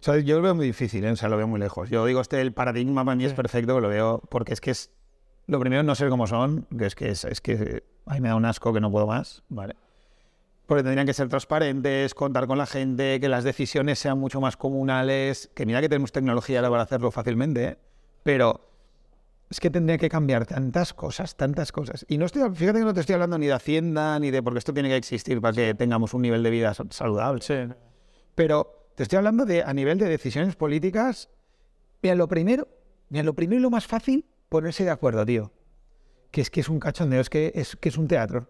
O 0.00 0.04
sea, 0.04 0.18
yo 0.18 0.36
lo 0.36 0.42
veo 0.42 0.54
muy 0.54 0.66
difícil, 0.66 1.04
¿eh? 1.04 1.10
o 1.12 1.16
sea, 1.16 1.28
lo 1.28 1.36
veo 1.36 1.46
muy 1.48 1.60
lejos. 1.60 1.88
Yo 1.90 2.04
digo, 2.06 2.20
este 2.20 2.40
el 2.40 2.52
paradigma 2.52 3.04
para 3.04 3.14
mí 3.16 3.24
es 3.24 3.34
perfecto, 3.34 3.80
lo 3.80 3.88
veo, 3.88 4.20
porque 4.30 4.52
es 4.52 4.60
que 4.60 4.70
es, 4.72 4.90
lo 5.46 5.60
primero 5.60 5.82
no 5.82 5.94
sé 5.94 6.08
cómo 6.08 6.26
son, 6.26 6.66
que 6.76 6.86
es 6.86 6.94
que 6.94 7.10
es, 7.10 7.24
es 7.24 7.40
que 7.40 7.84
a 8.06 8.14
mí 8.14 8.20
me 8.20 8.28
da 8.28 8.34
un 8.36 8.44
asco 8.44 8.72
que 8.72 8.80
no 8.80 8.90
puedo 8.90 9.06
más, 9.06 9.42
¿vale? 9.48 9.76
Porque 10.72 10.84
tendrían 10.84 11.06
que 11.06 11.12
ser 11.12 11.28
transparentes, 11.28 12.14
contar 12.14 12.46
con 12.46 12.56
la 12.56 12.64
gente, 12.64 13.20
que 13.20 13.28
las 13.28 13.44
decisiones 13.44 13.98
sean 13.98 14.18
mucho 14.18 14.40
más 14.40 14.56
comunales, 14.56 15.50
que 15.54 15.66
mira 15.66 15.82
que 15.82 15.88
tenemos 15.90 16.12
tecnología 16.12 16.60
ahora 16.60 16.70
para 16.70 16.82
hacerlo 16.84 17.10
fácilmente, 17.10 17.64
¿eh? 17.64 17.78
pero 18.22 18.58
es 19.50 19.60
que 19.60 19.68
tendría 19.68 19.98
que 19.98 20.08
cambiar 20.08 20.46
tantas 20.46 20.94
cosas, 20.94 21.36
tantas 21.36 21.72
cosas. 21.72 22.06
Y 22.08 22.16
no 22.16 22.24
estoy, 22.24 22.48
fíjate 22.54 22.78
que 22.78 22.84
no 22.86 22.94
te 22.94 23.00
estoy 23.00 23.12
hablando 23.12 23.36
ni 23.36 23.48
de 23.48 23.52
Hacienda, 23.52 24.18
ni 24.18 24.30
de 24.30 24.42
porque 24.42 24.60
esto 24.60 24.72
tiene 24.72 24.88
que 24.88 24.96
existir 24.96 25.42
para 25.42 25.52
que 25.54 25.74
tengamos 25.74 26.14
un 26.14 26.22
nivel 26.22 26.42
de 26.42 26.48
vida 26.48 26.72
sa- 26.72 26.84
saludable. 26.88 27.42
Sí. 27.42 27.54
Pero 28.34 28.88
te 28.94 29.02
estoy 29.02 29.18
hablando 29.18 29.44
de 29.44 29.62
a 29.62 29.74
nivel 29.74 29.98
de 29.98 30.08
decisiones 30.08 30.56
políticas. 30.56 31.28
Mira, 32.00 32.14
lo 32.14 32.28
primero, 32.28 32.66
mira, 33.10 33.24
lo 33.24 33.34
primero 33.34 33.58
y 33.58 33.62
lo 33.62 33.68
más 33.68 33.86
fácil, 33.86 34.24
ponerse 34.48 34.84
de 34.84 34.90
acuerdo, 34.90 35.26
tío. 35.26 35.52
Que 36.30 36.40
es 36.40 36.48
que 36.48 36.60
es 36.60 36.70
un 36.70 36.80
cachondeo, 36.80 37.20
es 37.20 37.28
que 37.28 37.52
es, 37.54 37.76
que 37.76 37.90
es 37.90 37.98
un 37.98 38.08
teatro. 38.08 38.48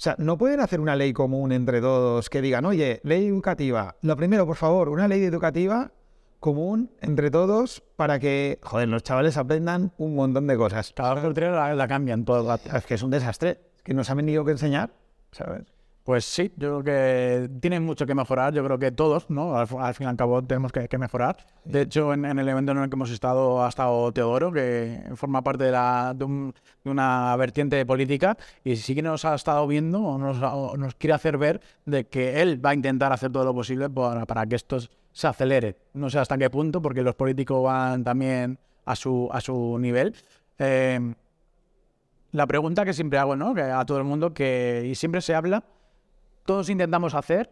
O 0.00 0.02
sea, 0.02 0.14
no 0.16 0.38
pueden 0.38 0.60
hacer 0.60 0.80
una 0.80 0.96
ley 0.96 1.12
común 1.12 1.52
entre 1.52 1.82
todos 1.82 2.30
que 2.30 2.40
digan, 2.40 2.64
oye, 2.64 3.02
ley 3.04 3.26
educativa. 3.26 3.96
Lo 4.00 4.16
primero, 4.16 4.46
por 4.46 4.56
favor, 4.56 4.88
una 4.88 5.06
ley 5.06 5.22
educativa 5.22 5.92
común 6.38 6.90
entre 7.02 7.30
todos 7.30 7.82
para 7.96 8.18
que, 8.18 8.58
joder, 8.62 8.88
los 8.88 9.02
chavales 9.02 9.36
aprendan 9.36 9.92
un 9.98 10.14
montón 10.14 10.46
de 10.46 10.56
cosas. 10.56 10.94
Cada 10.96 11.12
vez 11.12 11.34
que 11.34 11.40
la, 11.42 11.74
la 11.74 11.86
cambian 11.86 12.24
todo 12.24 12.40
el 12.40 12.46
rato. 12.46 12.74
Es 12.74 12.86
que 12.86 12.94
es 12.94 13.02
un 13.02 13.10
desastre. 13.10 13.60
Es 13.76 13.82
que 13.82 13.92
no 13.92 14.02
saben 14.02 14.24
ni 14.24 14.34
lo 14.34 14.42
que 14.46 14.52
enseñar, 14.52 14.88
¿sabes? 15.32 15.64
Pues 16.02 16.24
sí, 16.24 16.50
yo 16.56 16.80
creo 16.80 16.82
que 16.82 17.50
tienen 17.60 17.84
mucho 17.84 18.06
que 18.06 18.14
mejorar. 18.14 18.52
Yo 18.54 18.64
creo 18.64 18.78
que 18.78 18.90
todos, 18.90 19.28
¿no? 19.30 19.56
Al, 19.56 19.68
al 19.78 19.94
fin 19.94 20.06
y 20.06 20.10
al 20.10 20.16
cabo 20.16 20.42
tenemos 20.42 20.72
que, 20.72 20.88
que 20.88 20.98
mejorar. 20.98 21.36
De 21.64 21.82
hecho, 21.82 22.12
en, 22.14 22.24
en 22.24 22.38
el 22.38 22.48
evento 22.48 22.72
en 22.72 22.78
el 22.78 22.88
que 22.90 22.96
hemos 22.96 23.10
estado 23.10 23.62
ha 23.64 23.68
estado 23.68 24.10
Teodoro, 24.10 24.50
que 24.50 25.02
forma 25.14 25.42
parte 25.42 25.64
de, 25.64 25.72
la, 25.72 26.12
de, 26.16 26.24
un- 26.24 26.54
de 26.82 26.90
una 26.90 27.36
vertiente 27.36 27.84
política 27.86 28.36
y 28.64 28.76
sí 28.76 28.94
que 28.94 29.02
nos 29.02 29.24
ha 29.24 29.34
estado 29.34 29.66
viendo 29.66 30.00
o 30.02 30.18
nos, 30.18 30.38
o 30.42 30.76
nos 30.76 30.94
quiere 30.94 31.14
hacer 31.14 31.36
ver 31.38 31.60
de 31.84 32.06
que 32.06 32.40
él 32.42 32.64
va 32.64 32.70
a 32.70 32.74
intentar 32.74 33.12
hacer 33.12 33.30
todo 33.30 33.44
lo 33.44 33.54
posible 33.54 33.88
para, 33.90 34.24
para 34.26 34.46
que 34.46 34.56
esto 34.56 34.78
se 35.12 35.26
acelere. 35.28 35.76
No 35.92 36.08
sé 36.10 36.18
hasta 36.18 36.38
qué 36.38 36.48
punto, 36.50 36.80
porque 36.82 37.02
los 37.02 37.14
políticos 37.14 37.62
van 37.62 38.02
también 38.04 38.58
a 38.86 38.96
su, 38.96 39.28
a 39.32 39.40
su 39.40 39.78
nivel. 39.78 40.14
Eh, 40.58 41.14
la 42.32 42.46
pregunta 42.46 42.84
que 42.84 42.92
siempre 42.92 43.18
hago, 43.18 43.36
¿no? 43.36 43.54
Que 43.54 43.62
a 43.62 43.84
todo 43.84 43.98
el 43.98 44.04
mundo, 44.04 44.32
que 44.32 44.86
y 44.90 44.94
siempre 44.94 45.20
se 45.20 45.34
habla, 45.34 45.64
todos 46.44 46.68
intentamos 46.68 47.14
hacer, 47.14 47.50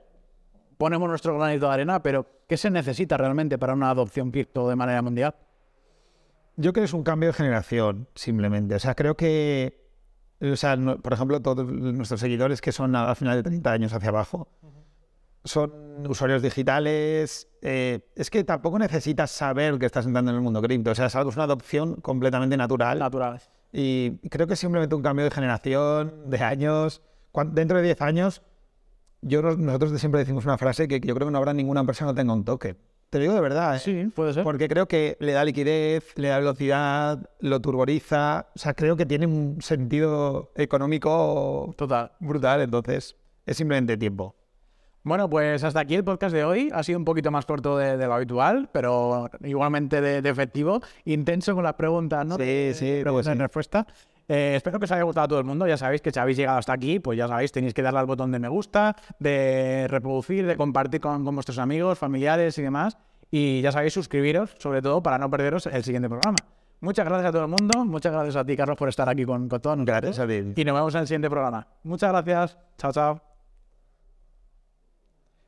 ponemos 0.76 1.09
nuestro 1.09 1.36
granito 1.39 1.66
de 1.66 1.72
arena, 1.74 2.03
pero 2.03 2.26
¿qué 2.49 2.57
se 2.57 2.70
necesita 2.70 3.16
realmente 3.16 3.59
para 3.59 3.74
una 3.74 3.91
adopción 3.91 4.30
cripto 4.30 4.68
de 4.68 4.76
manera 4.76 5.03
mundial? 5.03 5.34
Yo 6.57 6.72
creo 6.72 6.82
que 6.82 6.86
es 6.86 6.93
un 6.95 7.05
cambio 7.05 7.28
de 7.28 7.32
generación, 7.34 8.09
simplemente. 8.14 8.74
O 8.74 8.78
sea, 8.78 8.95
creo 8.95 9.16
que, 9.16 9.86
o 10.41 10.57
sea, 10.57 10.76
no- 10.76 10.99
por 11.01 11.12
ejemplo, 11.12 11.41
todos 11.41 11.66
nuestros 11.70 12.18
seguidores 12.20 12.61
que 12.61 12.72
son 12.72 12.97
al 12.97 13.14
final 13.16 13.36
de 13.36 13.43
30 13.45 13.70
años 13.72 13.93
hacia 13.93 14.09
abajo, 14.09 14.49
son 15.45 15.72
usuarios 16.09 16.43
digitales. 16.43 17.49
eh, 17.62 18.01
es 18.14 18.30
que 18.30 18.45
tampoco 18.45 18.78
necesitas 18.78 19.30
saber 19.32 19.78
que 19.78 19.86
estás 19.86 20.07
entrando 20.07 20.30
en 20.30 20.36
el 20.36 20.43
mundo 20.43 20.61
cripto. 20.62 20.91
O 20.91 20.95
sea, 20.95 21.07
es 21.07 21.16
algo, 21.16 21.30
es 21.30 21.36
una 21.36 21.45
adopción 21.45 21.97
completamente 22.01 22.57
natural. 22.57 22.99
Naturales. 23.01 23.51
Y 23.72 24.18
creo 24.28 24.47
que 24.47 24.55
es 24.55 24.61
simplemente 24.61 24.95
un 24.95 25.03
cambio 25.03 25.24
de 25.24 25.30
generación, 25.32 26.28
de 26.30 26.39
años. 26.39 27.03
Dentro 27.53 27.78
de 27.78 27.82
10 27.84 28.01
años, 28.03 28.43
yo, 29.22 29.42
nosotros 29.42 29.98
siempre 29.98 30.20
decimos 30.20 30.44
una 30.44 30.58
frase 30.58 30.88
que 30.88 31.00
yo 31.00 31.14
creo 31.14 31.26
que 31.26 31.32
no 31.32 31.38
habrá 31.38 31.52
ninguna 31.52 31.80
empresa 31.80 32.04
que 32.04 32.06
no 32.06 32.14
tenga 32.14 32.32
un 32.32 32.44
token. 32.44 32.76
Te 33.10 33.18
lo 33.18 33.22
digo 33.22 33.34
de 33.34 33.40
verdad, 33.40 33.76
¿eh? 33.76 33.78
Sí, 33.78 34.04
puede 34.14 34.34
ser. 34.34 34.44
Porque 34.44 34.68
creo 34.68 34.86
que 34.86 35.16
le 35.20 35.32
da 35.32 35.42
liquidez, 35.42 36.12
le 36.16 36.28
da 36.28 36.38
velocidad, 36.38 37.30
lo 37.40 37.60
turboriza. 37.60 38.48
O 38.54 38.58
sea, 38.58 38.74
creo 38.74 38.96
que 38.96 39.06
tiene 39.06 39.26
un 39.26 39.62
sentido 39.62 40.52
económico 40.56 41.74
Total. 41.78 42.12
brutal. 42.20 42.60
Entonces, 42.60 43.16
es 43.46 43.56
simplemente 43.56 43.96
tiempo. 43.96 44.36
Bueno, 45.04 45.30
pues 45.30 45.64
hasta 45.64 45.80
aquí 45.80 45.94
el 45.94 46.04
podcast 46.04 46.34
de 46.34 46.44
hoy. 46.44 46.68
Ha 46.70 46.82
sido 46.82 46.98
un 46.98 47.06
poquito 47.06 47.30
más 47.30 47.46
corto 47.46 47.78
de, 47.78 47.96
de 47.96 48.06
lo 48.06 48.12
habitual, 48.12 48.68
pero 48.72 49.30
igualmente 49.42 50.02
de, 50.02 50.20
de 50.20 50.28
efectivo. 50.28 50.82
Intenso 51.06 51.54
con 51.54 51.64
las 51.64 51.74
preguntas, 51.74 52.26
¿no? 52.26 52.36
Sí, 52.36 52.72
sí, 52.74 52.90
de 52.90 53.02
preguntas 53.02 53.26
pues 53.28 53.36
sí. 53.36 53.40
respuesta. 53.40 53.86
Eh, 54.28 54.56
espero 54.56 54.78
que 54.78 54.84
os 54.84 54.92
haya 54.92 55.02
gustado 55.02 55.24
a 55.24 55.28
todo 55.28 55.38
el 55.38 55.44
mundo. 55.46 55.66
Ya 55.66 55.76
sabéis 55.76 56.02
que 56.02 56.10
si 56.10 56.18
habéis 56.18 56.36
llegado 56.36 56.58
hasta 56.58 56.72
aquí, 56.74 57.00
pues 57.00 57.16
ya 57.16 57.26
sabéis, 57.26 57.50
tenéis 57.50 57.72
que 57.74 57.82
darle 57.82 58.00
al 58.00 58.06
botón 58.06 58.30
de 58.30 58.38
me 58.38 58.48
gusta, 58.48 58.94
de 59.18 59.86
reproducir, 59.88 60.46
de 60.46 60.56
compartir 60.56 61.00
con, 61.00 61.24
con 61.24 61.34
vuestros 61.34 61.58
amigos, 61.58 61.98
familiares 61.98 62.58
y 62.58 62.62
demás. 62.62 62.98
Y 63.30 63.60
ya 63.62 63.72
sabéis, 63.72 63.94
suscribiros, 63.94 64.54
sobre 64.58 64.82
todo 64.82 65.02
para 65.02 65.18
no 65.18 65.30
perderos 65.30 65.66
el 65.66 65.82
siguiente 65.82 66.08
programa. 66.08 66.36
Muchas 66.80 67.06
gracias 67.06 67.28
a 67.28 67.32
todo 67.32 67.42
el 67.42 67.48
mundo. 67.48 67.84
Muchas 67.84 68.12
gracias 68.12 68.36
a 68.36 68.44
ti, 68.44 68.56
Carlos, 68.56 68.76
por 68.76 68.88
estar 68.88 69.08
aquí 69.08 69.24
con, 69.24 69.48
con 69.48 69.60
todos 69.60 69.76
nosotros. 69.78 70.02
Gracias 70.02 70.18
a 70.24 70.28
ti. 70.28 70.60
Y 70.60 70.64
nos 70.64 70.74
vemos 70.74 70.94
en 70.94 71.00
el 71.00 71.06
siguiente 71.06 71.28
programa. 71.30 71.66
Muchas 71.82 72.10
gracias. 72.12 72.58
Chao, 72.76 72.92
chao. 72.92 73.20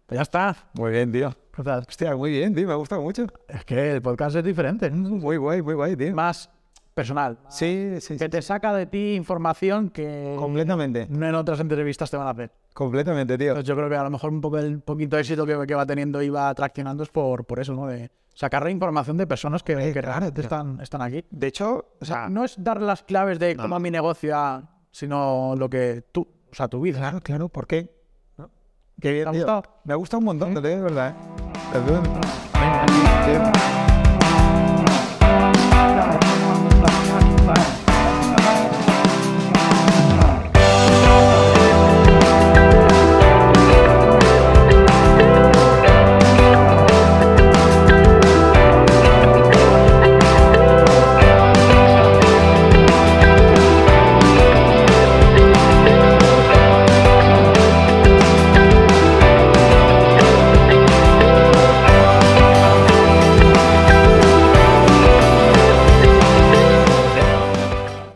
Pues 0.07 0.17
ya 0.19 0.23
está. 0.23 0.57
Muy 0.75 0.91
bien, 0.91 1.13
tío. 1.13 1.33
Gracias. 1.57 1.87
Hostia, 1.89 2.17
muy 2.17 2.31
bien, 2.33 2.55
tío. 2.55 2.67
Me 2.67 2.73
ha 2.73 2.77
gustado 2.77 3.01
mucho. 3.03 3.27
Es 3.47 3.65
que 3.65 3.93
el 3.93 4.03
podcast 4.03 4.37
es 4.37 4.45
diferente, 4.45 4.91
Muy 4.91 5.37
guay, 5.37 5.63
muy 5.63 5.75
guay, 5.75 5.97
tío. 5.97 6.15
más 6.15 6.51
personal, 7.01 7.39
Sí, 7.49 7.97
sí, 8.01 8.15
que 8.19 8.25
sí. 8.25 8.29
te 8.29 8.43
saca 8.43 8.75
de 8.75 8.87
ti 8.87 9.15
información 9.15 9.89
que 9.91 10.37
Completamente. 10.39 11.07
no 11.09 11.27
en 11.27 11.35
otras 11.35 11.59
entrevistas 11.61 12.11
te 12.11 12.17
van 12.17 12.27
a 12.27 12.31
hacer. 12.31 12.51
Completamente, 12.75 13.37
tío. 13.39 13.49
Entonces 13.49 13.67
yo 13.69 13.75
creo 13.77 13.89
que 13.89 13.97
a 13.97 14.03
lo 14.05 14.11
mejor 14.11 14.31
un 14.31 14.41
poco 14.41 14.59
el 14.59 14.81
poquito 14.81 15.17
éxito 15.19 15.47
que, 15.47 15.67
que 15.67 15.75
va 15.75 15.87
teniendo 15.87 16.23
y 16.23 16.29
va 16.29 16.55
traccionando 16.55 17.03
es 17.03 17.09
por, 17.09 17.45
por 17.47 17.59
eso, 17.61 17.73
¿no? 17.75 17.87
De 17.87 18.11
sacar 18.35 18.69
información 18.71 19.17
de 19.17 19.27
personas 19.27 19.63
que, 19.63 19.75
que 19.93 20.01
realmente 20.01 20.41
están, 20.43 20.79
están 20.81 21.03
aquí. 21.03 21.25
De 21.31 21.47
hecho, 21.47 21.87
o 22.01 22.05
sea, 22.05 22.29
No 22.29 22.45
es 22.45 22.55
dar 22.63 22.81
las 22.83 23.03
claves 23.03 23.39
de 23.39 23.57
cómo 23.57 23.79
mi 23.81 23.91
negocio, 23.91 24.37
a- 24.37 24.63
sino 24.91 25.55
lo 25.57 25.69
que 25.71 26.05
tú, 26.13 26.29
o 26.51 26.55
sea, 26.55 26.69
tu 26.69 26.81
vida. 26.81 26.99
claro, 26.99 27.21
claro, 27.21 27.49
¿por 27.49 27.67
qué? 27.67 27.91
Qué 29.01 29.13
bien, 29.13 29.25
¿Te 29.25 29.29
ha 29.31 29.33
tío. 29.33 29.41
gustado? 29.43 29.63
Me 29.85 29.93
ha 29.95 29.97
gustado 29.97 30.19
un 30.19 30.25
montón, 30.27 30.53
lo 30.53 30.61
digo 30.61 30.77
de 30.77 30.83
verdad, 30.83 31.15
¿eh? 31.75 32.71
Tío. 33.25 33.90